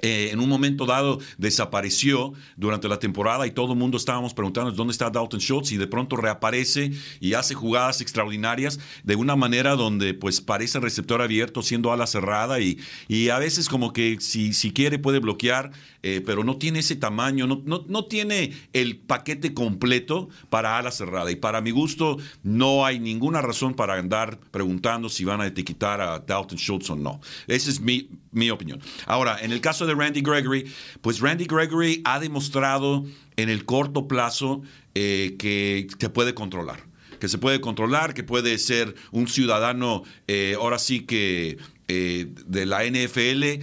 eh, 0.04 0.32
en 0.32 0.38
un 0.38 0.50
momento 0.50 0.84
dado 0.84 1.18
desapareció 1.38 2.34
durante 2.58 2.88
la 2.88 2.98
temporada 2.98 3.46
y 3.46 3.52
todo 3.52 3.72
el 3.72 3.78
mundo 3.78 3.96
estábamos 3.96 4.34
preguntando 4.34 4.70
dónde 4.70 4.92
está 4.92 5.08
Dalton 5.08 5.40
Schultz 5.40 5.72
y 5.72 5.78
de 5.78 5.86
pronto 5.86 6.16
reaparece 6.16 6.92
y 7.20 7.32
hace 7.32 7.54
jugadas 7.54 8.02
extraordinarias 8.02 8.78
de 9.02 9.16
una 9.16 9.34
manera 9.34 9.76
donde 9.76 10.12
pues 10.12 10.42
parece 10.42 10.78
receptor 10.78 11.22
abierto 11.22 11.62
siendo 11.62 11.90
ala 11.90 12.06
cerrada 12.06 12.60
y, 12.60 12.78
y 13.08 13.30
a 13.30 13.38
veces 13.38 13.70
como 13.70 13.94
que 13.94 14.18
si, 14.20 14.52
si 14.52 14.74
quiere 14.74 14.98
puede 14.98 15.20
bloquear 15.20 15.72
eh, 16.06 16.20
pero 16.20 16.44
no 16.44 16.58
tiene 16.58 16.80
ese 16.80 16.96
tamaño, 16.96 17.46
no, 17.46 17.62
no, 17.64 18.04
tiene 18.04 18.52
el 18.74 18.98
paquete 18.98 19.54
completo 19.54 20.28
para 20.50 20.76
ala 20.76 20.90
cerrada. 20.90 21.30
Y 21.30 21.36
para 21.36 21.62
mi 21.62 21.70
gusto, 21.70 22.18
no 22.42 22.84
hay 22.84 23.00
ninguna 23.00 23.40
razón 23.40 23.72
para 23.72 23.94
andar 23.94 24.38
preguntando 24.50 25.08
si 25.08 25.24
van 25.24 25.40
a 25.40 25.46
etiquetar 25.46 26.02
a 26.02 26.18
Dalton 26.18 26.58
Schultz 26.58 26.90
o 26.90 26.96
no. 26.96 27.22
Esa 27.46 27.70
es 27.70 27.80
mi, 27.80 28.10
mi 28.34 28.50
opinión. 28.50 28.80
Ahora, 29.06 29.38
en 29.40 29.52
el 29.52 29.60
caso 29.60 29.86
de 29.86 29.94
Randy 29.94 30.20
Gregory, 30.20 30.70
pues 31.00 31.20
Randy 31.20 31.46
Gregory 31.46 32.02
ha 32.04 32.20
demostrado 32.20 33.04
en 33.36 33.48
el 33.48 33.64
corto 33.64 34.06
plazo 34.08 34.62
eh, 34.94 35.36
que 35.38 35.88
se 35.98 36.08
puede 36.08 36.34
controlar 36.34 36.84
que 37.20 37.28
se 37.28 37.38
puede 37.38 37.60
controlar, 37.60 38.12
que 38.12 38.22
puede 38.22 38.58
ser 38.58 38.96
un 39.10 39.28
ciudadano, 39.28 40.02
eh, 40.26 40.56
ahora 40.58 40.78
sí 40.78 41.06
que 41.06 41.56
eh, 41.88 42.26
de 42.44 42.66
la 42.66 42.84
NFL 42.84 43.62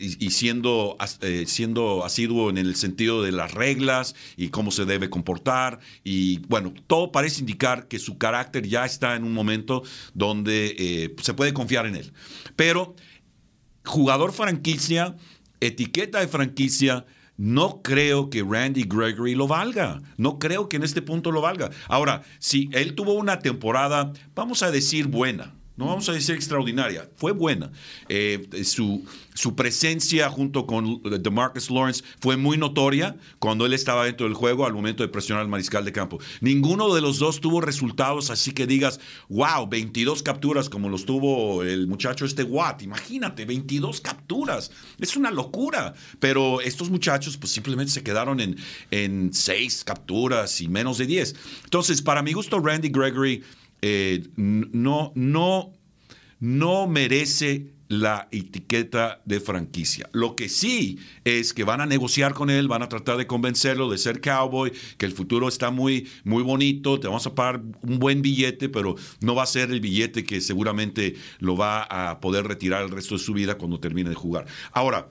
y, 0.00 0.30
siendo, 0.30 0.96
siendo 1.46 2.04
asiduo 2.04 2.50
en 2.50 2.58
el 2.58 2.74
sentido 2.74 3.22
de 3.22 3.30
las 3.30 3.52
reglas 3.52 4.16
y 4.36 4.48
cómo 4.48 4.72
se 4.72 4.86
debe 4.86 5.08
comportar. 5.08 5.78
Y 6.02 6.38
bueno, 6.48 6.72
todo 6.88 7.12
parece 7.12 7.40
indicar 7.40 7.86
que 7.86 8.00
su 8.00 8.18
carácter 8.18 8.66
ya 8.66 8.84
está 8.84 9.14
en 9.14 9.22
un 9.22 9.34
momento 9.34 9.84
donde 10.14 11.14
se 11.22 11.34
puede 11.34 11.52
confiar 11.52 11.86
en 11.86 11.94
él. 11.94 12.12
Pero 12.56 12.96
jugador 13.84 14.32
franquicia, 14.32 15.16
etiqueta 15.60 16.20
de 16.20 16.28
franquicia, 16.28 17.06
no 17.36 17.80
creo 17.82 18.28
que 18.28 18.42
Randy 18.42 18.84
Gregory 18.84 19.34
lo 19.34 19.46
valga. 19.46 20.02
No 20.18 20.38
creo 20.38 20.68
que 20.68 20.76
en 20.76 20.82
este 20.82 21.00
punto 21.00 21.32
lo 21.32 21.40
valga. 21.40 21.70
Ahora, 21.88 22.22
si 22.38 22.68
él 22.72 22.94
tuvo 22.94 23.14
una 23.14 23.38
temporada, 23.38 24.12
vamos 24.34 24.62
a 24.62 24.70
decir, 24.70 25.06
buena 25.06 25.54
no 25.80 25.86
vamos 25.86 26.06
a 26.10 26.12
decir 26.12 26.34
extraordinaria, 26.34 27.08
fue 27.16 27.32
buena. 27.32 27.72
Eh, 28.10 28.46
su, 28.64 29.02
su, 29.32 29.56
presencia 29.56 30.28
junto 30.28 30.66
con 30.66 31.00
DeMarcus 31.02 31.70
Lawrence 31.70 32.04
fue 32.20 32.36
muy 32.36 32.58
notoria 32.58 33.16
cuando 33.38 33.64
él 33.64 33.72
estaba 33.72 34.04
dentro 34.04 34.26
del 34.26 34.34
juego 34.34 34.66
al 34.66 34.74
momento 34.74 35.02
de 35.02 35.08
presionar 35.08 35.42
al 35.42 35.48
mariscal 35.48 35.86
de 35.86 35.92
campo. 35.92 36.18
Ninguno 36.42 36.94
de 36.94 37.00
los 37.00 37.18
dos 37.18 37.40
tuvo 37.40 37.62
resultados 37.62 38.28
así 38.28 38.52
que 38.52 38.66
digas, 38.66 39.00
wow, 39.30 39.66
22 39.70 40.22
capturas 40.22 40.68
como 40.68 40.90
los 40.90 41.06
tuvo 41.06 41.62
el 41.62 41.86
muchacho 41.86 42.26
este 42.26 42.42
Watt. 42.42 42.82
Imagínate, 42.82 43.46
22 43.46 44.02
capturas. 44.02 44.70
Es 44.98 45.16
una 45.16 45.30
locura. 45.30 45.94
Pero 46.18 46.60
estos 46.60 46.90
muchachos 46.90 47.38
pues 47.38 47.52
simplemente 47.52 47.90
se 47.90 48.02
quedaron 48.02 48.40
en, 48.40 48.56
en 48.90 49.32
6 49.32 49.84
capturas 49.84 50.60
y 50.60 50.68
menos 50.68 50.98
de 50.98 51.06
10. 51.06 51.34
Entonces, 51.64 52.02
para 52.02 52.22
mi 52.22 52.34
gusto, 52.34 52.60
Randy 52.60 52.90
Gregory 52.90 53.42
eh, 53.82 54.22
no, 54.36 55.12
no, 55.14 55.72
no 56.38 56.86
merece 56.86 57.72
la 57.90 58.28
etiqueta 58.30 59.20
de 59.24 59.40
franquicia. 59.40 60.08
Lo 60.12 60.36
que 60.36 60.48
sí 60.48 61.00
es 61.24 61.52
que 61.52 61.64
van 61.64 61.80
a 61.80 61.86
negociar 61.86 62.34
con 62.34 62.48
él, 62.48 62.68
van 62.68 62.84
a 62.84 62.88
tratar 62.88 63.16
de 63.16 63.26
convencerlo 63.26 63.90
de 63.90 63.98
ser 63.98 64.20
cowboy, 64.20 64.72
que 64.96 65.06
el 65.06 65.12
futuro 65.12 65.48
está 65.48 65.72
muy, 65.72 66.08
muy 66.22 66.44
bonito, 66.44 67.00
te 67.00 67.08
vamos 67.08 67.26
a 67.26 67.34
pagar 67.34 67.60
un 67.82 67.98
buen 67.98 68.22
billete, 68.22 68.68
pero 68.68 68.94
no 69.20 69.34
va 69.34 69.42
a 69.42 69.46
ser 69.46 69.72
el 69.72 69.80
billete 69.80 70.22
que 70.22 70.40
seguramente 70.40 71.16
lo 71.40 71.56
va 71.56 71.82
a 71.82 72.20
poder 72.20 72.46
retirar 72.46 72.84
el 72.84 72.90
resto 72.90 73.16
de 73.16 73.24
su 73.24 73.34
vida 73.34 73.58
cuando 73.58 73.80
termine 73.80 74.10
de 74.10 74.14
jugar. 74.14 74.46
Ahora, 74.70 75.08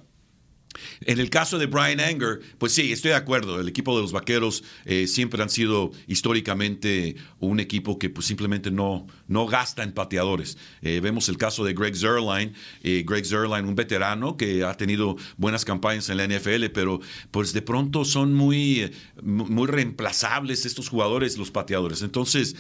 en 1.02 1.20
el 1.20 1.30
caso 1.30 1.58
de 1.58 1.66
Brian 1.66 2.00
Anger, 2.00 2.42
pues 2.58 2.74
sí, 2.74 2.92
estoy 2.92 3.10
de 3.10 3.18
acuerdo. 3.18 3.60
El 3.60 3.68
equipo 3.68 3.96
de 3.96 4.02
los 4.02 4.12
Vaqueros 4.12 4.64
eh, 4.86 5.08
siempre 5.08 5.42
han 5.42 5.50
sido 5.50 5.92
históricamente 6.08 7.16
un 7.40 7.60
equipo 7.60 7.98
que 7.98 8.10
pues, 8.10 8.28
simplemente 8.28 8.70
no, 8.72 9.08
no 9.28 9.48
gasta 9.48 9.84
en 9.84 9.94
pateadores. 9.94 10.58
Eh, 10.82 11.00
vemos 11.02 11.28
el 11.30 11.38
caso 11.38 11.64
de 11.64 11.74
Greg 11.74 11.96
Zerline. 11.96 12.54
Eh, 12.84 13.04
Greg 13.06 13.26
Zerline, 13.26 13.68
un 13.68 13.76
veterano 13.76 14.38
que 14.38 14.64
ha 14.64 14.76
tenido 14.76 15.18
buenas 15.38 15.66
campañas 15.66 16.10
en 16.10 16.18
la 16.18 16.28
NFL, 16.28 16.66
pero 16.74 17.00
pues 17.32 17.54
de 17.54 17.62
pronto 17.62 18.06
son 18.06 18.34
muy, 18.34 18.92
muy 19.22 19.68
reemplazables 19.68 20.66
estos 20.66 20.90
jugadores, 20.90 21.38
los 21.38 21.52
pateadores. 21.52 22.02
Entonces, 22.02 22.56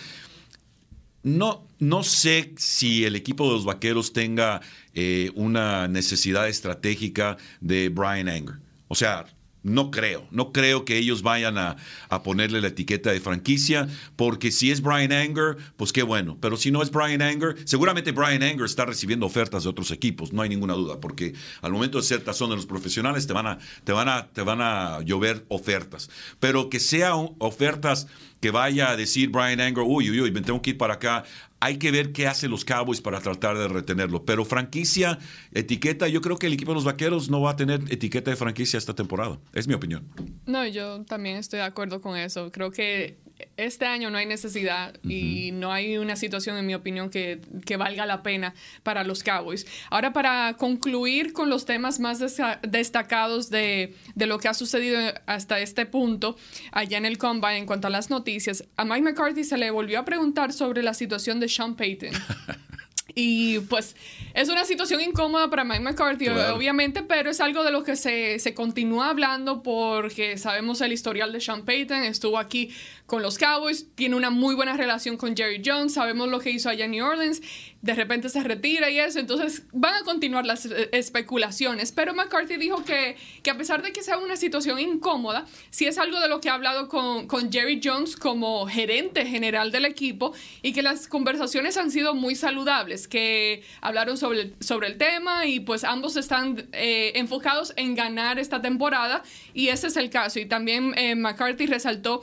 no, 1.23 1.67
no 1.79 2.03
sé 2.03 2.53
si 2.57 3.05
el 3.05 3.15
equipo 3.15 3.47
de 3.47 3.53
los 3.53 3.65
Vaqueros 3.65 4.13
tenga 4.13 4.61
eh, 4.93 5.31
una 5.35 5.87
necesidad 5.87 6.47
estratégica 6.47 7.37
de 7.61 7.89
Brian 7.89 8.29
Anger. 8.29 8.59
O 8.87 8.95
sea, 8.95 9.25
no 9.61 9.91
creo, 9.91 10.25
no 10.31 10.53
creo 10.53 10.85
que 10.85 10.97
ellos 10.97 11.21
vayan 11.21 11.57
a, 11.57 11.75
ponerle 12.23 12.61
la 12.61 12.69
etiqueta 12.69 13.11
de 13.11 13.19
franquicia, 13.19 13.87
porque 14.15 14.51
si 14.51 14.71
es 14.71 14.81
Brian 14.81 15.11
Anger, 15.11 15.57
pues 15.77 15.91
qué 15.91 16.03
bueno, 16.03 16.37
pero 16.39 16.57
si 16.57 16.71
no 16.71 16.81
es 16.81 16.91
Brian 16.91 17.21
Anger, 17.21 17.55
seguramente 17.65 18.11
Brian 18.11 18.43
Anger 18.43 18.65
está 18.65 18.85
recibiendo 18.85 19.25
ofertas 19.25 19.63
de 19.63 19.69
otros 19.69 19.91
equipos, 19.91 20.33
no 20.33 20.41
hay 20.41 20.49
ninguna 20.49 20.73
duda, 20.73 20.99
porque 20.99 21.33
al 21.61 21.71
momento 21.71 21.97
de 21.97 22.03
ser 22.03 22.21
tazón 22.21 22.49
de 22.49 22.55
los 22.55 22.65
profesionales 22.65 23.27
te 23.27 23.33
van 23.33 23.47
a, 23.47 23.59
te 23.83 23.91
van 23.91 24.09
a, 24.09 24.27
te 24.27 24.41
van 24.41 24.61
a 24.61 25.01
llover 25.01 25.45
ofertas, 25.49 26.09
pero 26.39 26.69
que 26.69 26.79
sean 26.79 27.31
ofertas 27.39 28.07
que 28.39 28.51
vaya 28.51 28.89
a 28.91 28.95
decir 28.95 29.29
Brian 29.29 29.59
Anger, 29.59 29.83
uy, 29.85 30.09
uy, 30.09 30.21
uy, 30.21 30.31
me 30.31 30.41
tengo 30.41 30.61
que 30.61 30.71
ir 30.71 30.77
para 30.77 30.95
acá. 30.95 31.23
Hay 31.59 31.77
que 31.77 31.91
ver 31.91 32.13
qué 32.13 32.25
hacen 32.25 32.51
los 32.51 32.63
Cowboys 32.63 33.01
para 33.01 33.19
tratar 33.19 33.57
de 33.57 33.67
retenerlo. 33.67 34.23
Pero 34.23 34.45
franquicia, 34.45 35.19
etiqueta, 35.53 36.07
yo 36.07 36.21
creo 36.21 36.37
que 36.37 36.47
el 36.47 36.53
equipo 36.53 36.71
de 36.71 36.75
los 36.75 36.85
Vaqueros 36.85 37.29
no 37.29 37.41
va 37.41 37.51
a 37.51 37.55
tener 37.57 37.81
etiqueta 37.89 38.31
de 38.31 38.37
franquicia 38.37 38.77
esta 38.77 38.93
temporada. 38.95 39.39
Es 39.53 39.67
mi 39.67 39.73
opinión. 39.73 40.07
No, 40.45 40.65
yo 40.65 41.03
también 41.03 41.35
estoy 41.35 41.59
de 41.59 41.65
acuerdo 41.65 41.99
con 41.99 42.15
eso. 42.15 42.49
Creo 42.51 42.71
que 42.71 43.17
este 43.57 43.85
año 43.85 44.09
no 44.09 44.17
hay 44.17 44.25
necesidad 44.25 44.95
y 45.03 45.51
no 45.53 45.71
hay 45.71 45.97
una 45.97 46.15
situación, 46.15 46.57
en 46.57 46.65
mi 46.65 46.75
opinión, 46.75 47.09
que, 47.09 47.39
valga 47.77 48.05
la 48.05 48.23
pena 48.23 48.53
para 48.83 49.03
los 49.03 49.23
Cowboys. 49.23 49.65
Ahora, 49.89 50.11
para 50.11 50.55
concluir 50.57 51.33
con 51.33 51.49
los 51.49 51.65
temas 51.65 51.99
más 51.99 52.19
destacados 52.61 53.49
de, 53.49 53.95
lo 54.15 54.39
que 54.39 54.47
ha 54.47 54.53
sucedido 54.53 54.99
hasta 55.25 55.59
este 55.59 55.85
punto, 55.85 56.35
allá 56.71 56.97
en 56.97 57.05
el 57.05 57.17
Combine, 57.17 57.57
en 57.57 57.65
cuanto 57.65 57.87
a 57.87 57.89
las 57.89 58.09
noticias, 58.09 58.65
a 58.75 58.85
Mike 58.85 59.01
McCarthy 59.01 59.43
se 59.43 59.57
le 59.57 59.71
volvió 59.71 59.99
a 59.99 60.05
preguntar 60.05 60.51
sobre 60.53 60.83
la 60.83 60.93
situación 60.93 61.39
de 61.39 61.47
Sean 61.47 61.75
Payton. 61.75 62.11
Y 63.15 63.59
pues 63.61 63.95
es 64.33 64.49
una 64.49 64.65
situación 64.65 65.01
incómoda 65.01 65.49
para 65.49 65.63
Mike 65.63 65.81
McCarthy, 65.81 66.29
obviamente, 66.29 67.03
pero 67.03 67.29
es 67.29 67.41
algo 67.41 67.63
de 67.63 67.71
lo 67.71 67.83
que 67.83 67.95
se, 67.95 68.39
se, 68.39 68.53
continúa 68.53 69.09
hablando 69.09 69.63
porque 69.63 70.37
sabemos 70.37 70.81
el 70.81 70.93
historial 70.93 71.33
de 71.33 71.41
Sean 71.41 71.65
Payton, 71.65 72.03
estuvo 72.03 72.37
aquí 72.37 72.71
con 73.09 73.21
los 73.23 73.37
Cowboys, 73.37 73.87
tiene 73.95 74.15
una 74.15 74.29
muy 74.29 74.55
buena 74.55 74.77
relación 74.77 75.17
con 75.17 75.35
Jerry 75.35 75.61
Jones, 75.65 75.95
sabemos 75.95 76.29
lo 76.29 76.39
que 76.39 76.51
hizo 76.51 76.69
allá 76.69 76.85
en 76.85 76.91
New 76.91 77.05
Orleans, 77.05 77.41
de 77.81 77.95
repente 77.95 78.29
se 78.29 78.41
retira 78.43 78.89
y 78.89 78.99
eso, 78.99 79.19
entonces 79.19 79.63
van 79.73 79.95
a 79.95 80.03
continuar 80.03 80.45
las 80.45 80.65
eh, 80.65 80.89
especulaciones, 80.91 81.91
pero 81.91 82.13
McCarthy 82.13 82.57
dijo 82.57 82.85
que, 82.85 83.17
que 83.41 83.49
a 83.49 83.57
pesar 83.57 83.81
de 83.81 83.91
que 83.91 84.03
sea 84.03 84.17
una 84.19 84.35
situación 84.35 84.79
incómoda, 84.79 85.45
sí 85.71 85.87
es 85.87 85.97
algo 85.97 86.19
de 86.19 86.29
lo 86.29 86.39
que 86.39 86.49
ha 86.49 86.53
hablado 86.53 86.87
con, 86.87 87.27
con 87.27 87.51
Jerry 87.51 87.81
Jones 87.83 88.15
como 88.15 88.67
gerente 88.67 89.25
general 89.25 89.71
del 89.71 89.85
equipo 89.85 90.33
y 90.61 90.73
que 90.73 90.83
las 90.83 91.07
conversaciones 91.07 91.77
han 91.77 91.89
sido 91.89 92.13
muy 92.13 92.35
saludables, 92.35 93.07
que 93.07 93.63
hablaron 93.81 94.17
sobre 94.17 94.41
el, 94.41 94.55
sobre 94.59 94.87
el 94.87 94.97
tema 94.97 95.47
y 95.47 95.59
pues 95.61 95.83
ambos 95.83 96.15
están 96.15 96.69
eh, 96.73 97.13
enfocados 97.15 97.73
en 97.75 97.95
ganar 97.95 98.37
esta 98.37 98.61
temporada 98.61 99.23
y 99.53 99.69
ese 99.69 99.87
es 99.87 99.97
el 99.97 100.11
caso. 100.11 100.39
Y 100.39 100.45
también 100.45 100.93
eh, 100.95 101.15
McCarthy 101.15 101.65
resaltó 101.65 102.21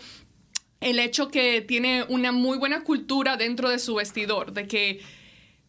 el 0.81 0.99
hecho 0.99 1.29
que 1.29 1.61
tiene 1.63 2.05
una 2.09 2.33
muy 2.33 2.59
buena 2.59 2.85
cultura 2.85 3.37
dentro 3.37 3.71
de 3.71 3.79
su 3.79 3.95
vestidor, 3.95 4.53
de 4.53 4.67
que 4.67 5.01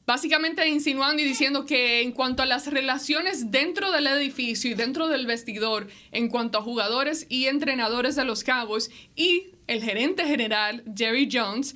básicamente 0.06 0.68
insinuando 0.68 1.22
y 1.22 1.26
diciendo 1.26 1.66
que 1.66 2.02
en 2.02 2.14
cuanto 2.14 2.42
a 2.42 2.46
las 2.46 2.68
relaciones 2.68 3.52
dentro 3.52 3.92
del 3.92 4.08
edificio 4.08 4.72
y 4.72 4.74
dentro 4.74 5.10
del 5.10 5.26
vestidor, 5.26 5.88
en 6.12 6.30
cuanto 6.30 6.58
a 6.58 6.62
jugadores 6.62 7.26
y 7.30 7.46
entrenadores 7.46 8.16
de 8.16 8.24
los 8.24 8.44
Cabos 8.44 8.90
y 9.16 9.52
el 9.68 9.84
gerente 9.84 10.26
general, 10.26 10.84
Jerry 10.96 11.28
Jones, 11.32 11.76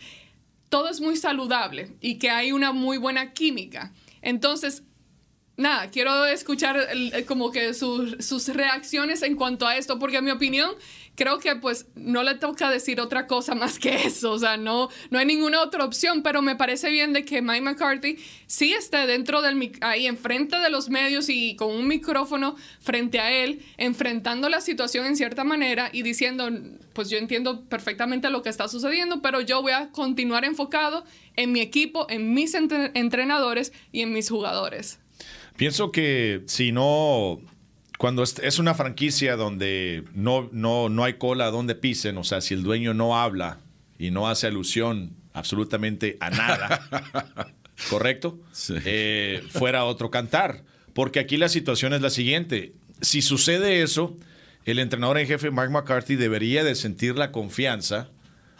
todo 0.70 0.88
es 0.88 1.02
muy 1.02 1.18
saludable 1.18 1.92
y 2.00 2.20
que 2.20 2.30
hay 2.30 2.54
una 2.54 2.72
muy 2.72 2.98
buena 2.98 3.34
química. 3.34 3.92
Entonces, 4.22 4.84
nada, 5.58 5.90
quiero 5.90 6.26
escuchar 6.26 6.88
como 7.28 7.52
que 7.52 7.74
sus 7.74 8.48
reacciones 8.48 9.24
en 9.24 9.36
cuanto 9.36 9.68
a 9.68 9.76
esto, 9.76 10.00
porque 10.00 10.18
en 10.18 10.26
mi 10.26 10.32
opinión 10.32 10.72
creo 11.16 11.39
que 11.39 11.55
pues 11.55 11.88
no 11.95 12.24
le 12.24 12.36
toca 12.36 12.70
decir 12.70 12.99
otra 12.99 13.28
cosa 13.28 13.55
más 13.55 13.80
que 13.80 13.95
eso, 14.07 14.32
o 14.32 14.39
sea, 14.39 14.57
no, 14.57 14.89
no 15.09 15.20
hay 15.20 15.26
ninguna 15.26 15.62
otra 15.62 15.86
opción, 15.86 16.24
pero 16.24 16.41
me 16.41 16.55
parece 16.55 16.89
bien 16.89 17.14
de 17.14 17.26
que 17.26 17.41
Mike 17.41 17.62
McCarthy 17.62 18.18
sí 18.47 18.74
esté 18.74 19.05
dentro 19.07 19.41
del, 19.41 19.72
ahí 19.82 20.07
enfrente 20.07 20.57
de 20.57 20.70
los 20.70 20.89
medios 20.89 21.30
y 21.30 21.55
con 21.55 21.72
un 21.72 21.88
micrófono 21.88 22.55
frente 22.80 23.20
a 23.20 23.32
él, 23.32 23.62
enfrentando 23.78 24.49
la 24.49 24.62
situación 24.62 25.05
en 25.05 25.16
cierta 25.16 25.43
manera 25.43 25.89
y 25.91 26.03
diciendo, 26.03 26.49
pues 26.93 27.09
yo 27.09 27.18
entiendo 27.18 27.66
perfectamente 27.66 28.30
lo 28.30 28.41
que 28.41 28.49
está 28.49 28.68
sucediendo, 28.68 29.22
pero 29.22 29.41
yo 29.41 29.62
voy 29.62 29.74
a 29.74 29.91
continuar 29.91 30.45
enfocado 30.45 31.03
en 31.36 31.51
mi 31.51 31.62
equipo, 31.62 32.07
en 32.09 32.34
mis 32.34 32.53
entrenadores 32.53 33.74
y 33.91 34.01
en 34.01 34.14
mis 34.14 34.30
jugadores. 34.30 34.99
Pienso 35.57 35.91
que 35.91 36.41
si 36.47 36.72
no 36.72 37.39
cuando 38.02 38.24
es 38.24 38.58
una 38.58 38.74
franquicia 38.74 39.36
donde 39.36 40.06
no, 40.16 40.49
no, 40.52 40.89
no 40.89 41.04
hay 41.04 41.20
cola 41.20 41.52
donde 41.52 41.76
pisen, 41.76 42.18
o 42.18 42.24
sea, 42.24 42.41
si 42.41 42.56
el 42.56 42.64
dueño 42.64 42.95
no 42.95 43.16
habla 43.16 43.60
y 43.99 44.10
no 44.10 44.28
hace 44.28 44.47
alusión 44.47 45.12
absolutamente 45.34 46.18
a 46.20 46.32
nada, 46.32 47.54
¿correcto? 47.91 48.39
Eh, 48.86 49.43
fuera 49.52 49.86
otro 49.86 50.10
cantar. 50.10 50.64
Porque 50.95 51.20
aquí 51.20 51.38
la 51.38 51.47
situación 51.47 51.93
es 51.93 52.02
la 52.02 52.10
siguiente. 52.10 52.74
Si 53.02 53.22
sucede 53.22 53.84
eso, 53.84 54.18
el 54.66 54.80
entrenador 54.80 55.20
en 55.20 55.28
jefe, 55.28 55.52
Mark 55.52 55.70
McCarthy, 55.70 56.16
debería 56.16 56.64
de 56.64 56.74
sentir 56.74 57.16
la 57.16 57.32
confianza 57.32 58.10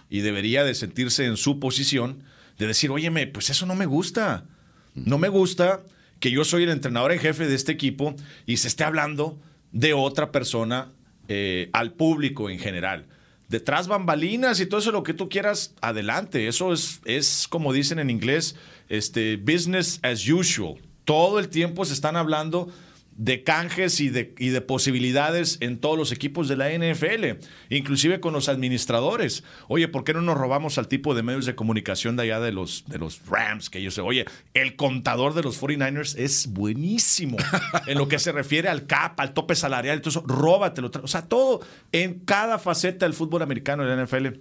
y 0.08 0.20
debería 0.20 0.64
de 0.64 0.76
sentirse 0.76 1.26
en 1.26 1.36
su 1.36 1.60
posición 1.60 2.22
de 2.60 2.68
decir, 2.68 2.92
óyeme, 2.92 3.26
pues 3.26 3.50
eso 3.50 3.66
no 3.66 3.74
me 3.74 3.88
gusta. 3.88 4.46
No 4.94 5.18
me 5.18 5.30
gusta 5.30 5.82
que 6.22 6.32
yo 6.32 6.46
soy 6.46 6.64
el 6.64 6.70
entrenador 6.70 7.12
en 7.12 7.20
jefe 7.20 7.48
de 7.48 7.56
este 7.56 7.74
equipo 7.74 8.16
y 8.46 8.58
se 8.58 8.70
esté 8.70 8.86
hablando 8.86 9.38
de 9.74 9.94
otra 9.94 10.32
persona 10.32 10.94
eh, 11.28 11.70
al 11.74 11.94
público 11.94 12.50
en 12.50 12.60
general. 12.60 13.08
Detrás 13.50 13.90
bambalinas 13.90 14.62
y 14.62 14.68
todo 14.68 14.80
eso 14.80 14.92
lo 14.94 15.04
que 15.04 15.14
tú 15.14 15.28
quieras, 15.28 15.74
adelante. 15.82 16.48
Eso 16.48 16.72
es, 16.72 17.02
es 17.04 17.48
como 17.50 17.74
dicen 17.74 18.00
en 18.00 18.10
inglés, 18.10 18.56
este, 18.88 19.36
business 19.36 20.00
as 20.04 20.30
usual. 20.30 20.76
Todo 21.04 21.40
el 21.40 21.50
tiempo 21.50 21.84
se 21.84 21.94
están 21.94 22.16
hablando 22.16 22.72
de 23.18 23.44
canjes 23.44 24.00
y 24.00 24.10
de, 24.10 24.34
y 24.38 24.50
de, 24.50 24.62
posibilidades 24.62 25.58
en 25.60 25.78
todos 25.80 25.98
los 25.98 26.12
equipos 26.12 26.48
de 26.48 26.56
la 26.56 26.70
NFL, 26.70 27.44
inclusive 27.70 28.20
con 28.20 28.34
los 28.34 28.50
administradores. 28.50 29.44
Oye, 29.68 29.88
¿por 29.88 30.04
qué 30.04 30.14
no 30.14 30.22
nos 30.22 30.38
robamos 30.38 30.78
al 30.78 30.88
tipo 30.88 31.14
de 31.14 31.24
medios 31.24 31.46
de 31.46 31.56
comunicación 31.56 32.16
de 32.16 32.24
allá 32.24 32.40
de 32.40 32.52
los, 32.52 32.86
de 32.88 32.98
los 32.98 33.22
Rams? 33.28 33.70
Que 33.70 33.82
yo 33.82 33.92
sé, 33.92 34.02
oye, 34.02 34.26
el 34.54 34.76
contador 34.76 35.34
de 35.34 35.44
los 35.44 35.62
49ers 35.62 36.18
es 36.18 36.48
buenísimo 36.48 37.38
en 37.88 37.98
lo 37.98 38.08
que 38.08 38.20
se 38.20 38.32
refiere 38.32 38.70
al 38.70 38.88
cap, 38.88 39.20
al 39.20 39.34
tope 39.34 39.56
salarial, 39.56 39.98
entonces 39.98 40.22
róbatelo. 40.26 40.90
O 41.04 41.08
sea, 41.08 41.28
todo 41.28 41.62
en 41.92 42.20
cada 42.20 42.60
faceta 42.60 43.06
del 43.06 43.14
fútbol 43.14 43.42
americano 43.42 43.84
de 43.84 43.96
la 43.96 44.06
NFL 44.06 44.40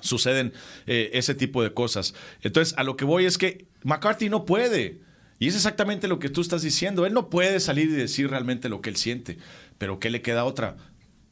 suceden 0.00 0.52
eh, 0.86 1.10
ese 1.14 1.34
tipo 1.34 1.62
de 1.62 1.72
cosas. 1.72 2.14
Entonces, 2.42 2.74
a 2.76 2.84
lo 2.84 2.96
que 2.96 3.04
voy 3.04 3.24
es 3.24 3.38
que 3.38 3.66
McCarthy 3.84 4.28
no 4.28 4.44
puede. 4.44 5.00
Y 5.38 5.48
es 5.48 5.56
exactamente 5.56 6.08
lo 6.08 6.18
que 6.18 6.28
tú 6.28 6.40
estás 6.40 6.62
diciendo. 6.62 7.04
Él 7.04 7.14
no 7.14 7.28
puede 7.28 7.60
salir 7.60 7.88
y 7.88 7.92
decir 7.92 8.30
realmente 8.30 8.68
lo 8.68 8.80
que 8.80 8.90
él 8.90 8.96
siente. 8.96 9.38
Pero 9.78 9.98
¿qué 9.98 10.10
le 10.10 10.22
queda 10.22 10.44
otra? 10.44 10.76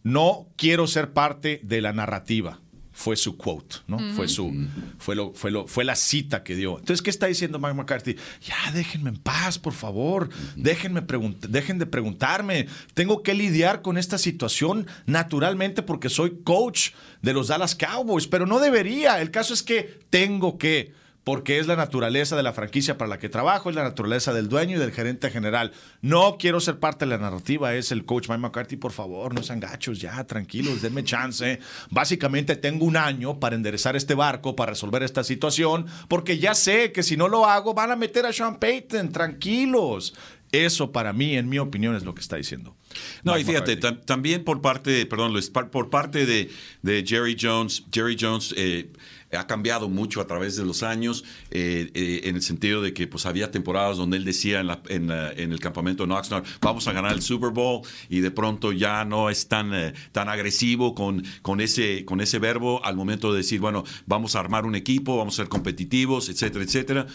No 0.03 0.49
quiero 0.57 0.87
ser 0.87 1.13
parte 1.13 1.61
de 1.63 1.81
la 1.81 1.93
narrativa. 1.93 2.61
Fue 2.93 3.17
su 3.17 3.39
quote, 3.39 3.77
¿no? 3.87 3.99
Fue 4.15 4.29
su, 4.29 4.53
fue 4.99 5.15
lo, 5.15 5.33
fue 5.33 5.51
lo, 5.51 5.67
fue 5.67 5.85
la 5.85 5.97
cita 5.97 6.43
que 6.43 6.55
dio. 6.55 6.79
Entonces, 6.79 7.01
¿qué 7.01 7.09
está 7.09 7.29
diciendo 7.29 7.59
Mike 7.59 7.75
McCarthy? 7.75 8.17
Ya, 8.43 8.73
déjenme 8.75 9.09
en 9.09 9.17
paz, 9.17 9.59
por 9.59 9.73
favor. 9.73 10.29
Déjenme 10.55 11.01
dejen 11.49 11.79
de 11.79 11.87
preguntarme. 11.87 12.67
Tengo 12.93 13.23
que 13.23 13.33
lidiar 13.33 13.81
con 13.81 13.97
esta 13.97 14.19
situación 14.19 14.87
naturalmente 15.07 15.83
porque 15.83 16.11
soy 16.11 16.41
coach 16.45 16.91
de 17.23 17.33
los 17.33 17.49
Dallas 17.49 17.75
Cowboys, 17.75 18.27
pero 18.27 18.45
no 18.45 18.59
debería. 18.59 19.23
El 19.23 19.31
caso 19.31 19.55
es 19.55 19.63
que 19.63 20.01
tengo 20.11 20.59
que 20.59 20.93
porque 21.31 21.61
es 21.61 21.69
la 21.69 21.77
naturaleza 21.77 22.35
de 22.35 22.43
la 22.43 22.53
franquicia 22.53 22.99
para 22.99 23.09
la 23.09 23.21
que 23.21 23.29
trabajo, 23.29 23.71
es 23.71 23.77
la 23.77 23.85
naturaleza 23.85 24.33
del 24.33 24.49
dueño 24.49 24.75
y 24.75 24.81
del 24.81 24.91
gerente 24.91 25.31
general. 25.31 25.71
No 26.03 26.39
quiero 26.41 26.59
ser 26.59 26.81
parte 26.81 27.05
de 27.05 27.11
la 27.11 27.19
narrativa, 27.19 27.73
es 27.77 27.93
el 27.93 28.05
coach 28.05 28.29
Mike 28.29 28.41
McCarthy, 28.41 28.75
por 28.75 28.91
favor, 28.91 29.33
no 29.33 29.45
sean 29.45 29.61
gachos, 29.61 30.01
ya, 30.01 30.25
tranquilos, 30.25 30.83
denme 30.83 31.05
chance. 31.05 31.61
Básicamente 31.89 32.57
tengo 32.57 32.85
un 32.85 32.97
año 32.97 33.39
para 33.39 33.55
enderezar 33.55 33.95
este 33.95 34.17
barco, 34.17 34.57
para 34.57 34.73
resolver 34.73 35.05
esta 35.05 35.23
situación, 35.23 35.87
porque 36.09 36.41
ya 36.41 36.53
sé 36.53 36.91
que 36.91 37.05
si 37.05 37.17
no 37.17 37.29
lo 37.29 37.47
hago 37.47 37.75
van 37.75 37.93
a 37.93 37.97
meter 37.97 38.27
a 38.27 38.33
Sean 38.33 38.59
Payton, 38.59 39.13
tranquilos. 39.13 40.15
Eso 40.51 40.91
para 40.91 41.13
mí, 41.13 41.37
en 41.37 41.49
mi 41.49 41.61
opinión, 41.61 41.95
es 41.95 42.03
lo 42.03 42.13
que 42.13 42.23
está 42.23 42.35
diciendo. 42.35 42.75
No, 43.23 43.39
y 43.39 43.45
fíjate, 43.45 43.77
también 43.77 44.43
por 44.43 44.61
parte, 44.61 45.07
perdón 45.07 45.33
Luis, 45.33 45.49
por 45.49 45.91
parte 45.91 46.27
de, 46.27 46.51
de 46.83 47.05
Jerry 47.07 47.37
Jones, 47.41 47.85
Jerry 47.93 48.17
Jones 48.21 48.53
eh, 48.57 48.91
ha 49.37 49.47
cambiado 49.47 49.89
mucho 49.89 50.21
a 50.21 50.27
través 50.27 50.57
de 50.57 50.65
los 50.65 50.83
años, 50.83 51.25
eh, 51.51 51.91
eh, 51.95 52.23
en 52.25 52.37
el 52.37 52.43
sentido 52.43 52.83
de 52.83 52.93
que 52.93 53.07
pues 53.07 53.27
había 53.27 53.51
temporadas 53.51 53.97
donde 53.97 54.17
él 54.17 54.25
decía 54.25 54.61
en, 54.89 55.11
el 55.11 55.61
campamento 55.61 56.07
de 56.07 56.13
Oxnard, 56.13 56.45
vamos 56.61 56.89
a 56.89 56.93
ganar 56.93 57.13
el 57.13 57.23
Super 57.23 57.51
Bowl, 57.51 57.83
y 58.09 58.21
de 58.21 58.31
pronto 58.31 58.73
ya 58.73 59.05
no 59.05 59.31
es 59.31 59.49
tan, 59.49 59.73
eh, 59.73 59.93
tan 60.13 60.29
agresivo 60.29 60.95
con, 60.95 61.25
con, 61.43 61.61
ese, 61.61 62.05
con 62.05 62.21
ese 62.21 62.39
verbo 62.39 62.85
al 62.85 62.97
momento 62.97 63.33
de 63.33 63.39
decir, 63.39 63.61
bueno, 63.61 63.85
vamos 64.07 64.35
a 64.35 64.41
armar 64.41 64.67
un 64.67 64.75
equipo, 64.75 65.17
vamos 65.17 65.35
a 65.35 65.43
ser 65.43 65.49
competitivos, 65.49 66.29
etcétera, 66.29 66.65
etcétera. 66.65 67.07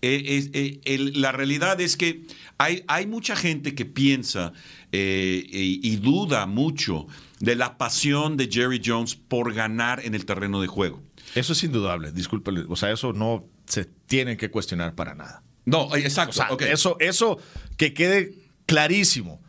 la 0.00 1.32
realidad 1.32 1.80
es 1.80 1.96
que 1.96 2.22
hay, 2.58 2.84
hay 2.86 3.06
mucha 3.06 3.34
gente 3.34 3.74
que 3.74 3.84
piensa 3.84 4.52
y 4.92 5.96
duda 5.96 6.46
mucho 6.46 7.08
de 7.40 7.56
la 7.56 7.76
pasión 7.78 8.36
de 8.36 8.48
Jerry 8.50 8.80
Jones 8.84 9.16
por 9.16 9.52
ganar 9.52 10.00
en 10.04 10.14
el 10.14 10.24
terreno 10.24 10.60
de 10.60 10.68
juego. 10.68 11.02
Eso 11.34 11.52
es 11.52 11.64
indudable, 11.64 12.12
disculpe. 12.12 12.50
O 12.68 12.76
sea, 12.76 12.90
eso 12.90 13.12
no 13.12 13.44
se 13.66 13.84
tiene 13.84 14.36
que 14.36 14.50
cuestionar 14.50 14.94
para 14.94 15.14
nada. 15.14 15.42
No, 15.64 15.94
exacto. 15.96 16.58
eso, 16.60 16.96
eso 17.00 17.38
que 17.76 17.94
quede 17.94 18.34
clarísimo 18.66 19.40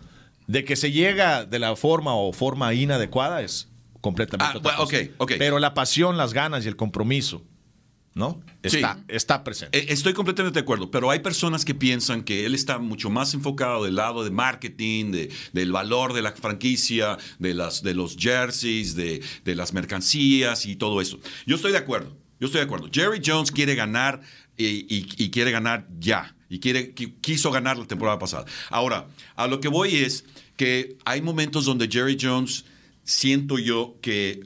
de 0.48 0.64
que 0.64 0.76
se 0.76 0.92
llega 0.92 1.46
de 1.46 1.60
la 1.60 1.76
forma 1.76 2.16
o 2.16 2.32
forma 2.32 2.74
inadecuada 2.74 3.42
es 3.42 3.70
completamente 4.02 4.60
ah, 4.64 4.86
Pero 5.40 5.60
la 5.60 5.74
pasión, 5.74 6.18
las 6.18 6.34
ganas 6.34 6.66
y 6.66 6.68
el 6.68 6.76
compromiso 6.76 7.44
¿no? 8.16 8.42
Está, 8.64 9.04
está 9.10 9.44
presente. 9.44 9.78
Eh, 9.78 9.88
estoy 9.90 10.14
completamente 10.14 10.58
de 10.58 10.64
acuerdo, 10.64 10.90
pero 10.90 11.12
hay 11.12 11.20
personas 11.20 11.66
que 11.66 11.76
piensan 11.76 12.24
que 12.24 12.46
él 12.46 12.56
está 12.56 12.80
mucho 12.80 13.10
más 13.10 13.34
enfocado 13.34 13.84
del 13.84 13.96
lado 13.96 14.24
de 14.24 14.32
marketing, 14.32 15.12
de, 15.12 15.32
del 15.52 15.74
valor 15.74 16.14
de 16.14 16.22
la 16.22 16.32
franquicia, 16.32 17.18
de, 17.40 17.54
las, 17.54 17.84
de 17.84 17.94
los 17.94 18.16
jerseys, 18.16 18.96
de, 18.96 19.22
las 19.44 19.74
mercancías 19.74 20.66
y 20.66 20.78
todo 20.78 21.02
eso. 21.02 21.20
Yo 21.46 21.58
estoy 21.58 21.74
de 21.74 21.78
acuerdo, 21.78 22.16
yo 22.40 22.48
estoy 22.48 22.60
de 22.60 22.66
acuerdo. 22.66 22.90
Jerry 22.92 23.22
Jones 23.24 23.52
quiere 23.52 23.76
ganar 23.76 24.22
y, 24.58 25.30
quiere 25.30 25.52
ganar 25.52 25.86
ya, 26.00 26.38
y 26.50 26.60
quiere, 26.60 26.94
quiso 26.94 27.52
ganar 27.52 27.78
la 27.78 27.86
temporada 27.86 28.18
pasada. 28.18 28.46
Ahora, 28.70 29.08
a 29.36 29.46
lo 29.48 29.60
que 29.60 29.68
voy 29.68 29.98
es 29.98 30.24
que 30.56 30.98
hay 31.04 31.22
momentos 31.22 31.66
donde 31.66 31.90
Jerry 31.90 32.18
Jones, 32.20 32.64
siento 33.04 33.60
yo 33.60 33.98
que 34.02 34.40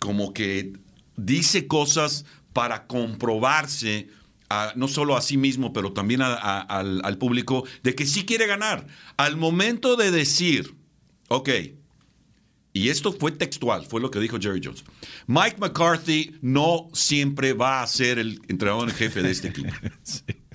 como 0.00 0.34
que 0.34 0.72
dice 1.16 1.66
cosas 1.66 2.24
para 2.56 2.86
comprobarse 2.86 4.08
a- 4.48 4.72
no 4.76 4.88
solo 4.88 5.14
a 5.14 5.20
sí 5.20 5.36
mismo, 5.36 5.74
pero 5.74 5.92
también 5.92 6.22
a- 6.22 6.32
al, 6.62 7.18
público, 7.18 7.64
de 7.82 7.94
que 7.94 8.06
sí 8.06 8.24
quiere 8.24 8.46
ganar. 8.46 8.86
Al 9.18 9.36
momento 9.36 9.94
de 9.96 10.10
decir, 10.10 10.74
ok, 11.28 11.50
y 12.72 12.88
esto 12.88 13.12
fue 13.12 13.32
textual, 13.32 13.84
fue 13.84 14.00
lo 14.00 14.10
que 14.10 14.20
dijo 14.20 14.38
Jerry 14.40 14.62
Jones, 14.64 14.84
Mike 15.26 15.56
McCarthy 15.58 16.34
no 16.40 16.88
siempre 16.94 17.52
va 17.52 17.82
a 17.82 17.86
ser 17.86 18.18
el 18.18 18.40
entrenador 18.48 18.88
en 18.88 18.94
jefe 18.94 19.20
de 19.22 19.32
este 19.32 19.48
equipo. 19.48 19.74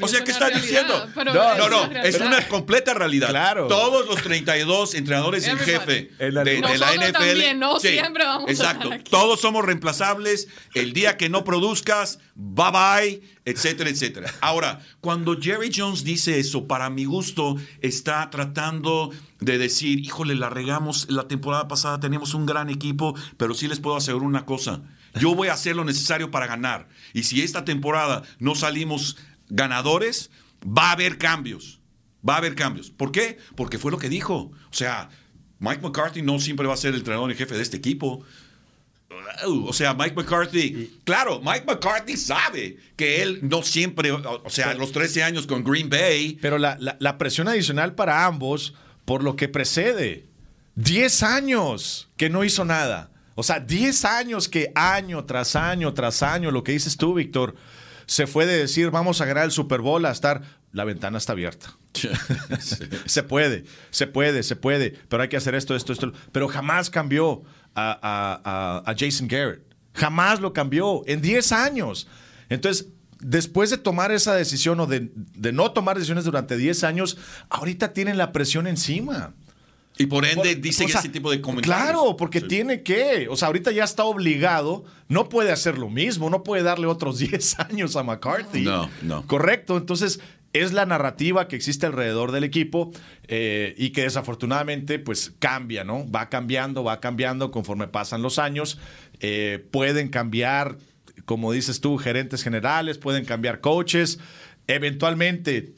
O 0.00 0.08
sea, 0.08 0.24
¿qué 0.24 0.30
está 0.30 0.48
realidad, 0.48 0.62
diciendo? 0.62 1.08
No, 1.16 1.52
es 1.52 1.58
No, 1.58 1.68
no, 1.68 2.00
es 2.02 2.20
una 2.20 2.46
completa 2.48 2.94
realidad. 2.94 3.30
Claro. 3.30 3.66
Todos 3.68 4.06
los 4.06 4.22
32 4.22 4.94
entrenadores 4.94 5.46
en 5.46 5.58
jefe 5.58 6.10
En 6.18 6.26
de, 6.26 6.32
la 6.32 6.44
de 6.44 6.60
NFL. 6.60 7.12
también, 7.12 7.58
no 7.58 7.78
siempre 7.80 8.24
vamos 8.24 8.48
a 8.48 8.52
Exacto. 8.52 8.90
Todos 9.10 9.40
somos 9.40 9.64
reemplazables. 9.64 10.48
El 10.74 10.92
día 10.92 11.16
que 11.16 11.28
no 11.28 11.44
produzcas, 11.44 12.18
bye 12.34 12.70
bye, 12.70 13.22
etcétera, 13.44 13.90
etcétera. 13.90 14.32
Ahora, 14.40 14.80
cuando 15.00 15.40
Jerry 15.40 15.70
Jones 15.74 16.04
dice 16.04 16.38
eso, 16.38 16.66
para 16.66 16.90
mi 16.90 17.04
gusto, 17.04 17.56
está 17.80 18.30
tratando 18.30 19.10
de 19.40 19.58
decir, 19.58 20.00
híjole, 20.00 20.34
la 20.34 20.48
regamos 20.48 21.10
la 21.10 21.28
temporada 21.28 21.68
pasada, 21.68 22.00
teníamos 22.00 22.34
un 22.34 22.46
gran 22.46 22.70
equipo, 22.70 23.14
pero 23.36 23.54
sí 23.54 23.68
les 23.68 23.80
puedo 23.80 23.96
asegurar 23.96 24.26
una 24.26 24.46
cosa. 24.46 24.80
Yo 25.14 25.34
voy 25.34 25.48
a 25.48 25.52
hacer 25.52 25.76
lo 25.76 25.84
necesario 25.84 26.30
para 26.30 26.46
ganar. 26.46 26.88
Y 27.12 27.24
si 27.24 27.42
esta 27.42 27.64
temporada 27.64 28.22
no 28.38 28.54
salimos 28.54 29.16
ganadores, 29.54 30.30
va 30.66 30.88
a 30.88 30.92
haber 30.92 31.18
cambios. 31.18 31.80
Va 32.26 32.34
a 32.34 32.38
haber 32.38 32.54
cambios. 32.54 32.90
¿Por 32.90 33.12
qué? 33.12 33.38
Porque 33.56 33.78
fue 33.78 33.90
lo 33.90 33.98
que 33.98 34.08
dijo. 34.08 34.34
O 34.70 34.72
sea, 34.74 35.10
Mike 35.58 35.80
McCarthy 35.82 36.22
no 36.22 36.38
siempre 36.38 36.66
va 36.66 36.74
a 36.74 36.76
ser 36.78 36.90
el 36.94 37.00
entrenador 37.00 37.30
en 37.30 37.36
jefe 37.36 37.54
de 37.54 37.62
este 37.62 37.76
equipo. 37.76 38.24
O 39.46 39.72
sea, 39.72 39.94
Mike 39.94 40.14
McCarthy, 40.16 40.98
claro, 41.04 41.40
Mike 41.42 41.64
McCarthy 41.66 42.16
sabe 42.16 42.78
que 42.96 43.22
él 43.22 43.40
no 43.42 43.62
siempre, 43.62 44.10
o 44.10 44.50
sea, 44.50 44.74
los 44.74 44.92
13 44.92 45.22
años 45.22 45.46
con 45.46 45.64
Green 45.64 45.88
Bay, 45.88 46.38
Pero 46.42 46.58
la, 46.58 46.76
la- 46.80 46.96
la 47.00 47.16
presión 47.18 47.48
adicional 47.48 47.94
para 47.94 48.26
ambos 48.26 48.74
por 49.04 49.22
lo 49.22 49.36
que 49.36 49.48
precede. 49.48 50.26
10 50.76 51.22
años 51.22 52.08
que 52.16 52.28
no 52.30 52.44
hizo 52.44 52.64
nada. 52.64 53.10
O 53.34 53.42
sea, 53.42 53.60
10 53.60 54.04
años 54.04 54.48
que 54.48 54.72
año 54.74 55.24
tras 55.24 55.56
año 55.56 55.92
tras 55.94 56.22
año, 56.22 56.50
lo 56.50 56.62
que 56.64 56.72
dices 56.72 56.96
tú, 56.96 57.14
Víctor, 57.14 57.54
se 58.06 58.26
fue 58.26 58.46
de 58.46 58.56
decir 58.58 58.90
vamos 58.90 59.20
a 59.20 59.24
ganar 59.26 59.44
el 59.44 59.50
Super 59.50 59.80
Bowl 59.80 60.04
a 60.06 60.10
estar, 60.10 60.42
la 60.72 60.84
ventana 60.84 61.18
está 61.18 61.32
abierta. 61.32 61.74
Se 63.06 63.22
puede, 63.22 63.64
se 63.90 64.06
puede, 64.08 64.42
se 64.42 64.56
puede, 64.56 64.90
pero 65.08 65.22
hay 65.22 65.28
que 65.28 65.36
hacer 65.36 65.54
esto, 65.54 65.76
esto, 65.76 65.92
esto. 65.92 66.12
Pero 66.32 66.48
jamás 66.48 66.90
cambió 66.90 67.42
a, 67.74 67.92
a- 68.02 68.40
a- 68.44 68.90
a 68.90 68.94
Jason 68.98 69.28
Garrett. 69.28 69.62
Jamás 69.94 70.40
lo 70.40 70.52
cambió 70.52 71.02
en 71.06 71.20
10 71.22 71.52
años. 71.52 72.08
Entonces, 72.48 72.88
después 73.20 73.70
de 73.70 73.78
tomar 73.78 74.10
esa 74.10 74.34
decisión 74.34 74.80
o 74.80 74.86
de, 74.86 75.12
de 75.14 75.52
no 75.52 75.70
tomar 75.70 75.94
decisiones 75.96 76.24
durante 76.24 76.56
10 76.56 76.82
años, 76.82 77.16
ahorita 77.48 77.92
tienen 77.92 78.18
la 78.18 78.32
presión 78.32 78.66
encima. 78.66 79.34
Y 79.96 80.06
por 80.06 80.24
ende 80.24 80.56
Por- 80.56 80.68
o 80.68 80.72
sea, 80.72 80.86
ese 81.00 81.08
tipo 81.08 81.30
de 81.30 81.40
comentarios. 81.40 81.80
Claro, 81.92 82.16
porque 82.16 82.40
Sí. 82.40 82.48
tiene 82.48 82.82
que. 82.82 83.28
O 83.30 83.36
sea, 83.36 83.46
ahorita 83.46 83.70
ya 83.70 83.84
está 83.84 84.04
obligado. 84.04 84.84
No 85.08 85.28
puede 85.28 85.52
hacer 85.52 85.78
lo 85.78 85.88
mismo. 85.90 86.30
No 86.30 86.42
puede 86.42 86.62
darle 86.62 86.86
otros 86.86 87.18
10 87.20 87.58
años 87.60 87.94
a 87.96 88.02
McCarthy. 88.02 88.62
No, 88.62 88.90
no. 89.02 89.26
Correcto. 89.26 89.76
Entonces, 89.76 90.20
es 90.52 90.72
la 90.72 90.86
narrativa 90.86 91.46
que 91.48 91.56
existe 91.56 91.86
alrededor 91.86 92.30
del 92.32 92.44
equipo 92.44 92.92
eh, 93.28 93.74
y 93.76 93.90
que 93.90 94.02
desafortunadamente, 94.02 94.98
pues 95.00 95.32
cambia, 95.38 95.82
¿no? 95.84 96.08
Va 96.10 96.28
cambiando, 96.28 96.82
va 96.84 97.00
cambiando 97.00 97.50
conforme 97.50 97.86
pasan 97.88 98.22
los 98.22 98.38
años. 98.38 98.78
Eh, 99.20 99.64
pueden 99.70 100.08
cambiar, 100.08 100.78
como 101.24 101.50
dices 101.52 101.80
tú, 101.80 101.98
gerentes 101.98 102.42
generales, 102.42 102.98
pueden 102.98 103.24
cambiar 103.24 103.60
coaches. 103.60 104.18
Eventualmente 104.66 105.72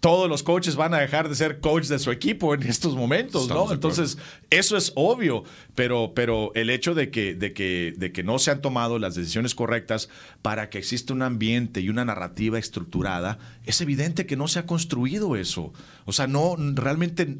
todos 0.00 0.28
los 0.28 0.42
coaches 0.42 0.76
van 0.76 0.94
a 0.94 0.98
dejar 0.98 1.28
de 1.28 1.34
ser 1.34 1.60
coach 1.60 1.86
de 1.86 1.98
su 1.98 2.10
equipo 2.10 2.54
en 2.54 2.62
estos 2.62 2.96
momentos, 2.96 3.42
Estamos 3.42 3.68
¿no? 3.68 3.74
Entonces, 3.74 4.18
eso 4.48 4.76
es 4.76 4.92
obvio, 4.96 5.44
pero, 5.74 6.12
pero 6.14 6.52
el 6.54 6.70
hecho 6.70 6.94
de 6.94 7.10
que, 7.10 7.34
de, 7.34 7.52
que, 7.52 7.94
de 7.96 8.10
que 8.10 8.22
no 8.22 8.38
se 8.38 8.50
han 8.50 8.62
tomado 8.62 8.98
las 8.98 9.14
decisiones 9.14 9.54
correctas 9.54 10.08
para 10.40 10.70
que 10.70 10.78
exista 10.78 11.12
un 11.12 11.22
ambiente 11.22 11.80
y 11.80 11.90
una 11.90 12.04
narrativa 12.04 12.58
estructurada, 12.58 13.38
es 13.64 13.80
evidente 13.80 14.26
que 14.26 14.36
no 14.36 14.48
se 14.48 14.58
ha 14.58 14.66
construido 14.66 15.36
eso. 15.36 15.72
O 16.06 16.12
sea, 16.12 16.26
no, 16.26 16.56
realmente, 16.56 17.36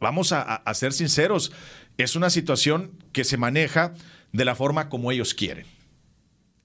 vamos 0.00 0.32
a 0.32 0.62
ser 0.74 0.92
sinceros, 0.92 1.52
es 1.98 2.16
una 2.16 2.30
situación 2.30 2.92
que 3.12 3.24
se 3.24 3.36
maneja 3.36 3.94
de 4.32 4.44
la 4.44 4.54
forma 4.54 4.88
como 4.88 5.12
ellos 5.12 5.34
quieren 5.34 5.66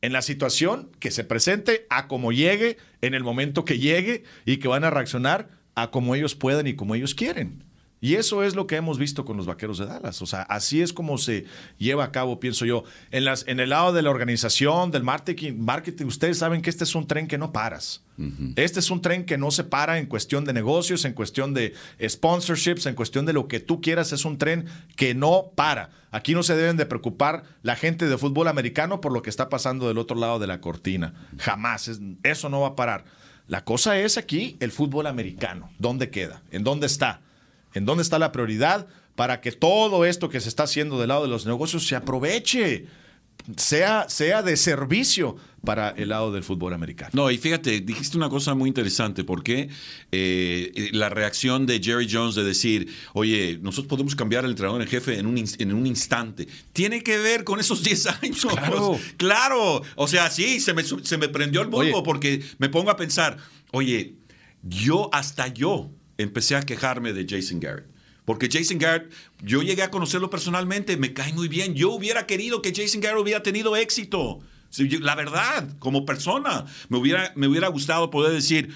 en 0.06 0.14
la 0.14 0.22
situación 0.22 0.92
que 1.00 1.10
se 1.10 1.24
presente, 1.24 1.88
a 1.90 2.08
como 2.08 2.32
llegue, 2.32 2.78
en 3.02 3.16
el 3.16 3.24
momento 3.24 3.66
que 3.66 3.80
llegue 3.80 4.24
y 4.46 4.58
que 4.58 4.68
van 4.68 4.84
a 4.84 4.92
reaccionar 4.92 5.50
a 5.74 5.90
como 5.90 6.14
ellos 6.14 6.36
puedan 6.36 6.68
y 6.68 6.76
como 6.76 6.94
ellos 6.94 7.16
quieren. 7.16 7.65
Y 8.06 8.16
eso 8.16 8.44
es 8.44 8.54
lo 8.56 8.68
que 8.68 8.76
hemos 8.76 9.00
visto 9.00 9.26
con 9.26 9.36
los 9.36 9.48
Vaqueros 9.48 9.80
de 9.80 9.88
Dallas. 9.88 10.22
O 10.22 10.28
sea, 10.28 10.44
así 10.44 10.82
es 10.82 10.94
como 10.94 11.18
se 11.18 11.46
lleva 11.80 12.04
a 12.04 12.12
cabo, 12.12 12.40
pienso 12.40 12.64
yo. 12.66 12.84
En, 13.10 13.26
las, 13.26 13.48
en 13.48 13.60
el 13.60 13.70
lado 13.70 13.94
de 13.94 14.04
la 14.04 14.12
organización, 14.12 14.92
del 14.92 15.02
marketing, 15.04 15.54
marketing, 15.58 16.06
ustedes 16.06 16.38
saben 16.38 16.62
que 16.62 16.70
este 16.70 16.84
es 16.84 16.94
un 16.94 17.08
tren 17.08 17.28
que 17.28 17.40
no 17.40 17.52
paras. 17.52 18.04
Este 18.56 18.80
es 18.80 18.92
un 18.92 19.02
tren 19.02 19.26
que 19.26 19.38
no 19.38 19.50
se 19.52 19.64
para 19.64 19.98
en 19.98 20.06
cuestión 20.06 20.46
de 20.46 20.54
negocios, 20.54 21.04
en 21.04 21.14
cuestión 21.14 21.54
de 21.56 21.74
sponsorships, 22.08 22.86
en 22.86 22.96
cuestión 22.96 23.26
de 23.26 23.34
lo 23.34 23.48
que 23.48 23.60
tú 23.60 23.82
quieras. 23.82 24.12
Es 24.14 24.24
un 24.24 24.38
tren 24.38 24.66
que 24.96 25.14
no 25.16 25.52
para. 25.56 25.90
Aquí 26.12 26.34
no 26.34 26.44
se 26.44 26.56
deben 26.56 26.78
de 26.78 26.86
preocupar 26.86 27.44
la 27.64 27.76
gente 27.76 28.08
de 28.08 28.18
fútbol 28.18 28.48
americano 28.48 29.02
por 29.02 29.12
lo 29.12 29.22
que 29.22 29.30
está 29.30 29.50
pasando 29.50 29.88
del 29.88 29.98
otro 29.98 30.16
lado 30.16 30.40
de 30.40 30.48
la 30.48 30.62
cortina. 30.62 31.14
Jamás. 31.40 31.88
Es- 31.88 32.00
eso 32.24 32.50
no 32.50 32.62
va 32.62 32.68
a 32.70 32.76
parar. 32.76 33.04
La 33.48 33.64
cosa 33.66 33.98
es 34.00 34.18
aquí 34.18 34.58
el 34.60 34.72
fútbol 34.72 35.08
americano. 35.08 35.70
¿Dónde 35.80 36.10
queda? 36.10 36.42
¿En 36.52 36.64
dónde 36.64 36.86
está? 36.88 37.22
¿En 37.76 37.86
dónde 37.86 38.02
está 38.02 38.18
la 38.18 38.32
prioridad 38.32 38.88
para 39.16 39.42
que 39.42 39.52
todo 39.52 40.06
esto 40.06 40.30
que 40.30 40.40
se 40.40 40.50
está 40.50 40.64
haciendo 40.64 41.00
del 41.00 41.10
lado 41.10 41.24
de 41.24 41.30
los 41.30 41.46
negocios 41.46 41.86
se 41.86 41.96
aproveche? 41.96 42.88
Sea, 43.58 44.10
sea 44.10 44.42
de 44.42 44.58
servicio 44.58 45.36
para 45.64 45.90
el 45.90 46.10
lado 46.10 46.32
del 46.32 46.44
fútbol 46.44 46.74
americano. 46.74 47.12
No, 47.14 47.30
y 47.30 47.38
fíjate, 47.38 47.82
dijiste 47.82 48.18
una 48.18 48.30
cosa 48.30 48.56
muy 48.56 48.70
interesante, 48.70 49.24
porque 49.24 49.70
eh, 50.12 50.90
la 50.94 51.10
reacción 51.10 51.66
de 51.66 51.80
Jerry 51.84 52.08
Jones 52.10 52.34
de 52.36 52.44
decir, 52.44 52.88
oye, 53.14 53.60
nosotros 53.62 53.88
podemos 53.88 54.16
cambiar 54.16 54.46
al 54.46 54.52
entrenador 54.52 54.82
en 54.82 54.88
jefe 54.88 55.20
en 55.20 55.26
un, 55.28 55.38
en 55.38 55.74
un 55.74 55.86
instante, 55.86 56.48
tiene 56.72 57.04
que 57.04 57.18
ver 57.18 57.44
con 57.44 57.60
esos 57.60 57.84
10 57.84 58.08
años. 58.24 58.46
Claro. 58.46 59.00
Claro. 59.18 59.82
O 59.96 60.08
sea, 60.08 60.32
sí, 60.32 60.60
se 60.60 60.74
me, 60.74 60.84
se 60.84 61.18
me 61.18 61.28
prendió 61.28 61.62
el 61.62 61.70
Oye. 61.72 61.94
porque 62.04 62.42
me 62.58 62.70
pongo 62.70 62.90
a 62.90 62.96
pensar, 62.96 63.38
oye, 63.72 64.16
yo 64.64 65.10
hasta 65.14 65.50
yo 65.50 65.92
empecé 66.18 66.56
a 66.56 66.62
quejarme 66.62 67.14
de 67.14 67.26
Jason 67.28 67.60
Garrett. 67.60 67.88
Porque 68.26 68.50
Jason 68.52 68.80
Garrett, 68.80 69.12
yo 69.44 69.62
llegué 69.62 69.84
a 69.84 69.92
conocerlo 69.92 70.30
personalmente, 70.30 70.98
me 70.98 71.14
cae 71.14 71.32
muy 71.34 71.48
bien. 71.48 71.76
Yo 71.76 71.92
hubiera 71.92 72.26
querido 72.26 72.62
que 72.62 72.74
Jason 72.76 73.00
Garrett 73.00 73.22
hubiera 73.22 73.44
tenido 73.44 73.76
éxito. 73.76 74.40
La 75.00 75.16
verdad, 75.16 75.70
como 75.80 76.06
persona, 76.06 76.66
me 76.90 76.98
hubiera, 76.98 77.32
me 77.36 77.48
hubiera 77.48 77.68
gustado 77.68 78.10
poder 78.10 78.34
decir, 78.34 78.76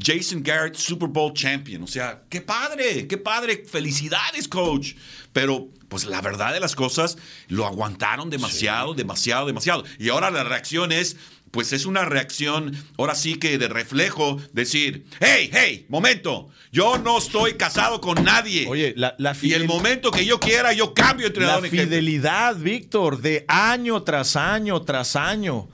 Jason 0.00 0.42
Garrett, 0.42 0.76
Super 0.76 1.08
Bowl 1.08 1.32
champion. 1.32 1.82
O 1.82 1.86
sea, 1.86 2.22
qué 2.28 2.40
padre, 2.40 3.06
qué 3.06 3.18
padre. 3.18 3.64
Felicidades, 3.66 4.46
coach. 4.48 4.94
Pero, 5.32 5.68
pues 5.88 6.04
la 6.04 6.20
verdad 6.20 6.52
de 6.52 6.60
las 6.60 6.76
cosas, 6.76 7.18
lo 7.48 7.66
aguantaron 7.66 8.30
demasiado, 8.30 8.94
demasiado, 8.94 9.46
demasiado. 9.46 9.84
Y 9.98 10.08
ahora 10.08 10.30
la 10.30 10.44
reacción 10.44 10.92
es, 10.92 11.16
pues 11.50 11.72
es 11.72 11.86
una 11.86 12.04
reacción, 12.04 12.76
ahora 12.98 13.14
sí 13.14 13.36
que 13.36 13.58
de 13.58 13.68
reflejo, 13.68 14.38
decir, 14.52 15.06
hey, 15.20 15.50
hey, 15.52 15.86
momento, 15.88 16.48
yo 16.72 16.98
no 16.98 17.18
estoy 17.18 17.54
casado 17.54 18.00
con 18.00 18.22
nadie. 18.24 18.66
Oye, 18.68 18.94
la, 18.96 19.14
la 19.18 19.36
y 19.40 19.52
el 19.52 19.66
momento 19.66 20.10
que 20.10 20.24
yo 20.24 20.38
quiera, 20.40 20.72
yo 20.72 20.94
cambio 20.94 21.24
La 21.24 21.28
entrenador 21.28 21.64
en 21.64 21.70
jefe. 21.70 21.84
fidelidad, 21.84 22.56
Víctor, 22.56 23.20
de 23.20 23.44
año 23.48 24.02
tras 24.02 24.36
año 24.36 24.82
tras 24.82 25.16
año. 25.16 25.68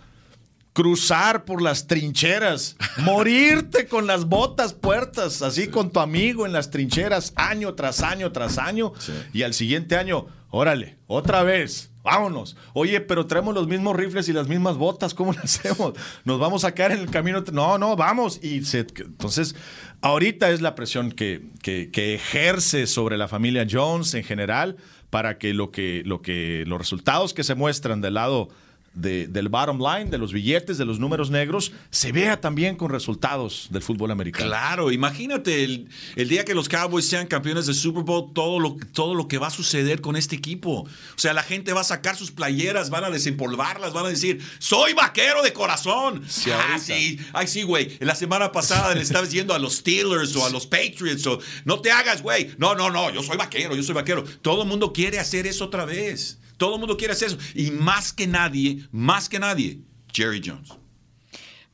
Cruzar 0.72 1.44
por 1.44 1.62
las 1.62 1.86
trincheras, 1.86 2.76
morirte 2.98 3.86
con 3.86 4.08
las 4.08 4.24
botas 4.24 4.72
puertas, 4.72 5.40
así 5.42 5.68
con 5.68 5.92
tu 5.92 6.00
amigo 6.00 6.46
en 6.46 6.52
las 6.52 6.70
trincheras, 6.70 7.32
año 7.36 7.74
tras 7.74 8.00
año 8.00 8.32
tras 8.32 8.58
año. 8.58 8.92
Y 9.32 9.42
al 9.42 9.54
siguiente 9.54 9.96
año, 9.96 10.26
órale, 10.50 10.98
otra 11.06 11.44
vez, 11.44 11.92
vámonos. 12.04 12.56
Oye, 12.74 13.00
pero 13.00 13.26
traemos 13.26 13.54
los 13.54 13.66
mismos 13.66 13.96
rifles 13.96 14.28
y 14.28 14.32
las 14.32 14.46
mismas 14.46 14.76
botas, 14.76 15.14
¿cómo 15.14 15.32
lo 15.32 15.40
hacemos? 15.42 15.94
Nos 16.24 16.38
vamos 16.38 16.64
a 16.64 16.72
quedar 16.74 16.92
en 16.92 17.00
el 17.00 17.10
camino. 17.10 17.42
No, 17.52 17.78
no, 17.78 17.96
vamos. 17.96 18.38
Y 18.42 18.62
entonces, 18.74 19.56
ahorita 20.02 20.50
es 20.50 20.60
la 20.60 20.74
presión 20.76 21.10
que, 21.10 21.48
que- 21.62 21.90
que 21.90 22.14
ejerce 22.14 22.86
sobre 22.86 23.16
la 23.16 23.26
familia 23.26 23.66
Jones 23.68 24.14
en 24.14 24.22
general 24.22 24.76
para 25.10 25.38
que 25.38 25.54
lo 25.54 25.70
que, 25.70 26.02
lo 26.04 26.22
que 26.22 26.64
los 26.66 26.78
resultados 26.78 27.34
que 27.34 27.42
se 27.42 27.54
muestran 27.54 28.00
del 28.00 28.14
lado 28.14 28.48
de- 28.94 29.26
del 29.26 29.48
bottom 29.48 29.78
line, 29.80 30.10
de 30.10 30.18
los 30.18 30.32
billetes, 30.32 30.78
de 30.78 30.84
los 30.84 30.98
números 30.98 31.30
negros, 31.30 31.72
se 31.90 32.12
vea 32.12 32.40
también 32.40 32.76
con 32.76 32.90
resultados 32.90 33.68
del 33.70 33.82
fútbol 33.82 34.10
americano. 34.10 34.46
Claro, 34.46 34.90
imagínate 34.92 35.64
el, 35.64 35.88
el 36.16 36.28
día 36.28 36.44
que 36.44 36.54
los 36.54 36.68
Cowboys 36.68 37.06
sean 37.08 37.26
campeones 37.26 37.66
de 37.66 37.74
Super 37.74 38.02
Bowl, 38.04 38.32
todo 38.32 38.58
lo, 38.60 38.76
todo 38.92 39.14
lo 39.14 39.28
que 39.28 39.38
va 39.38 39.48
a 39.48 39.50
suceder 39.50 40.00
con 40.00 40.16
este 40.16 40.36
equipo. 40.36 40.80
O 40.82 40.88
sea, 41.18 41.32
la 41.32 41.42
gente 41.42 41.72
va 41.72 41.80
a 41.80 41.84
sacar 41.84 42.16
sus 42.16 42.30
playeras, 42.30 42.90
van 42.90 43.04
a 43.04 43.10
desempolvarlas, 43.10 43.92
van 43.92 44.06
a 44.06 44.08
decir, 44.10 44.40
soy 44.58 44.92
vaquero 44.94 45.42
de 45.42 45.52
corazón. 45.52 46.22
Sí, 46.28 46.50
ah, 46.52 46.78
sí, 46.78 47.18
ay, 47.32 47.46
sí, 47.46 47.62
güey. 47.62 47.96
La 48.00 48.14
semana 48.14 48.52
pasada 48.52 48.94
le 48.94 49.02
estabas 49.02 49.30
yendo 49.30 49.54
a 49.54 49.58
los 49.58 49.76
Steelers 49.76 50.34
o 50.36 50.46
a 50.46 50.50
los 50.50 50.66
Patriots 50.66 51.26
o 51.26 51.38
no 51.64 51.80
te 51.80 51.90
hagas, 51.90 52.22
güey. 52.22 52.50
No, 52.58 52.74
no, 52.74 52.90
no, 52.90 53.10
yo 53.10 53.22
soy 53.22 53.36
vaquero, 53.36 53.74
yo 53.74 53.82
soy 53.82 53.94
vaquero. 53.94 54.24
Todo 54.42 54.62
el 54.62 54.68
mundo 54.68 54.92
quiere 54.92 55.18
hacer 55.18 55.46
eso 55.46 55.64
otra 55.64 55.84
vez. 55.84 56.38
Todo 56.56 56.74
el 56.74 56.80
mundo 56.80 56.96
quiere 56.96 57.12
hacer 57.12 57.28
eso. 57.28 57.38
Y 57.54 57.70
más 57.70 58.12
que 58.12 58.26
nadie, 58.26 58.86
más 58.92 59.28
que 59.28 59.38
nadie, 59.38 59.80
Jerry 60.12 60.42
Jones. 60.44 60.83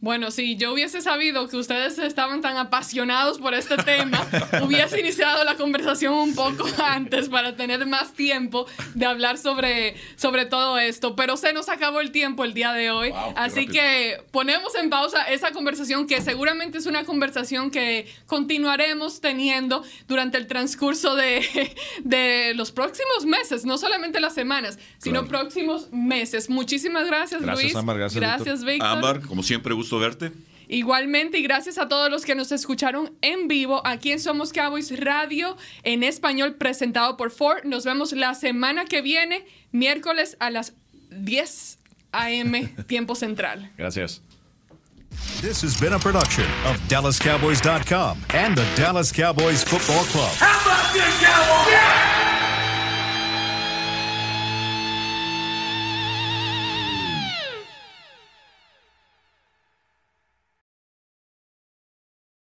Bueno, 0.00 0.30
si 0.30 0.56
yo 0.56 0.72
hubiese 0.72 1.02
sabido 1.02 1.46
que 1.48 1.56
ustedes 1.56 1.98
estaban 1.98 2.40
tan 2.40 2.56
apasionados 2.56 3.38
por 3.38 3.52
este 3.54 3.76
tema, 3.76 4.26
hubiese 4.62 5.00
iniciado 5.00 5.44
la 5.44 5.56
conversación 5.56 6.14
un 6.14 6.34
poco 6.34 6.66
antes 6.84 7.28
para 7.28 7.54
tener 7.54 7.84
más 7.86 8.14
tiempo 8.14 8.66
de 8.94 9.04
hablar 9.04 9.36
sobre, 9.36 9.96
sobre 10.16 10.46
todo 10.46 10.78
esto. 10.78 11.14
Pero 11.16 11.36
se 11.36 11.52
nos 11.52 11.68
acabó 11.68 12.00
el 12.00 12.12
tiempo 12.12 12.44
el 12.44 12.54
día 12.54 12.72
de 12.72 12.90
hoy. 12.90 13.10
Wow, 13.10 13.34
así 13.36 13.66
que 13.66 14.22
ponemos 14.30 14.74
en 14.74 14.88
pausa 14.88 15.22
esa 15.24 15.52
conversación 15.52 16.06
que 16.06 16.22
seguramente 16.22 16.78
es 16.78 16.86
una 16.86 17.04
conversación 17.04 17.70
que 17.70 18.06
continuaremos 18.26 19.20
teniendo 19.20 19.84
durante 20.08 20.38
el 20.38 20.46
transcurso 20.46 21.14
de, 21.14 21.74
de 22.04 22.54
los 22.54 22.72
próximos 22.72 23.26
meses, 23.26 23.64
no 23.66 23.76
solamente 23.76 24.18
las 24.20 24.34
semanas, 24.34 24.78
sino 24.98 25.20
Claro. 25.20 25.28
próximos 25.28 25.88
meses. 25.92 26.48
Muchísimas 26.48 27.06
gracias, 27.06 27.42
Gracias, 27.42 27.64
Luis. 27.64 27.76
Ámbar, 27.76 27.98
gracias, 27.98 28.20
gracias 28.20 28.64
Víctor. 28.64 28.88
Ámbar, 28.88 29.20
como 29.22 29.42
siempre, 29.42 29.74
gusto 29.74 29.89
verte. 29.98 30.32
Igualmente, 30.68 31.38
y 31.38 31.42
gracias 31.42 31.78
a 31.78 31.88
todos 31.88 32.10
los 32.10 32.24
que 32.24 32.36
nos 32.36 32.52
escucharon 32.52 33.12
en 33.22 33.48
vivo 33.48 33.84
aquí 33.84 34.12
en 34.12 34.20
Somos 34.20 34.52
Cowboys 34.52 35.00
Radio 35.00 35.56
en 35.82 36.04
español 36.04 36.54
presentado 36.54 37.16
por 37.16 37.32
Ford. 37.32 37.64
Nos 37.64 37.84
vemos 37.84 38.12
la 38.12 38.34
semana 38.34 38.84
que 38.84 39.02
viene, 39.02 39.44
miércoles 39.72 40.36
a 40.38 40.50
las 40.50 40.74
10 41.10 41.78
a.m. 42.12 42.68
tiempo 42.86 43.16
central. 43.16 43.68
Gracias. 43.76 44.22
This 45.40 45.62
has 45.62 45.80
been 45.80 45.94
a 45.94 45.98
production 45.98 46.44
of 46.64 46.76
DallasCowboys.com 46.88 48.18
and 48.34 48.56
the 48.56 48.64
Dallas 48.76 49.10
Cowboys 49.10 49.64
Football 49.64 50.04
Club. 50.04 50.32
How 50.38 50.60
about 50.60 50.92
this, 50.92 51.20
Cowboys? 51.20 52.19